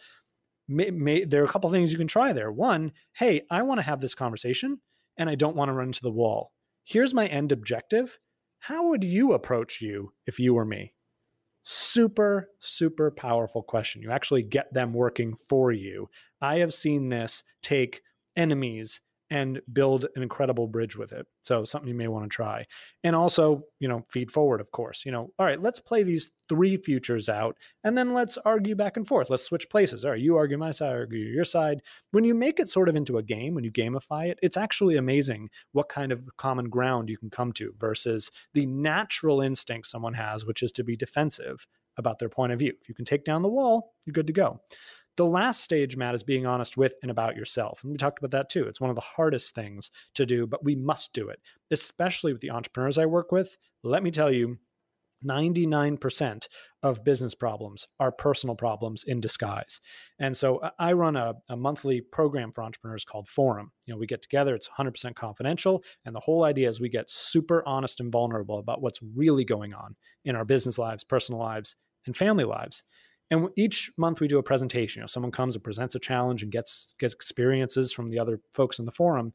May, 0.68 0.90
may, 0.90 1.24
there 1.24 1.42
are 1.42 1.46
a 1.46 1.48
couple 1.48 1.70
things 1.70 1.92
you 1.92 1.98
can 1.98 2.08
try 2.08 2.32
there. 2.32 2.50
One, 2.50 2.92
hey, 3.14 3.42
I 3.50 3.62
want 3.62 3.78
to 3.78 3.86
have 3.86 4.00
this 4.00 4.14
conversation 4.14 4.80
and 5.16 5.30
I 5.30 5.34
don't 5.34 5.56
want 5.56 5.68
to 5.68 5.72
run 5.72 5.88
into 5.88 6.02
the 6.02 6.10
wall 6.10 6.52
here's 6.84 7.14
my 7.14 7.26
end 7.26 7.52
objective. 7.52 8.18
How 8.58 8.88
would 8.88 9.02
you 9.04 9.32
approach 9.32 9.80
you 9.80 10.12
if 10.26 10.38
you 10.38 10.54
were 10.54 10.64
me? 10.64 10.94
Super, 11.64 12.48
super 12.58 13.10
powerful 13.10 13.62
question. 13.62 14.02
You 14.02 14.10
actually 14.10 14.42
get 14.42 14.72
them 14.72 14.92
working 14.92 15.36
for 15.48 15.72
you. 15.72 16.08
I 16.40 16.58
have 16.58 16.74
seen 16.74 17.08
this 17.08 17.44
take 17.62 18.02
enemies 18.36 19.00
and 19.32 19.62
build 19.72 20.04
an 20.14 20.22
incredible 20.22 20.66
bridge 20.66 20.94
with 20.94 21.10
it. 21.10 21.26
So 21.40 21.64
something 21.64 21.88
you 21.88 21.94
may 21.94 22.06
want 22.06 22.26
to 22.26 22.28
try. 22.28 22.66
And 23.02 23.16
also, 23.16 23.62
you 23.80 23.88
know, 23.88 24.04
feed 24.10 24.30
forward, 24.30 24.60
of 24.60 24.70
course. 24.72 25.06
You 25.06 25.12
know, 25.12 25.32
all 25.38 25.46
right, 25.46 25.60
let's 25.60 25.80
play 25.80 26.02
these 26.02 26.30
three 26.50 26.76
futures 26.76 27.30
out 27.30 27.56
and 27.82 27.96
then 27.96 28.12
let's 28.12 28.36
argue 28.44 28.76
back 28.76 28.98
and 28.98 29.08
forth. 29.08 29.30
Let's 29.30 29.44
switch 29.44 29.70
places. 29.70 30.04
All 30.04 30.10
right, 30.10 30.20
you 30.20 30.36
argue 30.36 30.58
my 30.58 30.70
side, 30.70 30.90
I 30.90 30.96
argue 30.96 31.18
your 31.20 31.46
side. 31.46 31.80
When 32.10 32.24
you 32.24 32.34
make 32.34 32.60
it 32.60 32.68
sort 32.68 32.90
of 32.90 32.94
into 32.94 33.16
a 33.16 33.22
game, 33.22 33.54
when 33.54 33.64
you 33.64 33.72
gamify 33.72 34.28
it, 34.28 34.38
it's 34.42 34.58
actually 34.58 34.96
amazing 34.96 35.48
what 35.72 35.88
kind 35.88 36.12
of 36.12 36.28
common 36.36 36.68
ground 36.68 37.08
you 37.08 37.16
can 37.16 37.30
come 37.30 37.52
to 37.54 37.74
versus 37.78 38.30
the 38.52 38.66
natural 38.66 39.40
instinct 39.40 39.88
someone 39.88 40.12
has, 40.12 40.44
which 40.44 40.62
is 40.62 40.72
to 40.72 40.84
be 40.84 40.94
defensive 40.94 41.66
about 41.96 42.18
their 42.18 42.28
point 42.28 42.52
of 42.52 42.58
view. 42.58 42.74
If 42.82 42.86
you 42.86 42.94
can 42.94 43.06
take 43.06 43.24
down 43.24 43.40
the 43.40 43.48
wall, 43.48 43.94
you're 44.04 44.12
good 44.12 44.26
to 44.26 44.32
go. 44.34 44.60
The 45.16 45.26
last 45.26 45.62
stage, 45.62 45.96
Matt, 45.96 46.14
is 46.14 46.22
being 46.22 46.46
honest 46.46 46.76
with 46.76 46.94
and 47.02 47.10
about 47.10 47.36
yourself. 47.36 47.80
And 47.82 47.92
we 47.92 47.98
talked 47.98 48.18
about 48.18 48.30
that 48.30 48.48
too. 48.48 48.64
It's 48.64 48.80
one 48.80 48.90
of 48.90 48.96
the 48.96 49.02
hardest 49.02 49.54
things 49.54 49.90
to 50.14 50.24
do, 50.24 50.46
but 50.46 50.64
we 50.64 50.74
must 50.74 51.12
do 51.12 51.28
it, 51.28 51.40
especially 51.70 52.32
with 52.32 52.40
the 52.40 52.50
entrepreneurs 52.50 52.98
I 52.98 53.06
work 53.06 53.30
with. 53.30 53.56
Let 53.82 54.02
me 54.02 54.10
tell 54.10 54.32
you, 54.32 54.58
99% 55.24 56.46
of 56.82 57.04
business 57.04 57.34
problems 57.34 57.86
are 58.00 58.10
personal 58.10 58.56
problems 58.56 59.04
in 59.06 59.20
disguise. 59.20 59.80
And 60.18 60.36
so 60.36 60.60
I 60.78 60.92
run 60.92 61.16
a, 61.16 61.34
a, 61.48 61.56
monthly 61.56 62.00
program 62.00 62.52
for 62.52 62.62
entrepreneurs 62.64 63.04
called 63.04 63.28
Forum. 63.28 63.70
You 63.86 63.94
know, 63.94 63.98
we 63.98 64.06
get 64.06 64.22
together, 64.22 64.54
it's 64.54 64.68
100% 64.68 65.14
confidential. 65.14 65.82
And 66.04 66.14
the 66.14 66.20
whole 66.20 66.44
idea 66.44 66.68
is 66.68 66.80
we 66.80 66.88
get 66.88 67.10
super 67.10 67.62
honest 67.66 68.00
and 68.00 68.10
vulnerable 68.10 68.58
about 68.58 68.82
what's 68.82 69.00
really 69.14 69.44
going 69.44 69.74
on 69.74 69.94
in 70.24 70.36
our 70.36 70.44
business 70.44 70.78
lives, 70.78 71.04
personal 71.04 71.40
lives, 71.40 71.76
and 72.06 72.16
family 72.16 72.44
lives. 72.44 72.82
And 73.32 73.48
each 73.56 73.90
month 73.96 74.20
we 74.20 74.28
do 74.28 74.38
a 74.38 74.42
presentation. 74.42 75.00
You 75.00 75.04
know, 75.04 75.06
someone 75.06 75.32
comes 75.32 75.54
and 75.54 75.64
presents 75.64 75.94
a 75.94 75.98
challenge 75.98 76.42
and 76.42 76.52
gets 76.52 76.94
gets 77.00 77.14
experiences 77.14 77.90
from 77.90 78.10
the 78.10 78.18
other 78.18 78.38
folks 78.52 78.78
in 78.78 78.84
the 78.84 78.92
forum. 78.92 79.32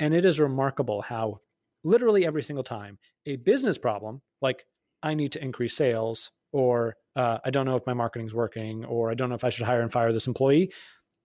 And 0.00 0.14
it 0.14 0.24
is 0.24 0.40
remarkable 0.40 1.02
how 1.02 1.40
literally 1.84 2.24
every 2.26 2.42
single 2.42 2.64
time 2.64 2.98
a 3.26 3.36
business 3.36 3.76
problem, 3.76 4.22
like 4.40 4.64
I 5.02 5.12
need 5.12 5.32
to 5.32 5.44
increase 5.44 5.76
sales, 5.76 6.30
or 6.52 6.96
uh, 7.16 7.38
I 7.44 7.50
don't 7.50 7.66
know 7.66 7.76
if 7.76 7.86
my 7.86 7.92
marketing's 7.92 8.32
working, 8.32 8.86
or 8.86 9.10
I 9.10 9.14
don't 9.14 9.28
know 9.28 9.34
if 9.34 9.44
I 9.44 9.50
should 9.50 9.66
hire 9.66 9.82
and 9.82 9.92
fire 9.92 10.10
this 10.10 10.26
employee, 10.26 10.72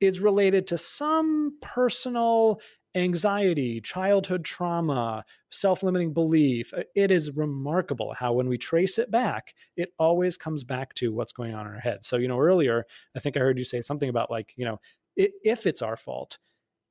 is 0.02 0.20
related 0.20 0.68
to 0.68 0.78
some 0.78 1.58
personal 1.62 2.60
anxiety, 2.96 3.82
childhood 3.82 4.44
trauma, 4.44 5.24
self 5.52 5.84
limiting 5.84 6.14
belief. 6.14 6.74
Uh, 6.74 6.84
it 6.96 7.12
is 7.12 7.32
remarkable 7.32 8.14
how, 8.18 8.34
when 8.34 8.48
we 8.48 8.58
trace 8.58 8.98
it 8.98 9.12
back, 9.12 9.54
it 9.78 9.94
always 10.00 10.38
comes 10.38 10.64
back 10.64 10.94
to 10.96 11.14
what's 11.14 11.34
going 11.34 11.54
on 11.54 11.68
in 11.68 11.74
our 11.74 11.80
head. 11.80 12.04
So, 12.04 12.18
you 12.18 12.28
know, 12.28 12.40
earlier, 12.40 12.86
I 13.16 13.20
think 13.20 13.38
I 13.38 13.42
heard 13.42 13.58
you 13.58 13.66
say 13.66 13.82
something 13.82 14.10
about 14.10 14.32
like, 14.32 14.54
you 14.56 14.66
know, 14.66 14.80
if 15.16 15.66
it's 15.66 15.82
our 15.82 15.98
fault. 15.98 16.38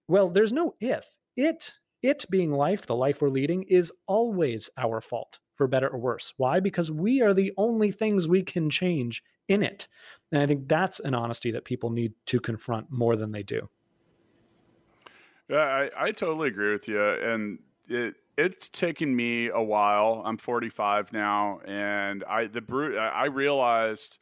Well, 0.09 0.29
there's 0.29 0.53
no 0.53 0.75
if. 0.81 1.07
It, 1.37 1.75
it 2.03 2.25
being 2.31 2.53
life, 2.53 2.87
the 2.87 2.95
life 2.95 3.23
we're 3.23 3.29
leading, 3.29 3.63
is 3.65 3.93
always 4.07 4.71
our 4.77 5.01
fault, 5.01 5.39
for 5.57 5.67
better 5.67 5.89
or 5.89 5.99
worse. 5.99 6.33
Why? 6.37 6.61
Because 6.61 6.91
we 6.91 7.23
are 7.23 7.35
the 7.35 7.53
only 7.57 7.91
things 7.91 8.29
we 8.29 8.43
can 8.43 8.71
change 8.71 9.23
in 9.49 9.63
it. 9.63 9.89
And 10.33 10.43
I 10.43 10.47
think 10.47 10.69
that's 10.69 11.01
an 11.01 11.15
honesty 11.15 11.51
that 11.53 11.65
people 11.65 11.91
need 11.91 12.13
to 12.27 12.41
confront 12.41 12.91
more 12.91 13.17
than 13.17 13.33
they 13.33 13.43
do. 13.43 13.69
Yeah, 15.49 15.59
I, 15.59 15.91
I 15.97 16.13
totally 16.13 16.49
agree 16.49 16.73
with 16.73 16.89
you. 16.89 17.03
And 17.03 17.59
it 17.89 18.15
it's 18.37 18.69
taken 18.69 19.15
me 19.15 19.49
a 19.49 19.61
while. 19.61 20.23
I'm 20.25 20.37
45 20.37 21.13
now, 21.13 21.59
and 21.67 22.23
I 22.25 22.47
the 22.47 22.61
brute 22.61 22.97
I 22.97 23.27
realized. 23.27 24.19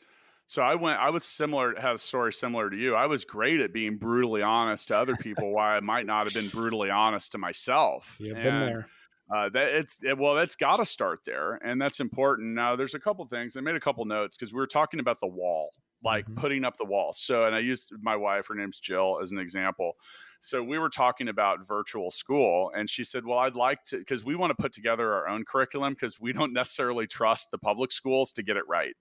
So 0.46 0.62
I 0.62 0.76
went. 0.76 0.98
I 1.00 1.10
was 1.10 1.24
similar. 1.24 1.78
Had 1.78 1.96
a 1.96 1.98
story 1.98 2.32
similar 2.32 2.70
to 2.70 2.76
you. 2.76 2.94
I 2.94 3.06
was 3.06 3.24
great 3.24 3.60
at 3.60 3.72
being 3.72 3.98
brutally 3.98 4.42
honest 4.42 4.88
to 4.88 4.96
other 4.96 5.16
people, 5.20 5.52
why 5.52 5.76
I 5.76 5.80
might 5.80 6.06
not 6.06 6.26
have 6.26 6.34
been 6.34 6.48
brutally 6.48 6.88
honest 6.88 7.32
to 7.32 7.38
myself. 7.38 8.16
You've 8.18 8.36
been 8.36 8.44
there. 8.44 8.88
Uh, 9.34 9.48
that 9.48 9.74
it's 9.74 10.04
it, 10.04 10.16
well, 10.16 10.34
that's 10.34 10.54
got 10.54 10.76
to 10.76 10.84
start 10.84 11.20
there, 11.26 11.54
and 11.54 11.82
that's 11.82 11.98
important. 12.00 12.54
Now, 12.54 12.76
there's 12.76 12.94
a 12.94 13.00
couple 13.00 13.26
things. 13.26 13.56
I 13.56 13.60
made 13.60 13.74
a 13.74 13.80
couple 13.80 14.04
notes 14.04 14.36
because 14.36 14.52
we 14.52 14.58
were 14.58 14.68
talking 14.68 15.00
about 15.00 15.18
the 15.20 15.26
wall, 15.26 15.72
like 16.04 16.24
mm-hmm. 16.26 16.36
putting 16.36 16.64
up 16.64 16.76
the 16.76 16.84
wall. 16.84 17.12
So, 17.12 17.44
and 17.44 17.54
I 17.54 17.58
used 17.58 17.92
my 18.00 18.14
wife. 18.14 18.46
Her 18.46 18.54
name's 18.54 18.78
Jill 18.78 19.18
as 19.20 19.32
an 19.32 19.38
example. 19.38 19.94
So 20.40 20.62
we 20.62 20.78
were 20.78 20.88
talking 20.88 21.28
about 21.28 21.66
virtual 21.66 22.10
school, 22.10 22.70
and 22.76 22.88
she 22.88 23.04
said, 23.04 23.24
Well, 23.24 23.38
I'd 23.38 23.56
like 23.56 23.82
to, 23.84 23.98
because 23.98 24.24
we 24.24 24.36
want 24.36 24.50
to 24.50 24.62
put 24.62 24.72
together 24.72 25.12
our 25.12 25.28
own 25.28 25.44
curriculum 25.44 25.94
because 25.94 26.20
we 26.20 26.32
don't 26.32 26.52
necessarily 26.54 27.06
trust 27.06 27.50
the 27.50 27.58
public 27.58 27.92
schools 27.92 28.32
to 28.32 28.42
get 28.42 28.56
it 28.56 28.64
right 28.68 28.94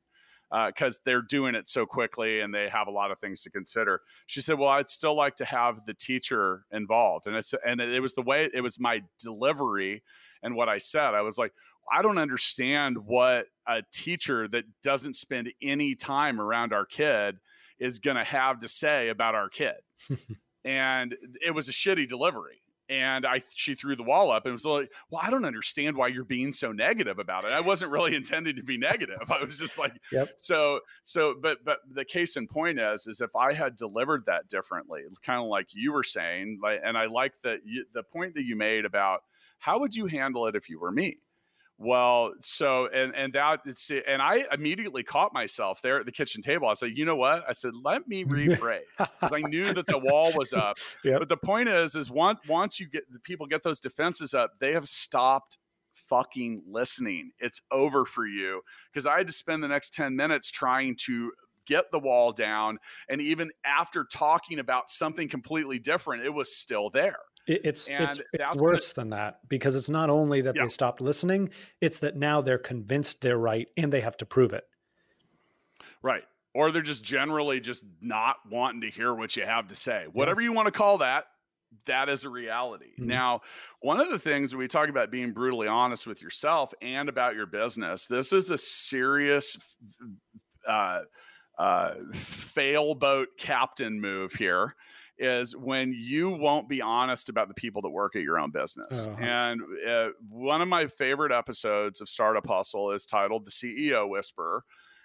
because 0.68 0.96
uh, 0.98 1.02
they're 1.06 1.22
doing 1.22 1.56
it 1.56 1.68
so 1.68 1.86
quickly 1.86 2.42
and 2.42 2.54
they 2.54 2.70
have 2.70 2.88
a 2.88 2.92
lot 2.92 3.12
of 3.12 3.20
things 3.20 3.42
to 3.42 3.50
consider. 3.50 4.02
She 4.28 4.42
said, 4.42 4.58
"Well, 4.60 4.70
I'd 4.70 4.90
still 4.90 5.16
like 5.16 5.36
to 5.38 5.46
have 5.46 5.86
the 5.86 5.94
teacher 5.94 6.66
involved," 6.72 7.28
and 7.28 7.36
it's 7.36 7.54
and 7.66 7.82
it 7.82 8.00
was 8.00 8.14
the 8.14 8.22
way 8.22 8.50
it 8.54 8.62
was 8.62 8.80
my 8.80 9.02
delivery 9.20 10.04
and 10.44 10.56
what 10.56 10.70
I 10.70 10.78
said. 10.78 11.14
I 11.14 11.22
was 11.22 11.38
like, 11.38 11.52
"I 11.92 12.02
don't 12.02 12.18
understand 12.18 12.98
what 12.98 13.48
a 13.68 13.82
teacher 13.92 14.48
that 14.50 14.66
doesn't 14.84 15.16
spend 15.16 15.52
any 15.62 15.96
time 15.96 16.40
around 16.40 16.74
our 16.74 16.86
kid 16.86 17.38
is 17.80 18.00
going 18.00 18.18
to 18.18 18.24
have 18.24 18.60
to 18.60 18.68
say 18.68 19.10
about 19.10 19.36
our 19.36 19.50
kid." 19.50 19.76
and 20.66 21.16
it 21.46 21.52
was 21.52 21.70
a 21.70 21.72
shitty 21.72 22.10
delivery 22.10 22.62
and 22.90 23.26
I 23.26 23.42
she 23.54 23.76
threw 23.76 23.96
the 23.96 24.04
wall 24.04 24.32
up 24.32 24.46
and 24.46 24.54
was 24.54 24.66
like, 24.66 24.92
"Well, 25.10 25.22
I 25.24 25.32
don't 25.32 25.46
understand 25.46 25.98
why 25.98 26.08
you're 26.08 26.24
being 26.24 26.52
so 26.52 26.72
negative 26.72 27.20
about 27.20 27.46
it." 27.46 27.52
I 27.52 27.62
wasn't 27.62 27.92
really 27.92 28.16
intending 28.16 28.56
to 28.58 28.64
be 28.64 28.78
negative. 28.78 29.32
I 29.32 29.44
was 29.44 29.58
just 29.58 29.78
like, 29.78 29.94
yep. 30.12 30.30
so 30.38 30.82
so. 31.04 31.36
But 31.42 31.60
but 31.66 31.80
the 31.92 32.06
case 32.06 32.38
in 32.38 32.48
point 32.48 32.80
is 32.80 33.08
is 33.08 33.22
if 33.22 33.36
I 33.36 33.54
had 33.54 33.76
delivered 33.76 34.26
that 34.26 34.48
differently, 34.50 35.02
kind 35.24 35.42
of 35.42 35.48
like 35.48 35.68
you 35.74 35.94
were 35.94 36.04
saying, 36.04 36.60
like, 36.62 36.82
and 36.84 36.98
I 36.98 37.06
like 37.06 37.40
that 37.42 37.60
the 37.94 38.04
point 38.04 38.36
that 38.36 38.44
you 38.44 38.56
made 38.56 38.86
about 38.86 39.22
how 39.58 39.80
would 39.80 39.96
you 39.96 40.06
handle 40.06 40.48
it 40.48 40.56
if 40.56 40.70
you 40.70 40.80
were 40.80 40.92
me? 40.92 41.18
Well, 41.78 42.34
so 42.40 42.88
and 42.88 43.14
and 43.16 43.34
that 43.34 43.60
it's 43.66 43.92
and 43.92 44.22
I 44.22 44.46
immediately 44.52 45.04
caught 45.04 45.34
myself 45.34 45.82
there 45.82 46.00
at 46.00 46.06
the 46.06 46.12
kitchen 46.12 46.42
table. 46.42 46.70
I 46.70 46.74
said, 46.74 46.92
you 46.96 47.04
know 47.04 47.18
what? 47.18 47.44
I 47.48 47.52
said, 47.52 47.74
let 47.84 48.08
me 48.08 48.24
rephrase 48.26 48.80
because 48.98 49.34
I 49.34 49.42
knew 49.42 49.74
that 49.74 49.86
the 49.86 49.98
wall 49.98 50.32
was 50.34 50.54
up. 50.54 50.78
Yep. 51.04 51.20
But 51.20 51.30
the 51.30 51.38
point 51.38 51.68
is, 51.68 51.96
is 51.96 52.10
once 52.10 52.40
once 52.48 52.80
you 52.80 52.88
get 52.88 53.04
the 53.12 53.20
people 53.20 53.46
get 53.46 53.62
those 53.62 53.82
defenses 53.82 54.34
up, 54.34 54.54
they 54.60 54.72
have 54.72 54.88
stopped 54.88 55.58
fucking 55.94 56.64
listening. 56.66 57.32
It's 57.40 57.62
over 57.72 58.06
for 58.06 58.26
you 58.26 58.62
because 58.94 59.06
I 59.06 59.18
had 59.18 59.28
to 59.28 59.34
spend 59.34 59.62
the 59.62 59.68
next 59.68 59.92
ten 59.92 60.16
minutes 60.16 60.52
trying 60.52 60.96
to 61.08 61.34
get 61.68 61.92
the 61.92 62.00
wall 62.00 62.32
down, 62.32 62.78
and 63.10 63.20
even 63.20 63.52
after 63.66 64.06
talking 64.06 64.60
about 64.60 64.90
something 64.90 65.28
completely 65.28 65.80
different, 65.80 66.24
it 66.24 66.34
was 66.34 66.56
still 66.56 66.90
there. 66.90 67.18
It's 67.48 67.88
it's, 67.88 68.22
it's 68.34 68.62
worse 68.62 68.94
than 68.94 69.12
that 69.12 69.40
because 69.48 69.76
it's 69.76 69.90
not 69.90 70.10
only 70.10 70.42
that 70.42 70.56
yeah. 70.56 70.64
they 70.64 70.70
stopped 70.70 71.02
listening, 71.02 71.50
it's 71.80 72.00
that 72.00 72.16
now 72.16 72.42
they're 72.42 72.58
convinced 72.58 73.22
they're 73.22 73.38
right 73.38 73.68
and 73.78 73.94
they 73.94 74.02
have 74.02 74.18
to 74.18 74.26
prove 74.26 74.54
it. 74.54 74.64
Right. 76.02 76.24
Or 76.56 76.72
they're 76.72 76.82
just 76.82 77.04
generally 77.04 77.60
just 77.60 77.86
not 78.02 78.38
wanting 78.50 78.82
to 78.82 78.90
hear 78.90 79.14
what 79.14 79.36
you 79.36 79.44
have 79.44 79.68
to 79.68 79.76
say. 79.76 80.06
Whatever 80.14 80.42
you 80.42 80.54
want 80.54 80.68
to 80.68 80.72
call 80.72 80.98
that, 81.00 81.26
that 81.86 82.10
is 82.10 82.24
a 82.24 82.30
reality. 82.30 82.94
Mm-hmm. 82.94 83.08
Now, 83.08 83.42
one 83.82 84.00
of 84.00 84.10
the 84.10 84.18
things 84.18 84.56
we 84.56 84.68
talk 84.68 84.90
about 84.90 85.12
being 85.12 85.32
brutally 85.32 85.68
honest 85.68 86.08
with 86.08 86.22
yourself 86.22 86.74
and 86.82 87.10
about 87.10 87.36
your 87.36 87.46
business, 87.46 88.08
this 88.08 88.34
is 88.34 88.50
a 88.50 88.58
serious 88.58 89.58
uh, 90.68 91.02
uh, 91.60 91.94
fail 92.14 92.96
boat 92.96 93.28
captain 93.38 94.00
move 94.00 94.34
here 94.34 94.76
is 95.18 95.56
when 95.56 95.94
you 95.94 96.30
won't 96.30 96.68
be 96.68 96.82
honest 96.82 97.30
about 97.30 97.48
the 97.48 97.54
people 97.54 97.82
that 97.82 97.90
work 97.90 98.16
at 98.16 98.22
your 98.22 98.40
own 98.40 98.52
business. 98.52 99.08
Uh-huh. 99.08 99.24
And 99.24 99.62
uh, 99.88 100.10
one 100.30 100.62
of 100.62 100.68
my 100.68 100.88
favorite 100.88 101.32
episodes 101.32 102.02
of 102.02 102.10
Startup 102.10 102.46
Hustle 102.46 102.92
is 102.92 103.06
titled 103.06 103.46
"The 103.46 103.52
CEO 103.52 104.10
Whisperer." 104.10 104.64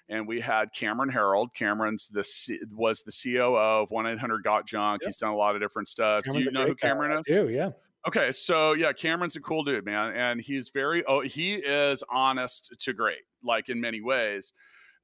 And 0.08 0.26
we 0.26 0.40
had 0.40 0.72
Cameron 0.72 1.08
Herold. 1.08 1.54
Cameron's 1.54 2.08
the 2.08 2.24
C- 2.24 2.58
was 2.72 3.04
the 3.04 3.12
COO 3.12 3.56
of 3.56 3.90
One 3.92 4.06
Eight 4.06 4.18
Hundred 4.18 4.42
Got 4.42 4.66
Junk. 4.66 5.02
Yep. 5.02 5.08
He's 5.08 5.18
done 5.18 5.30
a 5.30 5.36
lot 5.36 5.54
of 5.54 5.60
different 5.60 5.86
stuff. 5.86 6.24
Cameron's 6.24 6.44
Do 6.44 6.50
you 6.50 6.50
know 6.50 6.66
who 6.66 6.74
Cameron 6.74 7.12
is? 7.12 7.24
I 7.30 7.40
do 7.42 7.48
yeah. 7.48 7.70
Okay, 8.08 8.32
so 8.32 8.72
yeah, 8.72 8.92
Cameron's 8.92 9.36
a 9.36 9.40
cool 9.40 9.62
dude, 9.62 9.84
man, 9.84 10.14
and 10.14 10.40
he's 10.40 10.70
very 10.70 11.04
oh 11.04 11.20
he 11.20 11.54
is 11.54 12.02
honest 12.10 12.74
to 12.80 12.92
great, 12.92 13.20
like 13.44 13.68
in 13.68 13.80
many 13.80 14.00
ways. 14.00 14.52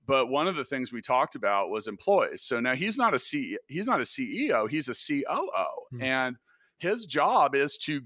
But 0.07 0.29
one 0.29 0.47
of 0.47 0.57
the 0.57 0.65
things 0.65 0.93
we 0.93 1.01
talked 1.01 1.35
about 1.35 1.71
was 1.71 1.89
employees. 1.89 2.43
So 2.43 2.61
now 2.61 2.75
he's 2.75 2.97
not 2.97 3.15
a 3.15 3.19
C, 3.19 3.59
he's 3.69 3.87
not 3.87 4.01
a 4.01 4.05
CEO, 4.05 4.69
he's 4.69 4.89
a 4.89 4.95
COO, 4.95 5.25
mm-hmm. 5.25 6.03
and 6.03 6.37
his 6.79 7.07
job 7.07 7.55
is 7.55 7.77
to 7.79 8.01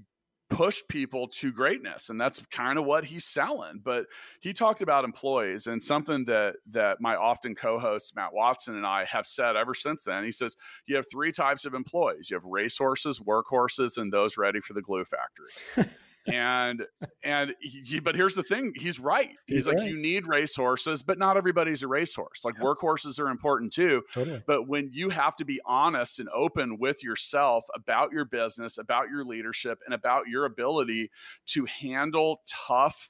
push 0.51 0.81
people 0.89 1.29
to 1.29 1.49
greatness 1.49 2.09
and 2.09 2.19
that's 2.19 2.41
kind 2.51 2.77
of 2.77 2.83
what 2.83 3.05
he's 3.05 3.23
selling 3.23 3.79
but 3.85 4.05
he 4.41 4.51
talked 4.51 4.81
about 4.81 5.05
employees 5.05 5.67
and 5.67 5.81
something 5.81 6.25
that 6.25 6.55
that 6.69 6.97
my 6.99 7.15
often 7.15 7.55
co-host 7.55 8.13
matt 8.17 8.33
watson 8.33 8.75
and 8.75 8.85
i 8.85 9.05
have 9.05 9.25
said 9.25 9.55
ever 9.55 9.73
since 9.73 10.03
then 10.03 10.25
he 10.25 10.31
says 10.31 10.57
you 10.87 10.95
have 10.97 11.05
three 11.09 11.31
types 11.31 11.63
of 11.63 11.73
employees 11.73 12.29
you 12.29 12.35
have 12.35 12.43
racehorses 12.43 13.17
workhorses 13.19 13.97
and 13.97 14.11
those 14.11 14.35
ready 14.35 14.59
for 14.59 14.73
the 14.73 14.81
glue 14.81 15.05
factory 15.05 15.89
and 16.27 16.83
and 17.23 17.55
he, 17.59 17.99
but 17.99 18.15
here's 18.15 18.35
the 18.35 18.43
thing 18.43 18.73
he's 18.75 18.99
right 18.99 19.31
he's, 19.45 19.55
he's 19.55 19.67
like 19.67 19.77
right. 19.77 19.89
you 19.89 19.97
need 19.97 20.27
racehorses 20.27 21.01
but 21.01 21.17
not 21.17 21.37
everybody's 21.37 21.81
a 21.83 21.87
racehorse 21.87 22.45
like 22.45 22.55
workhorses 22.57 23.19
are 23.19 23.29
important 23.29 23.73
too 23.73 24.03
totally. 24.13 24.41
but 24.45 24.67
when 24.67 24.89
you 24.93 25.09
have 25.09 25.35
to 25.35 25.45
be 25.45 25.59
honest 25.65 26.19
and 26.19 26.29
open 26.29 26.77
with 26.77 27.03
yourself 27.03 27.63
about 27.75 28.11
your 28.11 28.25
business 28.25 28.77
about 28.77 29.09
your 29.09 29.25
leadership 29.25 29.79
and 29.85 29.93
about 29.93 30.27
your 30.27 30.45
ability 30.45 31.09
to 31.47 31.65
handle 31.65 32.41
tough 32.45 33.09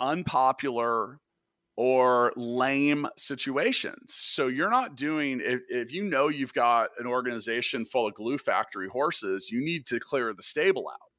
unpopular 0.00 1.20
or 1.76 2.32
lame 2.36 3.06
situations. 3.16 4.12
So 4.14 4.48
you're 4.48 4.70
not 4.70 4.96
doing 4.96 5.40
if, 5.42 5.60
if 5.68 5.92
you 5.92 6.04
know 6.04 6.28
you've 6.28 6.52
got 6.52 6.90
an 6.98 7.06
organization 7.06 7.86
full 7.86 8.06
of 8.06 8.14
glue 8.14 8.36
factory 8.36 8.88
horses, 8.88 9.50
you 9.50 9.64
need 9.64 9.86
to 9.86 9.98
clear 9.98 10.34
the 10.34 10.42
stable 10.42 10.90
out. 10.92 11.09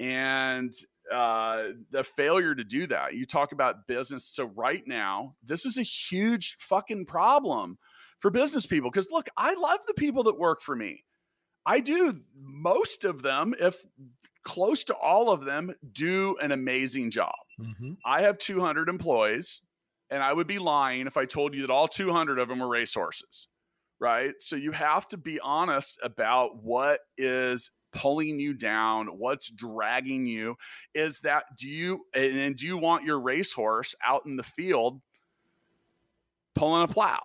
And 0.00 0.72
uh, 1.12 1.68
the 1.90 2.04
failure 2.04 2.54
to 2.54 2.64
do 2.64 2.86
that. 2.86 3.14
You 3.14 3.26
talk 3.26 3.52
about 3.52 3.86
business. 3.86 4.26
So 4.26 4.44
right 4.44 4.82
now, 4.86 5.34
this 5.42 5.66
is 5.66 5.76
a 5.76 5.82
huge 5.82 6.56
fucking 6.58 7.06
problem 7.06 7.78
for 8.20 8.30
business 8.30 8.66
people. 8.66 8.90
Because 8.90 9.10
look, 9.10 9.28
I 9.36 9.54
love 9.54 9.80
the 9.86 9.94
people 9.94 10.24
that 10.24 10.38
work 10.38 10.62
for 10.62 10.74
me. 10.74 11.04
I 11.66 11.80
do. 11.80 12.14
Most 12.34 13.04
of 13.04 13.22
them, 13.22 13.54
if 13.58 13.84
close 14.44 14.84
to 14.84 14.94
all 14.94 15.30
of 15.30 15.44
them, 15.44 15.74
do 15.92 16.36
an 16.40 16.52
amazing 16.52 17.10
job. 17.10 17.34
Mm-hmm. 17.60 17.92
I 18.04 18.22
have 18.22 18.38
200 18.38 18.88
employees 18.88 19.62
and 20.10 20.22
I 20.22 20.32
would 20.32 20.46
be 20.46 20.58
lying 20.58 21.06
if 21.06 21.16
I 21.16 21.24
told 21.24 21.54
you 21.54 21.62
that 21.62 21.70
all 21.70 21.88
200 21.88 22.38
of 22.38 22.48
them 22.48 22.60
were 22.60 22.68
racehorses, 22.68 23.48
right? 24.00 24.32
So 24.40 24.56
you 24.56 24.72
have 24.72 25.06
to 25.08 25.16
be 25.16 25.38
honest 25.40 25.98
about 26.02 26.62
what 26.62 27.00
is 27.18 27.70
pulling 27.92 28.38
you 28.38 28.54
down, 28.54 29.06
what's 29.06 29.50
dragging 29.50 30.26
you. 30.26 30.56
Is 30.94 31.20
that 31.20 31.44
do 31.56 31.68
you 31.68 32.06
and 32.14 32.56
do 32.56 32.66
you 32.66 32.78
want 32.78 33.04
your 33.04 33.20
racehorse 33.20 33.94
out 34.06 34.26
in 34.26 34.36
the 34.36 34.42
field 34.42 35.00
pulling 36.54 36.82
a 36.82 36.88
plow? 36.88 37.20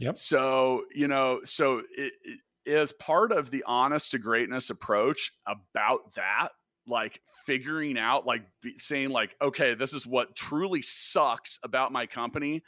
Yep. 0.00 0.16
So, 0.16 0.84
you 0.94 1.06
know, 1.06 1.40
so 1.44 1.82
it, 1.96 2.12
it 2.24 2.40
is 2.66 2.92
part 2.92 3.32
of 3.32 3.50
the 3.50 3.64
honest 3.66 4.12
to 4.12 4.18
greatness 4.18 4.70
approach 4.70 5.32
about 5.46 6.14
that 6.14 6.48
like 6.86 7.20
figuring 7.46 7.98
out 7.98 8.26
like 8.26 8.42
saying 8.76 9.10
like 9.10 9.36
okay 9.40 9.74
this 9.74 9.92
is 9.92 10.06
what 10.06 10.34
truly 10.34 10.82
sucks 10.82 11.58
about 11.62 11.92
my 11.92 12.06
company 12.06 12.62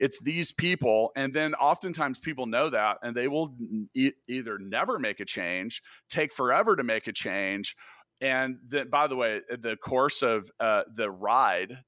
it's 0.00 0.20
these 0.22 0.50
people 0.50 1.10
and 1.14 1.32
then 1.32 1.54
oftentimes 1.54 2.18
people 2.18 2.46
know 2.46 2.70
that 2.70 2.96
and 3.02 3.14
they 3.14 3.28
will 3.28 3.54
e- 3.94 4.12
either 4.26 4.58
never 4.58 4.98
make 4.98 5.20
a 5.20 5.24
change 5.24 5.82
take 6.08 6.32
forever 6.32 6.74
to 6.74 6.82
make 6.82 7.06
a 7.06 7.12
change 7.12 7.76
and 8.20 8.56
then 8.66 8.88
by 8.90 9.06
the 9.06 9.16
way 9.16 9.40
the 9.60 9.76
course 9.76 10.22
of 10.22 10.50
uh, 10.60 10.82
the 10.96 11.10
ride 11.10 11.78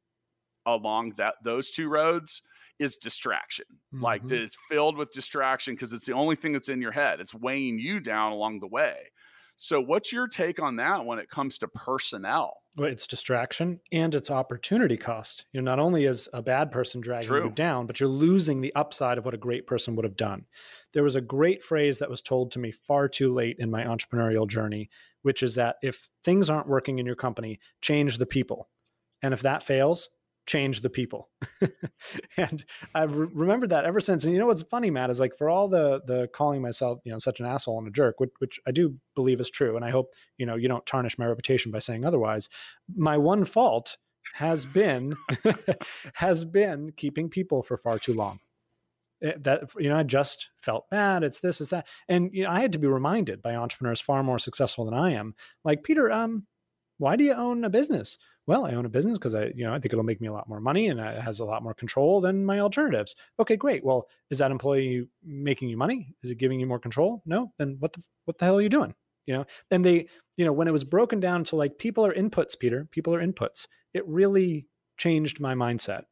along 0.66 1.12
that 1.16 1.34
those 1.42 1.70
two 1.70 1.88
roads 1.88 2.42
is 2.78 2.96
distraction 2.96 3.66
mm-hmm. 3.94 4.04
like 4.04 4.22
it's 4.30 4.56
filled 4.70 4.96
with 4.96 5.10
distraction 5.10 5.74
because 5.74 5.92
it's 5.92 6.06
the 6.06 6.12
only 6.12 6.36
thing 6.36 6.52
that's 6.52 6.68
in 6.68 6.80
your 6.80 6.92
head 6.92 7.20
it's 7.20 7.34
weighing 7.34 7.78
you 7.78 7.98
down 7.98 8.32
along 8.32 8.60
the 8.60 8.66
way 8.66 8.96
so, 9.56 9.80
what's 9.80 10.12
your 10.12 10.28
take 10.28 10.60
on 10.60 10.76
that 10.76 11.04
when 11.04 11.18
it 11.18 11.28
comes 11.28 11.58
to 11.58 11.68
personnel? 11.68 12.61
Well, 12.76 12.90
it's 12.90 13.06
distraction 13.06 13.80
and 13.92 14.14
it's 14.14 14.30
opportunity 14.30 14.96
cost. 14.96 15.44
You 15.52 15.60
know, 15.60 15.70
not 15.70 15.78
only 15.78 16.04
is 16.04 16.28
a 16.32 16.40
bad 16.40 16.70
person 16.70 17.02
dragging 17.02 17.28
True. 17.28 17.44
you 17.44 17.50
down, 17.50 17.86
but 17.86 18.00
you're 18.00 18.08
losing 18.08 18.60
the 18.60 18.74
upside 18.74 19.18
of 19.18 19.26
what 19.26 19.34
a 19.34 19.38
great 19.38 19.66
person 19.66 19.94
would 19.94 20.06
have 20.06 20.16
done. 20.16 20.46
There 20.94 21.02
was 21.02 21.14
a 21.14 21.20
great 21.20 21.62
phrase 21.62 21.98
that 21.98 22.08
was 22.08 22.22
told 22.22 22.50
to 22.52 22.58
me 22.58 22.72
far 22.72 23.08
too 23.08 23.32
late 23.32 23.56
in 23.58 23.70
my 23.70 23.84
entrepreneurial 23.84 24.48
journey, 24.48 24.88
which 25.20 25.42
is 25.42 25.54
that 25.56 25.76
if 25.82 26.08
things 26.24 26.48
aren't 26.48 26.68
working 26.68 26.98
in 26.98 27.04
your 27.04 27.14
company, 27.14 27.60
change 27.82 28.16
the 28.16 28.26
people. 28.26 28.68
And 29.20 29.34
if 29.34 29.42
that 29.42 29.62
fails, 29.62 30.08
change 30.47 30.80
the 30.80 30.90
people. 30.90 31.30
And 32.36 32.64
i've 32.95 33.14
re- 33.14 33.28
remembered 33.32 33.70
that 33.70 33.84
ever 33.84 34.01
since. 34.01 34.24
And 34.24 34.32
you 34.32 34.40
know 34.40 34.47
what's 34.47 34.62
funny 34.62 34.90
matt 34.90 35.11
is 35.11 35.20
like 35.20 35.36
for 35.36 35.49
all 35.49 35.68
the 35.68 36.01
the 36.07 36.28
calling 36.34 36.61
myself 36.61 36.99
you 37.05 37.12
know 37.12 37.18
such 37.18 37.40
an 37.40 37.47
asshole 37.47 37.78
and 37.78 37.86
a 37.86 37.90
jerk 37.90 38.18
which, 38.18 38.30
which 38.38 38.61
i 38.66 38.70
do 38.70 38.97
believe 39.14 39.40
is 39.40 39.51
true 39.51 39.76
and 39.76 39.84
i 39.84 39.90
hope 39.90 40.12
you 40.38 40.47
know 40.47 40.57
you 40.57 40.68
don't 40.68 40.86
tarnish 40.86 41.18
my 41.18 41.26
reputation 41.26 41.70
by 41.70 41.78
saying 41.78 42.05
otherwise 42.05 42.49
my 42.97 43.16
one 43.16 43.45
fault 43.45 43.97
has 44.34 44.66
been 44.66 45.16
has 46.14 46.45
been 46.45 46.93
keeping 46.97 47.28
people 47.28 47.62
for 47.62 47.76
far 47.76 47.99
too 47.99 48.14
long. 48.14 48.40
It, 49.20 49.34
eh, 49.34 49.38
that 49.43 49.61
you 49.78 49.88
know 49.88 49.97
i 49.97 50.03
just 50.03 50.51
felt 50.61 50.90
bad 50.90 51.22
it's 51.22 51.40
this 51.40 51.61
it's 51.61 51.70
that. 51.70 51.86
And 52.09 52.30
you 52.32 52.45
know 52.45 52.51
i 52.51 52.61
had 52.61 52.72
to 52.72 52.78
be 52.78 52.86
reminded 52.86 53.43
by 53.43 53.55
entrepreneurs 53.55 54.01
far 54.01 54.22
more 54.22 54.38
successful 54.38 54.84
than 54.84 54.95
i 54.95 55.12
am. 55.12 55.34
Like 55.64 55.84
peter 55.84 56.11
um 56.11 56.47
why 56.99 57.16
do 57.16 57.24
you 57.24 57.32
own 57.32 57.64
a 57.64 57.70
business 57.70 58.18
well, 58.47 58.66
I 58.66 58.72
own 58.72 58.84
a 58.84 58.88
business 58.88 59.18
because 59.18 59.34
I, 59.34 59.53
you 59.55 59.64
know, 59.64 59.72
I 59.72 59.78
think 59.78 59.93
it'll 59.93 60.05
make 60.05 60.20
me 60.20 60.26
a 60.26 60.32
lot 60.32 60.49
more 60.49 60.61
money 60.61 60.88
and 60.88 60.99
it 60.99 61.22
has 61.22 61.38
a 61.38 61.45
lot 61.45 61.62
more 61.62 61.74
control 61.74 62.20
than 62.20 62.45
my 62.45 62.59
alternatives. 62.59 63.14
Okay, 63.38 63.57
great. 63.57 63.84
Well, 63.84 64.09
is 64.30 64.38
that 64.38 64.51
employee 64.51 65.07
making 65.24 65.68
you 65.68 65.76
money? 65.76 66.14
Is 66.24 66.30
it 66.30 66.38
giving 66.38 66.59
you 66.59 66.66
more 66.66 66.80
control? 66.80 67.22
No. 67.24 67.53
Then 67.59 67.76
what 67.78 67.93
the 67.93 68.03
what 68.24 68.38
the 68.38 68.45
hell 68.45 68.57
are 68.57 68.62
you 68.62 68.68
doing? 68.68 68.95
You 69.26 69.34
know, 69.34 69.45
and 69.70 69.84
they, 69.84 70.09
you 70.36 70.45
know, 70.45 70.53
when 70.53 70.66
it 70.66 70.72
was 70.72 70.82
broken 70.82 71.20
down 71.20 71.45
to 71.45 71.57
like 71.57 71.78
people 71.78 72.05
are 72.05 72.14
inputs, 72.14 72.59
Peter, 72.59 72.88
people 72.90 73.14
are 73.14 73.24
inputs. 73.24 73.68
It 73.95 74.07
really 74.09 74.66
changed 74.97 75.38
my 75.38 75.55
mindset. 75.55 76.05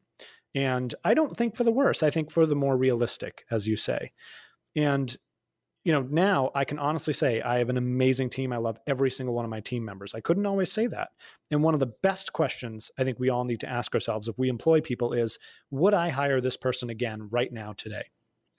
And 0.55 0.95
I 1.03 1.13
don't 1.13 1.35
think 1.35 1.57
for 1.57 1.65
the 1.65 1.71
worse. 1.71 2.01
I 2.01 2.11
think 2.11 2.31
for 2.31 2.45
the 2.45 2.55
more 2.55 2.77
realistic, 2.77 3.43
as 3.51 3.67
you 3.67 3.75
say. 3.75 4.13
And 4.73 5.17
you 5.83 5.91
know, 5.91 6.01
now 6.01 6.51
I 6.53 6.63
can 6.63 6.77
honestly 6.77 7.13
say 7.13 7.41
I 7.41 7.57
have 7.57 7.69
an 7.69 7.77
amazing 7.77 8.29
team. 8.29 8.53
I 8.53 8.57
love 8.57 8.77
every 8.85 9.09
single 9.09 9.33
one 9.33 9.45
of 9.45 9.51
my 9.51 9.61
team 9.61 9.83
members. 9.83 10.13
I 10.13 10.21
couldn't 10.21 10.45
always 10.45 10.71
say 10.71 10.85
that. 10.87 11.09
And 11.49 11.63
one 11.63 11.73
of 11.73 11.79
the 11.79 11.93
best 12.03 12.33
questions 12.33 12.91
I 12.99 13.03
think 13.03 13.19
we 13.19 13.29
all 13.29 13.45
need 13.45 13.61
to 13.61 13.69
ask 13.69 13.93
ourselves 13.95 14.27
if 14.27 14.37
we 14.37 14.49
employ 14.49 14.81
people 14.81 15.13
is 15.13 15.39
would 15.71 15.93
I 15.93 16.09
hire 16.09 16.39
this 16.39 16.57
person 16.57 16.89
again 16.89 17.29
right 17.31 17.51
now 17.51 17.73
today? 17.73 18.05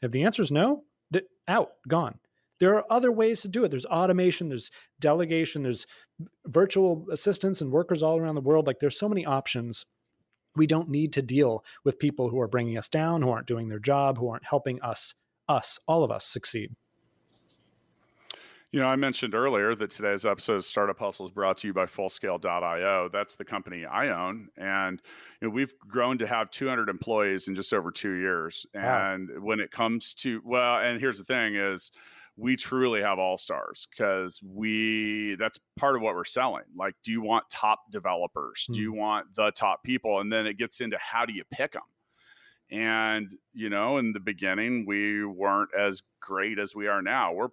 If 0.00 0.10
the 0.10 0.24
answer 0.24 0.42
is 0.42 0.50
no, 0.50 0.82
th- 1.12 1.26
out, 1.46 1.70
gone. 1.86 2.18
There 2.58 2.74
are 2.76 2.84
other 2.90 3.12
ways 3.12 3.40
to 3.42 3.48
do 3.48 3.64
it. 3.64 3.70
There's 3.70 3.86
automation, 3.86 4.48
there's 4.48 4.70
delegation, 5.00 5.62
there's 5.62 5.86
virtual 6.46 7.06
assistants 7.12 7.60
and 7.60 7.70
workers 7.70 8.02
all 8.02 8.18
around 8.18 8.34
the 8.34 8.40
world. 8.40 8.66
Like 8.66 8.80
there's 8.80 8.98
so 8.98 9.08
many 9.08 9.24
options. 9.24 9.86
We 10.56 10.66
don't 10.66 10.88
need 10.88 11.12
to 11.14 11.22
deal 11.22 11.64
with 11.84 11.98
people 11.98 12.30
who 12.30 12.40
are 12.40 12.48
bringing 12.48 12.76
us 12.76 12.88
down, 12.88 13.22
who 13.22 13.30
aren't 13.30 13.46
doing 13.46 13.68
their 13.68 13.78
job, 13.78 14.18
who 14.18 14.28
aren't 14.28 14.44
helping 14.44 14.82
us, 14.82 15.14
us, 15.48 15.78
all 15.86 16.04
of 16.04 16.10
us 16.10 16.24
succeed. 16.24 16.74
You 18.72 18.80
know, 18.80 18.86
I 18.86 18.96
mentioned 18.96 19.34
earlier 19.34 19.74
that 19.74 19.90
today's 19.90 20.24
episode 20.24 20.54
of 20.54 20.64
Startup 20.64 20.98
Hustle 20.98 21.26
is 21.26 21.30
brought 21.30 21.58
to 21.58 21.66
you 21.66 21.74
by 21.74 21.84
Fullscale.io. 21.84 23.10
That's 23.12 23.36
the 23.36 23.44
company 23.44 23.84
I 23.84 24.08
own. 24.08 24.48
And 24.56 25.02
you 25.42 25.48
know, 25.48 25.54
we've 25.54 25.78
grown 25.80 26.16
to 26.16 26.26
have 26.26 26.50
200 26.50 26.88
employees 26.88 27.48
in 27.48 27.54
just 27.54 27.74
over 27.74 27.90
two 27.90 28.14
years. 28.14 28.64
And 28.72 29.28
wow. 29.28 29.40
when 29.42 29.60
it 29.60 29.70
comes 29.72 30.14
to, 30.14 30.40
well, 30.42 30.78
and 30.78 30.98
here's 30.98 31.18
the 31.18 31.24
thing 31.24 31.54
is, 31.54 31.92
we 32.38 32.56
truly 32.56 33.02
have 33.02 33.18
all 33.18 33.36
stars 33.36 33.86
because 33.90 34.40
we 34.42 35.36
that's 35.38 35.58
part 35.76 35.96
of 35.96 36.00
what 36.00 36.14
we're 36.14 36.24
selling 36.24 36.64
like 36.74 36.94
do 37.04 37.12
you 37.12 37.20
want 37.20 37.44
top 37.50 37.80
developers 37.90 38.66
mm. 38.70 38.74
do 38.74 38.80
you 38.80 38.90
hmm. 38.90 38.98
want 38.98 39.26
the 39.34 39.50
top 39.50 39.84
people 39.84 40.20
and 40.20 40.32
then 40.32 40.46
it 40.46 40.56
gets 40.56 40.80
into 40.80 40.96
how 40.98 41.26
do 41.26 41.34
you 41.34 41.44
pick 41.50 41.72
them 41.72 41.82
and, 42.72 43.30
you 43.52 43.68
know, 43.68 43.98
in 43.98 44.14
the 44.14 44.20
beginning, 44.20 44.86
we 44.86 45.26
weren't 45.26 45.68
as 45.78 46.02
great 46.20 46.58
as 46.58 46.74
we 46.74 46.88
are 46.88 47.02
now. 47.02 47.34
We're 47.34 47.48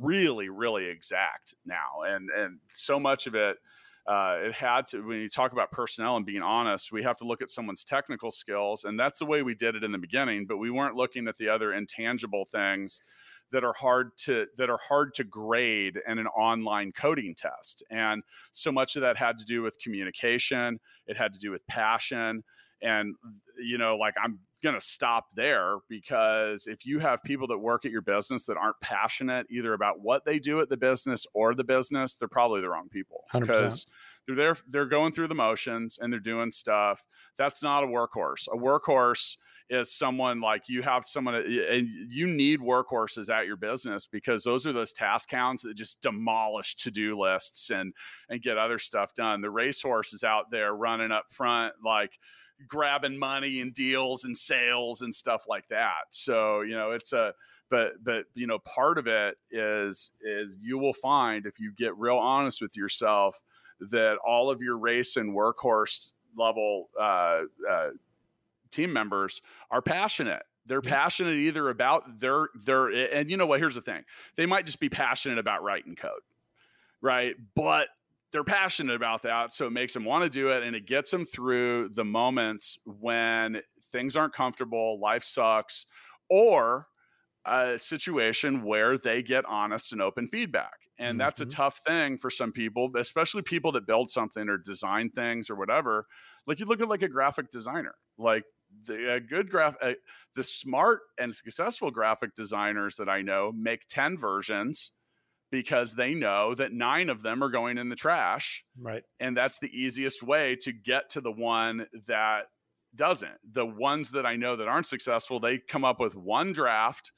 really, 0.00 0.48
really 0.48 0.86
exact 0.86 1.54
now. 1.66 2.04
And, 2.06 2.30
and 2.30 2.58
so 2.72 2.98
much 2.98 3.26
of 3.26 3.34
it, 3.34 3.58
uh, 4.06 4.38
it 4.40 4.54
had 4.54 4.86
to, 4.88 5.06
when 5.06 5.20
you 5.20 5.28
talk 5.28 5.52
about 5.52 5.72
personnel 5.72 6.16
and 6.16 6.24
being 6.24 6.40
honest, 6.40 6.90
we 6.90 7.02
have 7.02 7.16
to 7.16 7.26
look 7.26 7.42
at 7.42 7.50
someone's 7.50 7.84
technical 7.84 8.30
skills. 8.30 8.84
And 8.84 8.98
that's 8.98 9.18
the 9.18 9.26
way 9.26 9.42
we 9.42 9.54
did 9.54 9.76
it 9.76 9.84
in 9.84 9.92
the 9.92 9.98
beginning, 9.98 10.46
but 10.46 10.56
we 10.56 10.70
weren't 10.70 10.96
looking 10.96 11.28
at 11.28 11.36
the 11.36 11.50
other 11.50 11.74
intangible 11.74 12.46
things 12.46 13.02
that 13.50 13.64
are 13.64 13.74
hard 13.74 14.16
to 14.16 14.46
that 14.56 14.70
are 14.70 14.78
hard 14.88 15.12
to 15.12 15.24
grade 15.24 16.00
in 16.08 16.18
an 16.18 16.26
online 16.28 16.90
coding 16.92 17.34
test 17.36 17.82
and 17.90 18.22
so 18.50 18.72
much 18.72 18.96
of 18.96 19.02
that 19.02 19.14
had 19.14 19.36
to 19.36 19.44
do 19.44 19.60
with 19.60 19.78
communication 19.78 20.80
it 21.06 21.18
had 21.18 21.34
to 21.34 21.38
do 21.38 21.50
with 21.50 21.66
passion 21.66 22.42
and 22.80 23.14
you 23.62 23.76
know 23.76 23.94
like 23.96 24.14
i'm 24.22 24.38
going 24.62 24.74
to 24.74 24.80
stop 24.80 25.26
there 25.34 25.76
because 25.88 26.66
if 26.66 26.86
you 26.86 26.98
have 26.98 27.22
people 27.22 27.46
that 27.48 27.58
work 27.58 27.84
at 27.84 27.90
your 27.90 28.02
business 28.02 28.44
that 28.46 28.56
aren't 28.56 28.80
passionate 28.80 29.46
either 29.50 29.74
about 29.74 30.00
what 30.00 30.24
they 30.24 30.38
do 30.38 30.60
at 30.60 30.68
the 30.68 30.76
business 30.76 31.26
or 31.34 31.54
the 31.54 31.64
business, 31.64 32.14
they're 32.16 32.28
probably 32.28 32.60
the 32.60 32.68
wrong 32.68 32.88
people 32.88 33.24
100%. 33.34 33.40
because 33.40 33.86
they're 34.26 34.36
there, 34.36 34.56
they're 34.68 34.86
going 34.86 35.12
through 35.12 35.28
the 35.28 35.34
motions 35.34 35.98
and 36.00 36.12
they're 36.12 36.20
doing 36.20 36.50
stuff. 36.50 37.04
That's 37.36 37.62
not 37.62 37.84
a 37.84 37.86
workhorse. 37.86 38.48
A 38.48 38.56
workhorse 38.56 39.36
is 39.72 39.90
someone 39.90 40.38
like 40.38 40.68
you 40.68 40.82
have 40.82 41.02
someone 41.02 41.34
and 41.34 41.88
you 42.10 42.26
need 42.26 42.60
workhorses 42.60 43.34
at 43.34 43.46
your 43.46 43.56
business 43.56 44.06
because 44.06 44.44
those 44.44 44.66
are 44.66 44.72
those 44.72 44.92
task 44.92 45.30
counts 45.30 45.62
that 45.62 45.74
just 45.74 46.00
demolish 46.02 46.76
to-do 46.76 47.18
lists 47.18 47.70
and 47.70 47.94
and 48.28 48.42
get 48.42 48.58
other 48.58 48.78
stuff 48.78 49.14
done. 49.14 49.40
The 49.40 49.50
racehorse 49.50 50.12
is 50.12 50.24
out 50.24 50.50
there 50.50 50.74
running 50.74 51.10
up 51.10 51.24
front 51.32 51.72
like 51.82 52.18
grabbing 52.68 53.18
money 53.18 53.60
and 53.60 53.72
deals 53.72 54.24
and 54.24 54.36
sales 54.36 55.00
and 55.00 55.12
stuff 55.12 55.44
like 55.48 55.66
that. 55.68 56.04
So, 56.10 56.60
you 56.60 56.74
know, 56.74 56.90
it's 56.90 57.14
a 57.14 57.32
but 57.70 57.92
but 58.04 58.26
you 58.34 58.46
know, 58.46 58.58
part 58.58 58.98
of 58.98 59.06
it 59.06 59.38
is 59.50 60.10
is 60.20 60.58
you 60.60 60.76
will 60.76 60.92
find 60.92 61.46
if 61.46 61.58
you 61.58 61.72
get 61.72 61.96
real 61.96 62.18
honest 62.18 62.60
with 62.60 62.76
yourself 62.76 63.42
that 63.90 64.18
all 64.18 64.50
of 64.50 64.60
your 64.60 64.76
race 64.76 65.16
and 65.16 65.34
workhorse 65.34 66.12
level 66.36 66.90
uh, 67.00 67.40
uh, 67.68 67.88
team 68.72 68.92
members 68.92 69.42
are 69.70 69.82
passionate. 69.82 70.42
They're 70.66 70.82
passionate 70.82 71.34
either 71.36 71.68
about 71.70 72.20
their 72.20 72.48
their 72.54 72.88
and 72.88 73.30
you 73.30 73.36
know 73.36 73.46
what? 73.46 73.60
Here's 73.60 73.74
the 73.74 73.82
thing: 73.82 74.04
they 74.36 74.46
might 74.46 74.66
just 74.66 74.80
be 74.80 74.88
passionate 74.88 75.38
about 75.38 75.62
writing 75.62 75.96
code, 75.96 76.22
right? 77.00 77.36
But 77.54 77.88
they're 78.30 78.44
passionate 78.44 78.94
about 78.96 79.22
that, 79.22 79.52
so 79.52 79.66
it 79.66 79.70
makes 79.72 79.92
them 79.92 80.04
want 80.04 80.24
to 80.24 80.30
do 80.30 80.50
it, 80.50 80.62
and 80.62 80.74
it 80.74 80.86
gets 80.86 81.10
them 81.10 81.26
through 81.26 81.90
the 81.90 82.04
moments 82.04 82.78
when 82.86 83.62
things 83.90 84.16
aren't 84.16 84.32
comfortable, 84.32 84.98
life 85.00 85.22
sucks, 85.24 85.86
or 86.30 86.86
a 87.46 87.78
situation 87.78 88.62
where 88.62 88.98
they 88.98 89.22
get 89.22 89.44
honest 89.46 89.92
and 89.92 90.02
open 90.02 90.28
feedback. 90.28 90.88
And 90.98 91.20
that's 91.20 91.40
a 91.40 91.46
Mhm. 91.46 91.46
tough 91.46 91.80
thing 91.86 92.16
for 92.18 92.30
some 92.30 92.52
people, 92.52 92.90
especially 92.96 93.42
people 93.42 93.72
that 93.72 93.86
build 93.86 94.10
something 94.10 94.48
or 94.48 94.58
design 94.58 95.10
things 95.10 95.50
or 95.50 95.56
whatever. 95.56 96.06
Like 96.46 96.60
you 96.60 96.66
look 96.66 96.80
at 96.80 96.88
like 96.88 97.02
a 97.02 97.08
graphic 97.08 97.50
designer, 97.50 97.96
like 98.18 98.44
the 98.86 99.14
a 99.14 99.20
good 99.20 99.50
graph, 99.50 99.76
uh, 99.82 99.92
the 100.36 100.42
smart 100.44 101.00
and 101.18 101.34
successful 101.34 101.90
graphic 101.90 102.34
designers 102.34 102.96
that 102.96 103.08
I 103.08 103.22
know 103.22 103.52
make 103.54 103.86
10 103.88 104.16
versions 104.18 104.92
because 105.50 105.94
they 105.94 106.14
know 106.14 106.54
that 106.54 106.72
nine 106.72 107.10
of 107.10 107.22
them 107.22 107.44
are 107.44 107.50
going 107.50 107.76
in 107.78 107.88
the 107.90 107.96
trash 107.96 108.64
Right. 108.78 109.02
and 109.20 109.36
that's 109.36 109.58
the 109.58 109.70
easiest 109.78 110.22
way 110.22 110.56
to 110.62 110.72
get 110.72 111.10
to 111.10 111.20
the 111.20 111.30
one 111.32 111.86
that 112.06 112.44
doesn't 112.94 113.32
the 113.52 113.64
ones 113.66 114.10
that 114.12 114.24
i 114.26 114.36
know 114.36 114.56
that 114.56 114.68
aren't 114.68 114.86
successful 114.86 115.40
they 115.40 115.58
come 115.58 115.84
up 115.84 116.00
with 116.00 116.14
one 116.14 116.52
draft 116.52 117.10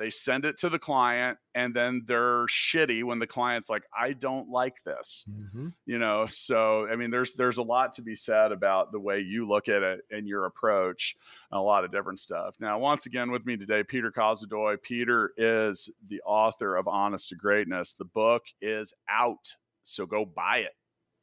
they 0.00 0.10
send 0.10 0.44
it 0.44 0.56
to 0.56 0.68
the 0.68 0.78
client 0.78 1.38
and 1.54 1.72
then 1.74 2.02
they're 2.06 2.46
shitty 2.46 3.04
when 3.04 3.18
the 3.20 3.26
client's 3.26 3.68
like 3.70 3.84
i 3.96 4.12
don't 4.14 4.48
like 4.48 4.82
this 4.84 5.24
Mm-hmm. 5.30 5.68
you 5.86 5.98
know? 5.98 6.26
So 6.26 6.88
i 6.88 6.96
mean 6.96 7.10
there's 7.10 7.34
there's 7.34 7.58
a 7.58 7.62
lot 7.62 7.92
to 7.94 8.02
be 8.02 8.14
said 8.16 8.50
about 8.50 8.90
the 8.90 8.98
way 8.98 9.20
you 9.20 9.46
look 9.46 9.68
at 9.68 9.82
it 9.82 10.00
and 10.10 10.26
your 10.26 10.46
approach 10.46 11.14
and 11.52 11.58
a 11.58 11.62
lot 11.62 11.84
of 11.84 11.92
different 11.92 12.18
stuff. 12.18 12.56
Now 12.58 12.78
once 12.78 13.06
again 13.06 13.30
with 13.30 13.46
me 13.46 13.56
today 13.56 13.84
peter 13.84 14.10
Kozodoy. 14.10 14.82
peter 14.82 15.32
is 15.36 15.88
the 16.08 16.20
author 16.22 16.76
of 16.76 16.88
honest 16.88 17.28
to 17.28 17.36
greatness. 17.36 17.92
The 17.92 18.06
book 18.06 18.42
is 18.60 18.92
out 19.08 19.54
so 19.84 20.06
go 20.06 20.24
buy 20.24 20.58
it. 20.58 20.74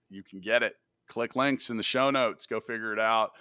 You 0.10 0.24
can 0.24 0.40
get 0.40 0.64
it. 0.64 0.74
Click 1.10 1.36
links 1.36 1.70
in 1.70 1.78
the 1.78 1.84
show 1.84 2.12
notes. 2.12 2.46
Go 2.46 2.60
figure 2.60 2.94
it 2.94 3.00
out. 3.00 3.32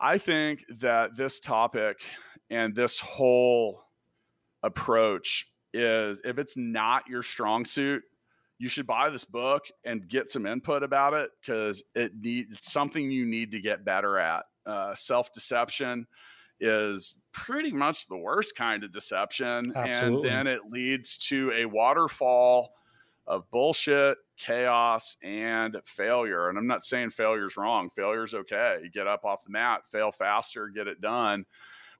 I 0.00 0.18
think 0.18 0.64
that 0.80 1.16
this 1.16 1.40
topic 1.40 2.00
and 2.50 2.74
this 2.74 2.98
whole 3.00 3.82
approach 4.64 5.46
is 5.72 6.20
if 6.24 6.38
it's 6.38 6.56
not 6.56 7.06
your 7.06 7.22
strong 7.22 7.64
suit 7.64 8.02
you 8.58 8.68
should 8.68 8.86
buy 8.86 9.10
this 9.10 9.24
book 9.24 9.64
and 9.84 10.08
get 10.08 10.30
some 10.30 10.46
input 10.46 10.82
about 10.82 11.12
it 11.12 11.30
because 11.40 11.82
it 11.94 12.12
needs 12.18 12.54
it's 12.54 12.72
something 12.72 13.10
you 13.10 13.26
need 13.26 13.50
to 13.50 13.60
get 13.60 13.84
better 13.84 14.18
at. 14.18 14.44
Uh, 14.64 14.94
Self 14.94 15.32
deception 15.32 16.06
is 16.60 17.18
pretty 17.32 17.72
much 17.72 18.06
the 18.06 18.16
worst 18.16 18.56
kind 18.56 18.84
of 18.84 18.92
deception, 18.92 19.72
Absolutely. 19.74 20.28
and 20.28 20.38
then 20.38 20.46
it 20.46 20.60
leads 20.70 21.18
to 21.18 21.52
a 21.52 21.66
waterfall 21.66 22.72
of 23.26 23.50
bullshit, 23.50 24.18
chaos, 24.38 25.16
and 25.22 25.76
failure. 25.84 26.48
And 26.48 26.56
I'm 26.56 26.66
not 26.66 26.84
saying 26.84 27.10
failure's 27.10 27.56
wrong. 27.56 27.90
Failure's 27.96 28.34
okay. 28.34 28.78
You 28.82 28.90
get 28.90 29.06
up 29.06 29.24
off 29.24 29.44
the 29.44 29.50
mat, 29.50 29.82
fail 29.90 30.12
faster, 30.12 30.68
get 30.68 30.86
it 30.86 31.00
done 31.00 31.44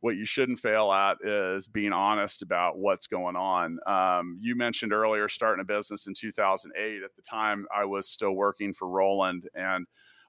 what 0.05 0.17
you 0.17 0.27
shouldn't 0.27 0.61
fail 0.61 0.93
at 0.93 1.17
is 1.25 1.67
being 1.67 1.91
honest 1.95 2.43
about 2.43 2.77
what's 2.77 3.07
going 3.07 3.37
on. 3.37 3.79
Um, 3.87 4.37
you 4.39 4.55
mentioned 4.55 4.93
earlier 4.93 5.31
starting 5.31 5.63
a 5.63 5.65
business 5.65 6.07
in 6.07 6.13
2008. 6.13 7.03
At 7.03 7.17
the 7.17 7.23
time, 7.23 7.67
I 7.75 7.87
was 7.87 8.07
still 8.07 8.33
working 8.33 8.75
for 8.75 8.87
Roland 8.87 9.49
and 9.55 9.87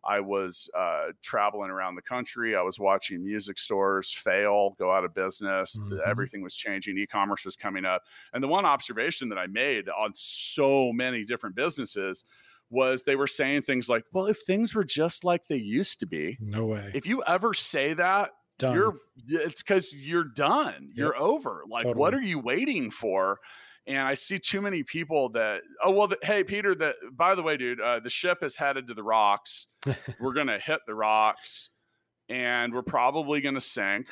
I 0.08 0.22
was 0.22 0.70
uh, 0.78 1.08
traveling 1.22 1.72
around 1.72 1.96
the 1.96 2.02
country. 2.04 2.56
I 2.56 2.62
was 2.62 2.80
watching 2.80 3.22
music 3.22 3.58
stores 3.58 4.14
fail, 4.14 4.76
go 4.80 4.94
out 4.94 5.04
of 5.04 5.14
business. 5.14 5.74
The- 5.74 5.96
Mhm. 5.98 6.08
everything 6.08 6.42
was 6.42 6.56
changing. 6.56 6.98
E 6.98 7.06
commerce 7.06 7.44
was 7.44 7.58
coming 7.58 7.84
up. 7.84 8.04
And 8.32 8.42
the 8.42 8.48
one 8.48 8.64
observation 8.66 9.28
that 9.28 9.38
I 9.38 9.48
made 9.48 9.90
on 9.90 10.12
so 10.14 10.94
many 10.94 11.26
different 11.26 11.54
businesses 11.58 12.24
was 12.70 13.04
they 13.04 13.18
were 13.18 13.28
saying 13.28 13.64
things 13.64 13.90
like, 13.90 14.06
well, 14.14 14.28
if 14.28 14.38
things 14.48 14.74
were 14.74 14.86
just 14.86 15.26
like 15.26 15.48
they 15.48 15.58
used 15.58 16.00
to 16.00 16.06
be, 16.06 16.38
No 16.40 16.66
way. 16.66 16.92
if 16.94 17.06
you 17.06 17.22
ever 17.24 17.54
say 17.54 17.94
that, 17.96 18.32
Done. 18.58 18.74
you're 18.74 18.94
it's 19.28 19.62
because 19.62 19.94
you're 19.94 20.24
done 20.24 20.90
you're 20.94 21.18
over 21.18 21.64
like 21.70 21.86
what 21.96 22.14
are 22.14 22.22
you 22.22 22.40
waiting 22.40 22.90
for 22.90 23.40
and 23.86 24.00
i 24.00 24.14
see 24.14 24.40
too 24.40 24.62
many 24.62 24.82
people 24.82 25.28
that 25.30 25.62
oh 25.84 25.92
well 25.92 26.08
the, 26.08 26.18
hey 26.24 26.42
peter 26.44 26.74
that 26.76 26.96
by 27.18 27.36
the 27.36 27.44
way 27.44 27.58
dude 27.58 27.82
uh, 27.82 28.00
the 28.00 28.10
ship 28.10 28.44
is 28.44 28.56
headed 28.56 28.88
to 28.88 28.94
the 28.94 29.04
rocks 29.04 29.68
we're 30.22 30.32
gonna 30.34 30.58
hit 30.60 30.80
the 30.88 30.96
rocks 30.96 31.70
and 32.30 32.74
we're 32.74 32.82
probably 32.82 33.42
gonna 33.42 33.60
sink 33.60 34.08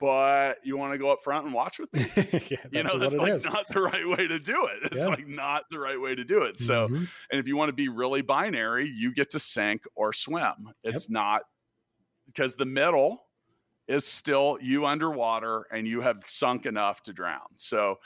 but 0.00 0.56
you 0.64 0.78
want 0.78 0.92
to 0.92 0.98
go 0.98 1.10
up 1.12 1.22
front 1.22 1.44
and 1.44 1.52
watch 1.54 1.78
with 1.78 1.92
me 1.92 2.06
yeah, 2.50 2.56
you 2.72 2.82
know 2.82 2.98
that's 2.98 3.14
like 3.14 3.34
is. 3.34 3.44
not 3.44 3.66
the 3.68 3.80
right 3.80 4.08
way 4.08 4.26
to 4.26 4.38
do 4.38 4.66
it 4.72 4.90
it's 4.92 5.04
Yeah. 5.04 5.10
like 5.12 5.28
not 5.28 5.64
the 5.70 5.78
right 5.78 6.00
way 6.00 6.14
to 6.14 6.24
do 6.24 6.42
it 6.42 6.58
so 6.58 6.88
Mhm. 6.88 7.06
and 7.30 7.40
if 7.40 7.46
you 7.46 7.56
want 7.56 7.68
to 7.68 7.74
be 7.74 7.88
really 7.90 8.22
binary, 8.22 8.88
you 8.88 9.12
get 9.12 9.28
to 9.30 9.38
sink 9.38 9.82
or 9.94 10.14
swim. 10.14 10.72
It's 10.82 11.10
not 11.10 11.42
because 12.26 12.56
the 12.56 12.64
middle 12.64 13.23
is 13.88 14.06
still 14.06 14.58
you 14.60 14.86
underwater 14.86 15.66
and 15.70 15.86
you 15.86 16.00
have 16.00 16.22
sunk 16.26 16.66
enough 16.66 17.02
to 17.02 17.12
drown. 17.12 17.40
So, 17.56 17.96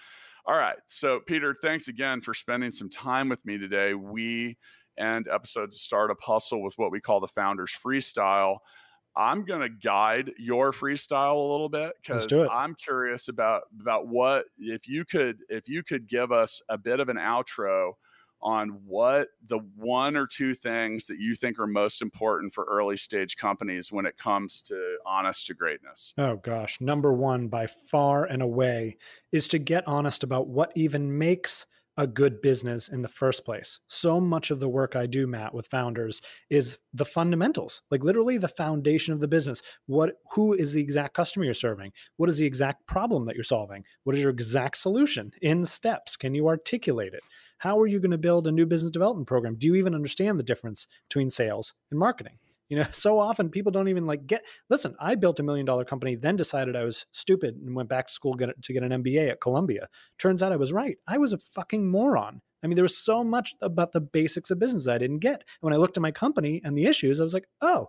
all 0.46 0.56
right. 0.56 0.78
So, 0.86 1.20
Peter, 1.20 1.54
thanks 1.54 1.88
again 1.88 2.20
for 2.20 2.34
spending 2.34 2.70
some 2.70 2.88
time 2.88 3.28
with 3.28 3.44
me 3.44 3.58
today. 3.58 3.94
We 3.94 4.56
end 4.98 5.28
episodes 5.28 5.74
of 5.76 5.80
Startup 5.80 6.20
Hustle 6.20 6.62
with 6.62 6.74
what 6.76 6.90
we 6.90 7.00
call 7.00 7.20
the 7.20 7.28
Founders 7.28 7.70
Freestyle. 7.70 8.58
I'm 9.16 9.44
going 9.44 9.60
to 9.60 9.68
guide 9.68 10.32
your 10.38 10.72
freestyle 10.72 11.34
a 11.34 11.50
little 11.50 11.68
bit 11.68 11.92
because. 12.00 12.26
I'm 12.50 12.74
curious 12.76 13.28
about 13.28 13.62
about 13.80 14.06
what 14.06 14.46
if 14.58 14.88
you 14.88 15.04
could 15.04 15.38
if 15.48 15.68
you 15.68 15.82
could 15.82 16.06
give 16.08 16.30
us 16.30 16.62
a 16.68 16.78
bit 16.78 17.00
of 17.00 17.08
an 17.08 17.16
outro 17.16 17.92
on 18.40 18.68
what 18.86 19.28
the 19.46 19.58
one 19.76 20.16
or 20.16 20.26
two 20.26 20.54
things 20.54 21.06
that 21.06 21.18
you 21.18 21.34
think 21.34 21.58
are 21.58 21.66
most 21.66 22.02
important 22.02 22.52
for 22.52 22.64
early 22.64 22.96
stage 22.96 23.36
companies 23.36 23.90
when 23.90 24.06
it 24.06 24.16
comes 24.16 24.62
to 24.62 24.96
honest 25.04 25.46
to 25.46 25.54
greatness. 25.54 26.14
Oh 26.18 26.36
gosh, 26.36 26.80
number 26.80 27.12
one 27.12 27.48
by 27.48 27.66
far 27.90 28.24
and 28.24 28.42
away 28.42 28.96
is 29.32 29.48
to 29.48 29.58
get 29.58 29.86
honest 29.86 30.22
about 30.22 30.48
what 30.48 30.72
even 30.74 31.18
makes 31.18 31.66
a 31.98 32.06
good 32.06 32.40
business 32.40 32.88
in 32.88 33.02
the 33.02 33.08
first 33.08 33.44
place. 33.44 33.80
So 33.88 34.20
much 34.20 34.52
of 34.52 34.60
the 34.60 34.68
work 34.68 34.94
I 34.94 35.06
do, 35.06 35.26
Matt, 35.26 35.52
with 35.52 35.66
founders 35.66 36.22
is 36.48 36.78
the 36.94 37.04
fundamentals, 37.04 37.82
like 37.90 38.04
literally 38.04 38.38
the 38.38 38.46
foundation 38.46 39.12
of 39.12 39.18
the 39.18 39.26
business. 39.26 39.62
What 39.86 40.12
who 40.30 40.52
is 40.52 40.72
the 40.72 40.80
exact 40.80 41.14
customer 41.14 41.44
you're 41.44 41.54
serving? 41.54 41.92
What 42.16 42.28
is 42.28 42.38
the 42.38 42.46
exact 42.46 42.86
problem 42.86 43.26
that 43.26 43.34
you're 43.34 43.42
solving? 43.42 43.82
What 44.04 44.14
is 44.14 44.22
your 44.22 44.30
exact 44.30 44.76
solution 44.76 45.32
in 45.42 45.64
steps? 45.64 46.16
Can 46.16 46.36
you 46.36 46.46
articulate 46.46 47.14
it? 47.14 47.24
How 47.58 47.78
are 47.80 47.86
you 47.86 48.00
going 48.00 48.12
to 48.12 48.18
build 48.18 48.46
a 48.46 48.52
new 48.52 48.66
business 48.66 48.90
development 48.90 49.26
program? 49.26 49.56
Do 49.56 49.66
you 49.66 49.74
even 49.74 49.94
understand 49.94 50.38
the 50.38 50.44
difference 50.44 50.86
between 51.08 51.30
sales 51.30 51.74
and 51.90 51.98
marketing? 51.98 52.38
You 52.68 52.78
know, 52.78 52.86
so 52.92 53.18
often 53.18 53.50
people 53.50 53.72
don't 53.72 53.88
even 53.88 54.06
like 54.06 54.26
get. 54.26 54.44
Listen, 54.70 54.94
I 55.00 55.14
built 55.14 55.40
a 55.40 55.42
million 55.42 55.66
dollar 55.66 55.84
company, 55.84 56.14
then 56.14 56.36
decided 56.36 56.76
I 56.76 56.84
was 56.84 57.06
stupid 57.12 57.56
and 57.56 57.74
went 57.74 57.88
back 57.88 58.08
to 58.08 58.14
school 58.14 58.34
get, 58.34 58.50
to 58.62 58.72
get 58.72 58.82
an 58.82 59.02
MBA 59.02 59.30
at 59.30 59.40
Columbia. 59.40 59.88
Turns 60.18 60.42
out 60.42 60.52
I 60.52 60.56
was 60.56 60.72
right. 60.72 60.96
I 61.06 61.18
was 61.18 61.32
a 61.32 61.38
fucking 61.38 61.88
moron. 61.88 62.40
I 62.62 62.66
mean, 62.66 62.74
there 62.74 62.82
was 62.82 62.98
so 62.98 63.22
much 63.22 63.54
about 63.62 63.92
the 63.92 64.00
basics 64.00 64.50
of 64.50 64.58
business 64.58 64.84
that 64.84 64.94
I 64.94 64.98
didn't 64.98 65.20
get. 65.20 65.34
And 65.34 65.60
when 65.60 65.72
I 65.72 65.76
looked 65.76 65.96
at 65.96 66.02
my 66.02 66.10
company 66.10 66.60
and 66.64 66.76
the 66.76 66.86
issues, 66.86 67.20
I 67.20 67.24
was 67.24 67.34
like, 67.34 67.46
oh, 67.60 67.88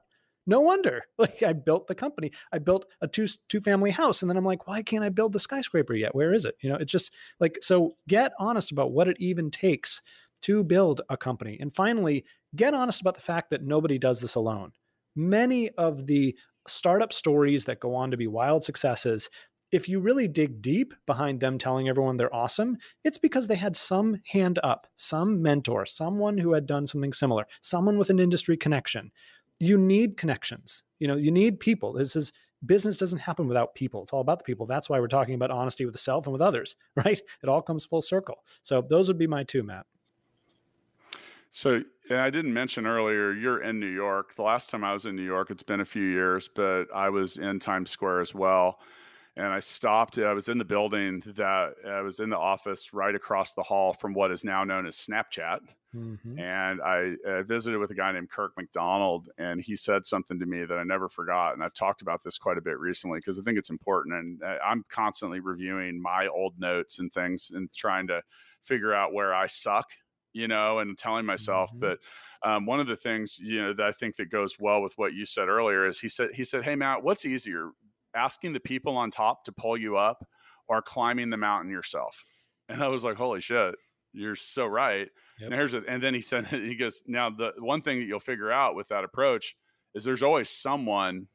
no 0.50 0.60
wonder. 0.60 1.04
Like 1.20 1.44
I 1.44 1.52
built 1.54 1.88
the 1.88 1.96
company. 1.96 2.32
I 2.54 2.60
built 2.60 2.86
a 3.02 3.08
two 3.08 3.28
two 3.50 3.60
family 3.60 3.92
house, 3.92 4.22
and 4.22 4.30
then 4.30 4.38
I'm 4.38 4.46
like, 4.46 4.68
why 4.68 4.82
can't 4.82 5.04
I 5.04 5.10
build 5.10 5.34
the 5.34 5.40
skyscraper 5.40 5.94
yet? 5.94 6.16
Where 6.16 6.34
is 6.34 6.46
it? 6.46 6.56
You 6.62 6.70
know, 6.70 6.78
it's 6.78 6.92
just 6.92 7.14
like 7.42 7.58
so. 7.62 7.96
Get 8.08 8.32
honest 8.40 8.72
about 8.72 8.92
what 8.92 9.10
it 9.10 9.18
even 9.20 9.52
takes 9.52 10.02
to 10.44 10.64
build 10.64 11.02
a 11.10 11.18
company, 11.18 11.58
and 11.60 11.76
finally, 11.76 12.24
get 12.56 12.74
honest 12.74 13.02
about 13.02 13.16
the 13.16 13.22
fact 13.22 13.50
that 13.50 13.64
nobody 13.64 13.98
does 13.98 14.22
this 14.22 14.36
alone. 14.36 14.72
Many 15.16 15.70
of 15.72 16.08
the 16.08 16.36
startup 16.68 17.12
stories 17.12 17.66
that 17.66 17.82
go 17.82 17.94
on 17.94 18.12
to 18.12 18.18
be 18.18 18.28
wild 18.28 18.64
successes, 18.64 19.30
if 19.72 19.88
you 19.88 20.00
really 20.00 20.28
dig 20.28 20.62
deep 20.62 20.94
behind 21.06 21.40
them 21.40 21.58
telling 21.58 21.88
everyone 21.88 22.18
they're 22.18 22.34
awesome, 22.34 22.78
it's 23.04 23.18
because 23.18 23.48
they 23.48 23.56
had 23.56 23.76
some 23.76 24.22
hand 24.26 24.60
up, 24.64 24.88
some 24.96 25.42
mentor, 25.42 25.86
someone 25.86 26.38
who 26.38 26.54
had 26.54 26.66
done 26.66 26.88
something 26.88 27.14
similar, 27.14 27.46
someone 27.62 27.98
with 27.98 28.10
an 28.10 28.20
industry 28.20 28.58
connection. 28.58 29.12
You 29.60 29.78
need 29.78 30.18
connections. 30.18 30.84
You 31.00 31.08
know, 31.08 31.16
you 31.16 31.32
need 31.32 31.60
people. 31.60 31.94
This 31.94 32.16
is 32.16 32.32
business 32.66 32.98
doesn't 32.98 33.20
happen 33.20 33.48
without 33.48 33.76
people. 33.76 34.04
It's 34.04 34.12
all 34.12 34.22
about 34.22 34.40
the 34.40 34.44
people. 34.44 34.66
That's 34.66 34.90
why 34.90 35.00
we're 35.00 35.08
talking 35.08 35.36
about 35.36 35.52
honesty 35.52 35.86
with 35.86 35.94
the 35.94 36.00
self 36.00 36.26
and 36.26 36.34
with 36.34 36.42
others, 36.42 36.76
right? 36.96 37.22
It 37.44 37.50
all 37.50 37.62
comes 37.62 37.86
full 37.86 38.02
circle. 38.02 38.44
So 38.62 38.82
those 38.82 39.08
would 39.08 39.18
be 39.18 39.28
my 39.28 39.44
two, 39.44 39.64
Matt. 39.64 39.86
So, 41.52 41.82
and 42.10 42.20
I 42.20 42.30
didn't 42.30 42.54
mention 42.54 42.86
earlier, 42.86 43.32
you're 43.32 43.64
in 43.64 43.80
New 43.80 43.88
York. 43.88 44.36
The 44.36 44.44
last 44.44 44.70
time 44.70 44.84
I 44.84 44.94
was 44.94 45.08
in 45.08 45.16
New 45.16 45.24
York, 45.24 45.50
it's 45.50 45.64
been 45.64 45.80
a 45.80 45.86
few 45.86 46.04
years, 46.04 46.48
but 46.48 46.86
I 46.94 47.10
was 47.10 47.38
in 47.38 47.58
Times 47.58 47.90
Square 47.90 48.20
as 48.20 48.36
well. 48.36 48.80
And 49.40 49.54
I 49.54 49.60
stopped. 49.60 50.18
I 50.18 50.34
was 50.34 50.50
in 50.50 50.58
the 50.58 50.66
building 50.66 51.24
that 51.38 51.74
I 51.88 52.02
was 52.02 52.20
in 52.20 52.30
the 52.30 52.38
office 52.38 52.94
right 52.94 53.16
across 53.16 53.54
the 53.54 53.64
hall 53.64 53.94
from 53.94 54.14
what 54.14 54.32
is 54.32 54.44
now 54.44 54.66
known 54.66 54.86
as 54.86 54.98
Snapchat. 54.98 55.60
Mm-hmm. 55.96 56.38
And 56.38 56.82
I 56.82 57.14
uh, 57.26 57.44
visited 57.44 57.78
with 57.78 57.90
a 57.92 57.96
guy 57.96 58.12
named 58.12 58.30
Kirk 58.30 58.52
McDonald, 58.58 59.30
and 59.38 59.62
he 59.62 59.78
said 59.78 60.06
something 60.06 60.40
to 60.40 60.46
me 60.46 60.66
that 60.66 60.78
I 60.78 60.84
never 60.84 61.08
forgot. 61.08 61.54
And 61.54 61.64
I've 61.64 61.74
talked 61.74 62.02
about 62.02 62.22
this 62.22 62.38
quite 62.38 62.58
a 62.58 62.62
bit 62.62 62.80
recently 62.80 63.20
because 63.20 63.40
I 63.40 63.42
think 63.42 63.58
it's 63.58 63.70
important. 63.70 64.16
And 64.16 64.44
uh, 64.44 64.58
I'm 64.64 64.84
constantly 64.90 65.40
reviewing 65.40 66.02
my 66.02 66.28
old 66.28 66.60
notes 66.60 67.00
and 67.00 67.12
things 67.12 67.52
and 67.56 67.72
trying 67.72 68.08
to 68.08 68.22
figure 68.62 68.94
out 68.94 69.14
where 69.14 69.34
I 69.34 69.48
suck, 69.48 69.88
you 70.34 70.50
know, 70.50 70.80
and 70.80 70.98
telling 70.98 71.26
myself. 71.26 71.70
Mm-hmm. 71.70 71.80
But 71.80 72.00
um, 72.44 72.66
one 72.66 72.82
of 72.82 72.88
the 72.88 72.98
things, 72.98 73.40
you 73.40 73.62
know, 73.62 73.74
that 73.74 73.86
I 73.86 73.94
think 73.94 74.18
that 74.18 74.30
goes 74.30 74.58
well 74.60 74.82
with 74.82 74.98
what 74.98 75.14
you 75.14 75.26
said 75.26 75.48
earlier 75.48 75.88
is 75.88 75.98
he 75.98 76.10
said, 76.10 76.32
he 76.34 76.44
said, 76.44 76.66
Hey, 76.66 76.76
Matt, 76.76 77.04
what's 77.04 77.26
easier, 77.26 77.70
asking 78.16 78.54
the 78.54 78.60
people 78.60 78.98
on 78.98 79.12
top 79.12 79.44
to 79.46 79.52
pull 79.52 79.78
you 79.78 79.98
up 79.98 80.26
or 80.68 80.82
climbing 80.82 81.30
the 81.30 81.38
mountain 81.38 81.72
yourself. 81.72 82.24
And 82.68 82.84
I 82.84 82.88
was 82.88 83.04
like, 83.04 83.18
holy 83.18 83.42
shit, 83.42 83.76
you're 84.14 84.36
so 84.36 84.66
right. 84.66 85.08
Yep. 85.40 85.46
And 85.46 85.54
here's 85.54 85.74
it. 85.74 85.84
And 85.88 86.02
then 86.02 86.14
he 86.14 86.22
said, 86.22 86.46
he 86.48 86.76
goes, 86.76 87.02
now 87.08 87.30
the 87.30 87.54
one 87.58 87.82
thing 87.82 88.00
that 88.00 88.06
you'll 88.06 88.20
figure 88.20 88.52
out 88.52 88.76
with 88.76 88.88
that 88.90 89.04
approach 89.04 89.56
is 89.96 90.04
there's 90.04 90.24
always 90.24 90.50
someone 90.50 91.28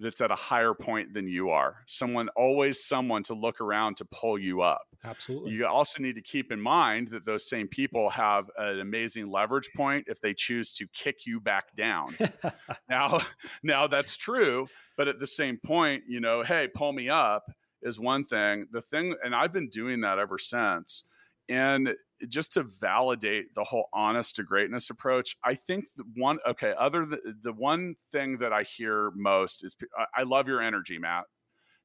that's 0.00 0.20
at 0.20 0.30
a 0.30 0.36
higher 0.36 0.74
point 0.74 1.12
than 1.12 1.28
you 1.28 1.50
are. 1.50 1.76
Someone, 1.86 2.28
always 2.30 2.84
someone 2.84 3.22
to 3.24 3.34
look 3.34 3.60
around 3.60 3.96
to 3.98 4.04
pull 4.06 4.38
you 4.38 4.62
up. 4.62 4.82
Absolutely. 5.04 5.52
You 5.52 5.66
also 5.66 6.02
need 6.02 6.14
to 6.14 6.22
keep 6.22 6.50
in 6.50 6.60
mind 6.60 7.08
that 7.08 7.24
those 7.24 7.48
same 7.48 7.68
people 7.68 8.08
have 8.10 8.46
an 8.58 8.80
amazing 8.80 9.30
leverage 9.30 9.70
point 9.76 10.06
if 10.08 10.20
they 10.20 10.34
choose 10.34 10.72
to 10.74 10.86
kick 10.94 11.26
you 11.26 11.40
back 11.40 11.74
down. 11.76 12.16
now, 12.88 13.20
now 13.62 13.86
that's 13.86 14.16
true, 14.16 14.66
but 14.96 15.08
at 15.08 15.18
the 15.18 15.26
same 15.26 15.58
point, 15.64 16.02
you 16.08 16.20
know, 16.20 16.42
hey, 16.42 16.68
pull 16.74 16.92
me 16.92 17.08
up 17.08 17.44
is 17.82 17.98
one 17.98 18.24
thing. 18.24 18.66
The 18.72 18.80
thing, 18.80 19.14
and 19.22 19.34
I've 19.34 19.52
been 19.52 19.68
doing 19.68 20.00
that 20.00 20.18
ever 20.18 20.38
since. 20.38 21.04
And 21.48 21.94
just 22.28 22.52
to 22.54 22.62
validate 22.62 23.54
the 23.54 23.64
whole 23.64 23.88
honest 23.92 24.36
to 24.36 24.42
greatness 24.42 24.90
approach, 24.90 25.36
I 25.44 25.54
think 25.54 25.86
the 25.96 26.04
one, 26.16 26.38
okay, 26.46 26.74
other 26.78 27.06
the, 27.06 27.18
the 27.42 27.52
one 27.52 27.94
thing 28.12 28.38
that 28.38 28.52
I 28.52 28.62
hear 28.62 29.10
most 29.14 29.64
is 29.64 29.76
I 30.14 30.22
love 30.24 30.48
your 30.48 30.60
energy, 30.60 30.98
Matt, 30.98 31.24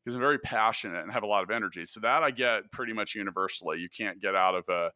because 0.04 0.16
I'm 0.16 0.22
very 0.22 0.40
passionate 0.40 1.04
and 1.04 1.12
have 1.12 1.24
a 1.24 1.28
lot 1.28 1.44
of 1.44 1.50
energy. 1.50 1.86
So 1.86 2.00
that 2.02 2.24
I 2.24 2.32
get 2.32 2.72
pretty 2.72 2.94
much 2.94 3.16
universally. 3.16 3.80
You 3.80 3.90
can't 3.90 4.22
get 4.22 4.36
out 4.36 4.56
of 4.56 4.68
a, 4.70 4.92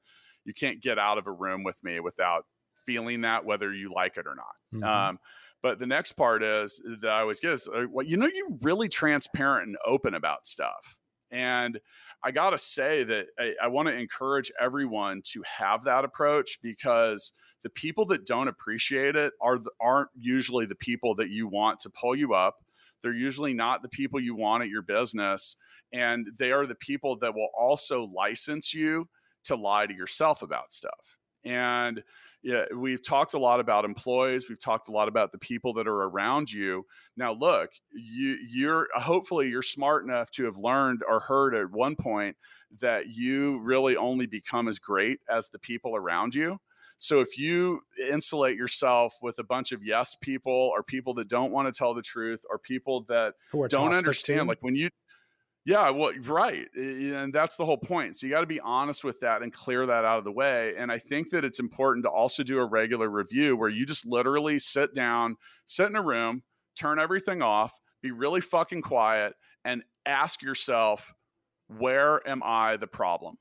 you 0.45 0.53
can't 0.53 0.81
get 0.81 0.99
out 0.99 1.17
of 1.17 1.27
a 1.27 1.31
room 1.31 1.63
with 1.63 1.83
me 1.83 1.99
without 1.99 2.43
feeling 2.85 3.21
that, 3.21 3.45
whether 3.45 3.73
you 3.73 3.93
like 3.93 4.17
it 4.17 4.25
or 4.25 4.35
not. 4.35 4.45
Mm-hmm. 4.73 4.83
Um, 4.83 5.19
but 5.61 5.79
the 5.79 5.85
next 5.85 6.13
part 6.13 6.41
is 6.41 6.81
that 7.01 7.09
I 7.09 7.21
always 7.21 7.39
get 7.39 7.53
is, 7.53 7.67
uh, 7.67 7.85
well, 7.91 8.05
you 8.05 8.17
know, 8.17 8.29
you're 8.33 8.57
really 8.61 8.87
transparent 8.87 9.67
and 9.67 9.77
open 9.85 10.13
about 10.13 10.47
stuff. 10.47 10.97
And 11.31 11.79
I 12.23 12.31
got 12.31 12.49
to 12.49 12.57
say 12.57 13.03
that 13.05 13.27
I, 13.37 13.53
I 13.63 13.67
want 13.67 13.87
to 13.87 13.95
encourage 13.95 14.51
everyone 14.59 15.21
to 15.31 15.41
have 15.43 15.83
that 15.85 16.03
approach 16.03 16.59
because 16.61 17.31
the 17.63 17.69
people 17.69 18.05
that 18.07 18.25
don't 18.25 18.47
appreciate 18.47 19.15
it 19.15 19.33
are 19.41 19.57
aren't 19.79 20.09
usually 20.17 20.65
the 20.65 20.75
people 20.75 21.15
that 21.15 21.29
you 21.29 21.47
want 21.47 21.79
to 21.79 21.89
pull 21.89 22.15
you 22.15 22.33
up. 22.33 22.57
They're 23.01 23.13
usually 23.13 23.53
not 23.53 23.81
the 23.81 23.89
people 23.89 24.19
you 24.19 24.35
want 24.35 24.63
at 24.63 24.69
your 24.69 24.81
business, 24.81 25.55
and 25.93 26.27
they 26.37 26.51
are 26.51 26.65
the 26.65 26.75
people 26.75 27.17
that 27.19 27.33
will 27.33 27.49
also 27.57 28.11
license 28.13 28.73
you 28.73 29.07
to 29.45 29.55
lie 29.55 29.85
to 29.85 29.93
yourself 29.93 30.41
about 30.41 30.73
stuff. 30.73 31.17
And 31.45 32.03
yeah, 32.41 32.65
we've 32.73 33.03
talked 33.05 33.33
a 33.33 33.39
lot 33.39 33.59
about 33.59 33.83
employees. 33.83 34.47
We've 34.47 34.59
talked 34.59 34.87
a 34.87 34.91
lot 34.91 35.07
about 35.07 35.31
the 35.31 35.37
people 35.37 35.73
that 35.73 35.87
are 35.87 36.03
around 36.03 36.51
you. 36.51 36.85
Now, 37.17 37.33
look, 37.33 37.71
you, 37.91 38.37
you're 38.49 38.87
hopefully 38.95 39.49
you're 39.49 39.61
smart 39.61 40.05
enough 40.05 40.31
to 40.31 40.45
have 40.45 40.57
learned 40.57 41.01
or 41.07 41.19
heard 41.19 41.53
at 41.53 41.69
one 41.71 41.95
point 41.95 42.37
that 42.79 43.09
you 43.09 43.59
really 43.59 43.97
only 43.97 44.25
become 44.25 44.67
as 44.67 44.79
great 44.79 45.19
as 45.29 45.49
the 45.49 45.59
people 45.59 45.95
around 45.95 46.33
you. 46.33 46.57
So 47.01 47.21
if 47.21 47.37
you 47.37 47.81
insulate 48.11 48.57
yourself 48.57 49.15
with 49.21 49.39
a 49.39 49.43
bunch 49.43 49.71
of 49.71 49.83
yes 49.83 50.15
people 50.19 50.71
or 50.73 50.83
people 50.83 51.13
that 51.15 51.29
don't 51.29 51.51
want 51.51 51.73
to 51.73 51.77
tell 51.77 51.93
the 51.93 52.01
truth 52.01 52.41
or 52.49 52.59
people 52.59 53.05
that 53.07 53.35
don't 53.69 53.93
understand, 53.93 54.47
like 54.49 54.57
when 54.61 54.75
you 54.75 54.89
yeah, 55.69 55.91
well, 55.91 56.11
right. 56.23 56.67
Eh, 56.75 56.81
eh, 56.81 57.15
and 57.15 57.31
that's 57.31 57.55
the 57.55 57.63
whole 57.63 57.77
point. 57.77 58.15
So 58.15 58.25
you 58.25 58.33
got 58.33 58.41
to 58.41 58.47
be 58.47 58.59
honest 58.59 59.03
with 59.03 59.19
that 59.19 59.43
and 59.43 59.53
clear 59.53 59.85
that 59.85 60.03
out 60.03 60.17
of 60.17 60.23
the 60.23 60.31
way. 60.31 60.73
And 60.75 60.91
I 60.91 60.97
think 60.97 61.29
that 61.29 61.45
it's 61.45 61.59
important 61.59 62.05
to 62.05 62.09
also 62.09 62.41
do 62.41 62.57
a 62.57 62.65
regular 62.65 63.07
review 63.07 63.55
where 63.55 63.69
you 63.69 63.85
just 63.85 64.07
literally 64.07 64.57
sit 64.57 64.95
down, 64.95 65.35
sit 65.67 65.85
in 65.85 65.95
a 65.95 66.01
room, 66.01 66.41
turn 66.75 66.97
everything 66.97 67.43
off, 67.43 67.79
be 68.01 68.09
really 68.09 68.41
fucking 68.41 68.81
quiet, 68.81 69.35
and 69.63 69.83
ask 70.07 70.41
yourself, 70.41 71.13
where 71.67 72.27
am 72.27 72.41
I 72.43 72.77
the 72.77 72.87
problem? 72.87 73.37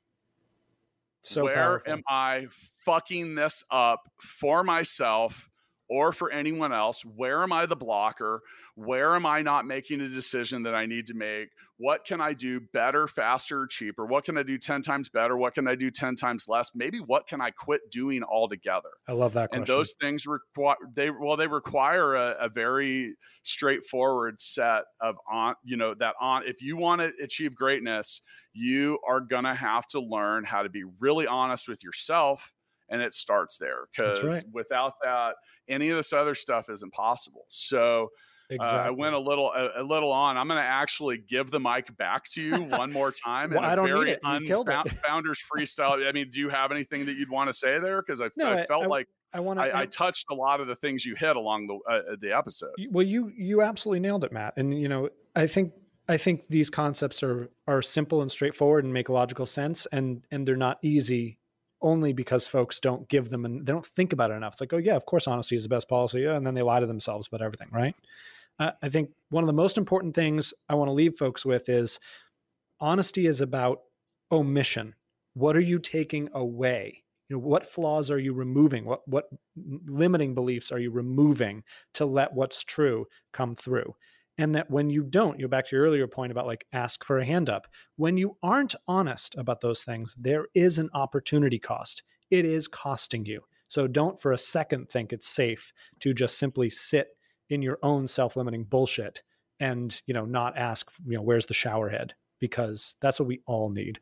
So 1.23 1.45
where 1.45 1.55
powerful. 1.55 1.93
am 1.95 2.03
I 2.11 2.49
fucking 2.85 3.37
this 3.37 3.65
up 3.71 4.03
for 4.21 4.63
myself 4.63 5.48
or 5.89 6.13
for 6.13 6.31
anyone 6.31 6.73
else? 6.73 7.05
Where 7.05 7.43
am 7.43 7.53
I 7.53 7.67
the 7.67 7.77
blocker? 7.77 8.43
Where 8.75 9.17
am 9.17 9.27
I 9.27 9.43
not 9.43 9.67
making 9.67 10.01
a 10.01 10.09
decision 10.09 10.63
that 10.63 10.75
I 10.75 10.87
need 10.87 11.07
to 11.09 11.15
make? 11.15 11.49
What 11.79 12.05
can 12.05 12.21
I 12.21 12.33
do 12.33 12.61
better, 12.61 13.07
faster, 13.07 13.67
cheaper? 13.67 14.07
What 14.07 14.25
can 14.25 14.37
I 14.37 14.43
do 14.43 14.59
10 14.59 14.83
times 14.83 15.09
better? 15.09 15.37
What 15.37 15.55
can 15.55 15.67
I 15.67 15.75
do 15.75 15.91
10 15.91 16.17
times 16.17 16.47
less? 16.49 16.71
Maybe 16.75 16.99
what 16.99 17.27
can 17.27 17.41
I 17.41 17.51
quit 17.51 17.91
doing 17.91 18.23
altogether? 18.23 18.91
I 19.09 19.13
love 19.13 19.33
that. 19.35 19.51
Question. 19.51 19.63
And 19.63 19.67
those 19.67 19.95
things 20.01 20.27
require 20.27 20.77
they 20.95 21.11
well, 21.11 21.37
they 21.37 21.47
require 21.47 22.15
a, 22.15 22.37
a 22.41 22.49
very 22.49 23.15
straightforward 23.43 24.41
set 24.41 24.85
of 25.01 25.17
on, 25.31 25.55
you 25.65 25.77
know, 25.77 25.95
that 25.95 26.15
on 26.21 26.43
if 26.47 26.63
you 26.63 26.77
want 26.77 27.01
to 27.01 27.13
achieve 27.23 27.55
greatness, 27.55 28.23
you 28.53 28.99
are 29.09 29.21
gonna 29.21 29.55
have 29.55 29.87
to 29.89 30.01
learn 30.01 30.45
how 30.45 30.63
to 30.63 30.69
be 30.69 30.85
really 31.01 31.27
honest 31.27 31.69
with 31.69 31.83
yourself 31.83 32.53
and 32.91 33.03
it 33.03 33.15
starts 33.15 33.59
there 33.59 33.87
because 33.91 34.23
right. 34.23 34.45
without 34.53 34.95
that 35.03 35.35
any 35.69 35.91
of 35.91 35.97
this 35.97 36.13
other 36.13 36.35
stuff 36.35 36.69
is 36.71 36.83
impossible 36.83 37.45
so 37.49 38.09
Exactly. 38.51 38.79
Uh, 38.79 38.83
I 38.85 38.91
went 38.91 39.15
a 39.15 39.19
little 39.19 39.53
a, 39.53 39.83
a 39.83 39.85
little 39.85 40.11
on. 40.11 40.39
I'm 40.39 40.49
going 40.49 40.61
to 40.61 40.67
actually 40.67 41.19
give 41.19 41.51
the 41.51 41.61
mic 41.61 41.95
back 41.99 42.25
to 42.31 42.43
you 42.43 42.63
one 42.63 42.91
more 42.91 43.13
time 43.13 43.51
well, 43.51 43.59
in 43.59 43.65
a 43.65 43.69
I 43.69 43.75
don't 43.75 43.87
very 43.87 44.17
unfound, 44.25 44.97
founders 45.07 45.41
freestyle. 45.53 46.07
I 46.07 46.13
mean, 46.13 46.31
do 46.31 46.41
you 46.41 46.49
have 46.49 46.73
anything 46.73 47.05
that 47.07 47.17
you'd 47.17 47.31
want 47.31 47.49
to 47.49 47.53
say 47.53 47.79
there? 47.79 48.01
Because 48.01 48.23
I, 48.23 48.31
no, 48.37 48.53
I, 48.53 48.65
felt 48.65 48.85
I, 48.85 48.87
like 48.87 49.09
I 49.35 49.41
want 49.41 49.61
I, 49.61 49.83
I, 49.83 49.87
touched 49.87 50.27
a 50.31 50.35
lot 50.35 50.61
of 50.61 50.67
the 50.67 50.77
things 50.77 51.05
you 51.05 51.15
hit 51.15 51.37
along 51.37 51.67
the 51.67 51.93
uh, 51.93 52.17
the 52.21 52.35
episode. 52.35 52.73
Well, 52.91 53.07
you 53.07 53.31
you 53.37 53.61
absolutely 53.61 54.01
nailed 54.01 54.25
it, 54.25 54.33
Matt. 54.33 54.55
And 54.57 54.81
you 54.81 54.89
know, 54.89 55.11
I 55.37 55.47
think 55.47 55.73
I 56.09 56.17
think 56.17 56.49
these 56.49 56.71
concepts 56.71 57.23
are 57.23 57.51
are 57.67 57.83
simple 57.83 58.23
and 58.23 58.31
straightforward 58.31 58.85
and 58.85 58.95
make 58.95 59.11
logical 59.11 59.45
sense, 59.45 59.87
and 59.93 60.23
and 60.31 60.49
they're 60.49 60.57
not 60.57 60.79
easy 60.83 61.38
only 61.81 62.13
because 62.13 62.47
folks 62.47 62.81
don't 62.81 63.09
give 63.09 63.31
them 63.31 63.45
and 63.45 63.67
they 63.67 63.73
don't 63.73 63.87
think 63.87 64.13
about 64.13 64.31
it 64.31 64.35
enough. 64.35 64.55
It's 64.55 64.61
like, 64.61 64.73
oh 64.73 64.79
yeah, 64.79 64.97
of 64.97 65.07
course 65.07 65.27
honesty 65.27 65.57
is 65.57 65.63
the 65.63 65.69
best 65.69 65.89
policy, 65.89 66.25
and 66.25 66.47
then 66.47 66.55
they 66.55 66.63
lie 66.63 66.81
to 66.81 66.87
themselves 66.87 67.29
about 67.29 67.43
everything, 67.43 67.69
right? 67.71 67.95
Uh, 68.59 68.73
I 68.83 68.89
think 68.89 69.11
one 69.31 69.45
of 69.45 69.47
the 69.47 69.53
most 69.53 69.79
important 69.79 70.15
things 70.15 70.53
I 70.69 70.75
want 70.75 70.89
to 70.89 70.93
leave 70.93 71.17
folks 71.17 71.45
with 71.45 71.69
is 71.69 72.01
honesty 72.81 73.27
is 73.27 73.41
about 73.41 73.83
omission. 74.33 74.95
What 75.35 75.57
are 75.57 75.61
you 75.61 75.79
taking 75.79 76.29
away? 76.35 77.05
You 77.29 77.37
know, 77.37 77.41
what 77.41 77.71
flaws 77.71 78.11
are 78.11 78.19
you 78.19 78.33
removing? 78.33 78.85
What 78.85 79.07
what 79.07 79.29
limiting 79.87 80.35
beliefs 80.35 80.73
are 80.73 80.79
you 80.79 80.91
removing 80.91 81.63
to 81.95 82.07
let 82.07 82.33
what's 82.33 82.65
true 82.65 83.07
come 83.33 83.55
through? 83.55 83.95
And 84.39 84.55
that 84.55 84.71
when 84.71 84.89
you 84.89 85.03
don't 85.03 85.39
you're 85.39 85.49
back 85.49 85.67
to 85.67 85.77
your 85.77 85.85
earlier 85.85 86.07
point 86.07 86.33
about 86.33 86.47
like 86.47 86.67
ask 86.73 87.05
for 87.05 87.19
a 87.19 87.25
hand 87.25 87.51
up. 87.51 87.67
When 87.97 88.17
you 88.17 88.37
aren't 88.43 88.77
honest 88.87 89.35
about 89.37 89.61
those 89.61 89.83
things 89.83 90.15
there 90.19 90.47
is 90.55 90.79
an 90.79 90.89
opportunity 90.95 91.59
cost. 91.59 92.05
It 92.31 92.45
is 92.45 92.69
costing 92.69 93.27
you. 93.27 93.43
So 93.69 93.87
don't 93.87 94.21
for 94.21 94.33
a 94.33 94.39
second 94.39 94.89
think 94.89 95.13
it's 95.13 95.29
safe 95.29 95.73
to 96.01 96.15
just 96.15 96.39
simply 96.39 96.71
sit 96.71 97.09
in 97.51 97.61
your 97.61 97.79
own 97.83 98.07
self-limiting 98.07 98.65
bullshit 98.65 99.23
and 99.61 100.01
you 100.07 100.15
know 100.15 100.25
not 100.25 100.57
ask 100.57 100.91
you 101.07 101.17
know 101.17 101.23
where's 101.23 101.47
the 101.47 101.55
shower 101.55 101.89
head 101.89 102.15
because 102.39 102.97
that's 103.01 103.19
what 103.19 103.27
we 103.27 103.41
all 103.47 103.69
need. 103.69 103.99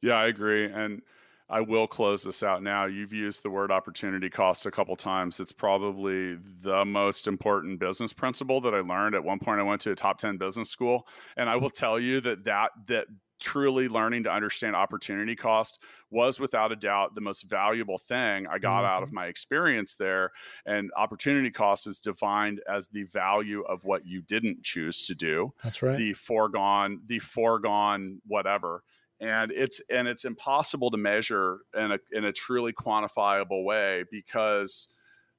Yeah 0.00 0.14
i 0.14 0.26
agree. 0.26 0.64
And 0.64 1.02
I 1.50 1.60
will 1.62 1.86
close 1.86 2.22
this 2.22 2.42
out 2.42 2.62
now. 2.62 2.84
You've 2.84 3.12
used 3.12 3.42
the 3.42 3.50
word 3.50 3.70
opportunity 3.70 4.28
cost 4.28 4.66
a 4.66 4.70
couple 4.70 4.94
times. 4.96 5.40
It's 5.40 5.52
probably 5.52 6.36
the 6.60 6.84
most 6.84 7.26
important 7.26 7.80
business 7.80 8.12
principle 8.12 8.60
that 8.60 8.74
I 8.74 8.80
learned. 8.80 9.14
At 9.14 9.24
one 9.24 9.38
point, 9.38 9.58
I 9.58 9.62
went 9.62 9.80
to 9.82 9.92
a 9.92 9.94
top 9.94 10.18
10 10.18 10.36
business 10.36 10.68
school, 10.68 11.06
and 11.36 11.48
I 11.48 11.56
will 11.56 11.70
tell 11.70 11.98
you 11.98 12.20
that 12.20 12.44
that, 12.44 12.72
that 12.86 13.06
truly 13.40 13.88
learning 13.88 14.24
to 14.24 14.32
understand 14.32 14.74
opportunity 14.74 15.36
cost 15.36 15.82
was 16.10 16.40
without 16.40 16.72
a 16.72 16.76
doubt 16.76 17.14
the 17.14 17.20
most 17.20 17.44
valuable 17.44 17.98
thing 17.98 18.46
I 18.46 18.58
got 18.58 18.82
mm-hmm. 18.82 18.86
out 18.86 19.02
of 19.02 19.08
mm-hmm. 19.08 19.16
my 19.16 19.26
experience 19.26 19.94
there. 19.94 20.32
And 20.66 20.90
opportunity 20.96 21.50
cost 21.50 21.86
is 21.86 22.00
defined 22.00 22.60
as 22.68 22.88
the 22.88 23.04
value 23.04 23.62
of 23.62 23.84
what 23.84 24.06
you 24.06 24.22
didn't 24.22 24.62
choose 24.62 25.06
to 25.06 25.14
do. 25.14 25.52
That's 25.62 25.82
right. 25.82 25.96
The 25.96 26.12
foregone, 26.12 27.00
the 27.06 27.20
foregone 27.20 28.20
whatever 28.26 28.82
and 29.20 29.50
it's 29.50 29.80
and 29.90 30.06
it's 30.06 30.24
impossible 30.24 30.90
to 30.90 30.96
measure 30.96 31.58
in 31.76 31.92
a 31.92 31.98
in 32.12 32.24
a 32.24 32.32
truly 32.32 32.72
quantifiable 32.72 33.64
way 33.64 34.04
because 34.10 34.88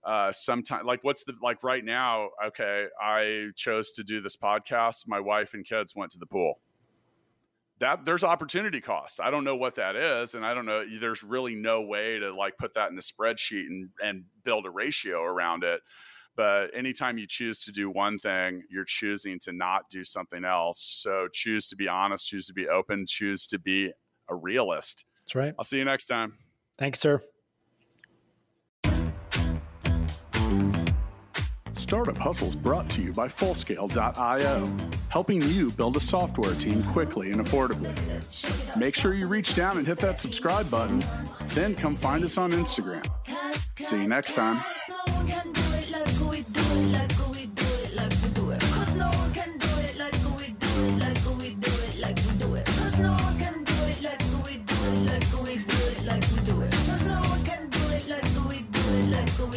uh 0.04 0.32
sometimes 0.32 0.84
like 0.86 1.04
what's 1.04 1.24
the 1.24 1.34
like 1.42 1.64
right 1.64 1.86
now 1.86 2.30
okay 2.46 2.88
i 3.02 3.48
chose 3.56 3.92
to 3.92 4.04
do 4.04 4.22
this 4.22 4.36
podcast 4.36 5.08
my 5.08 5.20
wife 5.20 5.54
and 5.54 5.66
kids 5.66 5.96
went 5.96 6.12
to 6.12 6.20
the 6.20 6.26
pool. 6.26 6.60
That 7.80 8.04
there's 8.04 8.26
opportunity 8.26 8.82
costs. 8.82 9.22
I 9.22 9.32
don't 9.32 9.46
know 9.46 9.56
what 9.56 9.76
that 9.76 9.96
is 9.96 10.36
and 10.36 10.46
i 10.46 10.54
don't 10.54 10.66
know 10.66 10.84
there's 11.00 11.24
really 11.24 11.56
no 11.56 11.82
way 11.82 12.20
to 12.20 12.34
like 12.34 12.58
put 12.58 12.74
that 12.74 12.92
in 12.92 12.98
a 12.98 13.02
spreadsheet 13.02 13.68
and 13.68 13.90
and 14.04 14.24
build 14.44 14.66
a 14.66 14.70
ratio 14.70 15.22
around 15.22 15.64
it 15.64 15.82
but 16.40 16.68
anytime 16.74 17.18
you 17.18 17.28
choose 17.28 17.66
to 17.66 17.72
do 17.72 17.90
one 17.90 18.18
thing 18.18 18.64
you're 18.72 18.86
choosing 18.86 19.38
to 19.40 19.52
not 19.52 19.82
do 19.90 20.06
something 20.06 20.46
else 20.46 21.02
so 21.04 21.28
choose 21.34 21.68
to 21.68 21.76
be 21.76 21.88
honest 21.88 22.28
choose 22.28 22.48
to 22.48 22.54
be 22.54 22.70
open 22.70 23.06
choose 23.06 23.46
to 23.46 23.60
be 23.60 23.92
a 24.30 24.36
realist 24.36 25.04
That's 25.26 25.36
right. 25.36 25.54
i'll 25.58 25.66
see 25.66 25.78
you 25.78 25.86
next 25.86 26.06
time 26.06 26.38
Thanks, 26.80 27.02
sir. 27.02 27.22
Startup 31.74 32.18
Hustles 32.18 32.56
brought 32.56 32.90
to 32.92 33.02
you 33.02 33.12
by 33.12 33.28
Fullscale.io, 33.28 34.78
helping 35.10 35.42
you 35.42 35.72
build 35.72 35.98
a 35.98 36.00
software 36.00 36.54
team 36.56 36.84
quickly 36.86 37.32
and 37.32 37.46
affordably. 37.46 37.94
Make 38.78 38.96
sure 38.96 39.14
you 39.14 39.28
reach 39.28 39.56
down 39.56 39.78
and 39.78 39.86
hit 39.86 40.00
that 40.00 40.20
subscribe 40.20 40.70
button, 40.72 41.04
then 41.48 41.76
come 41.76 41.96
find 41.98 42.24
us 42.24 42.38
on 42.38 42.52
Instagram. 42.52 43.06
See 43.80 43.98
you 43.98 44.08
next 44.08 44.36
time. 44.36 44.64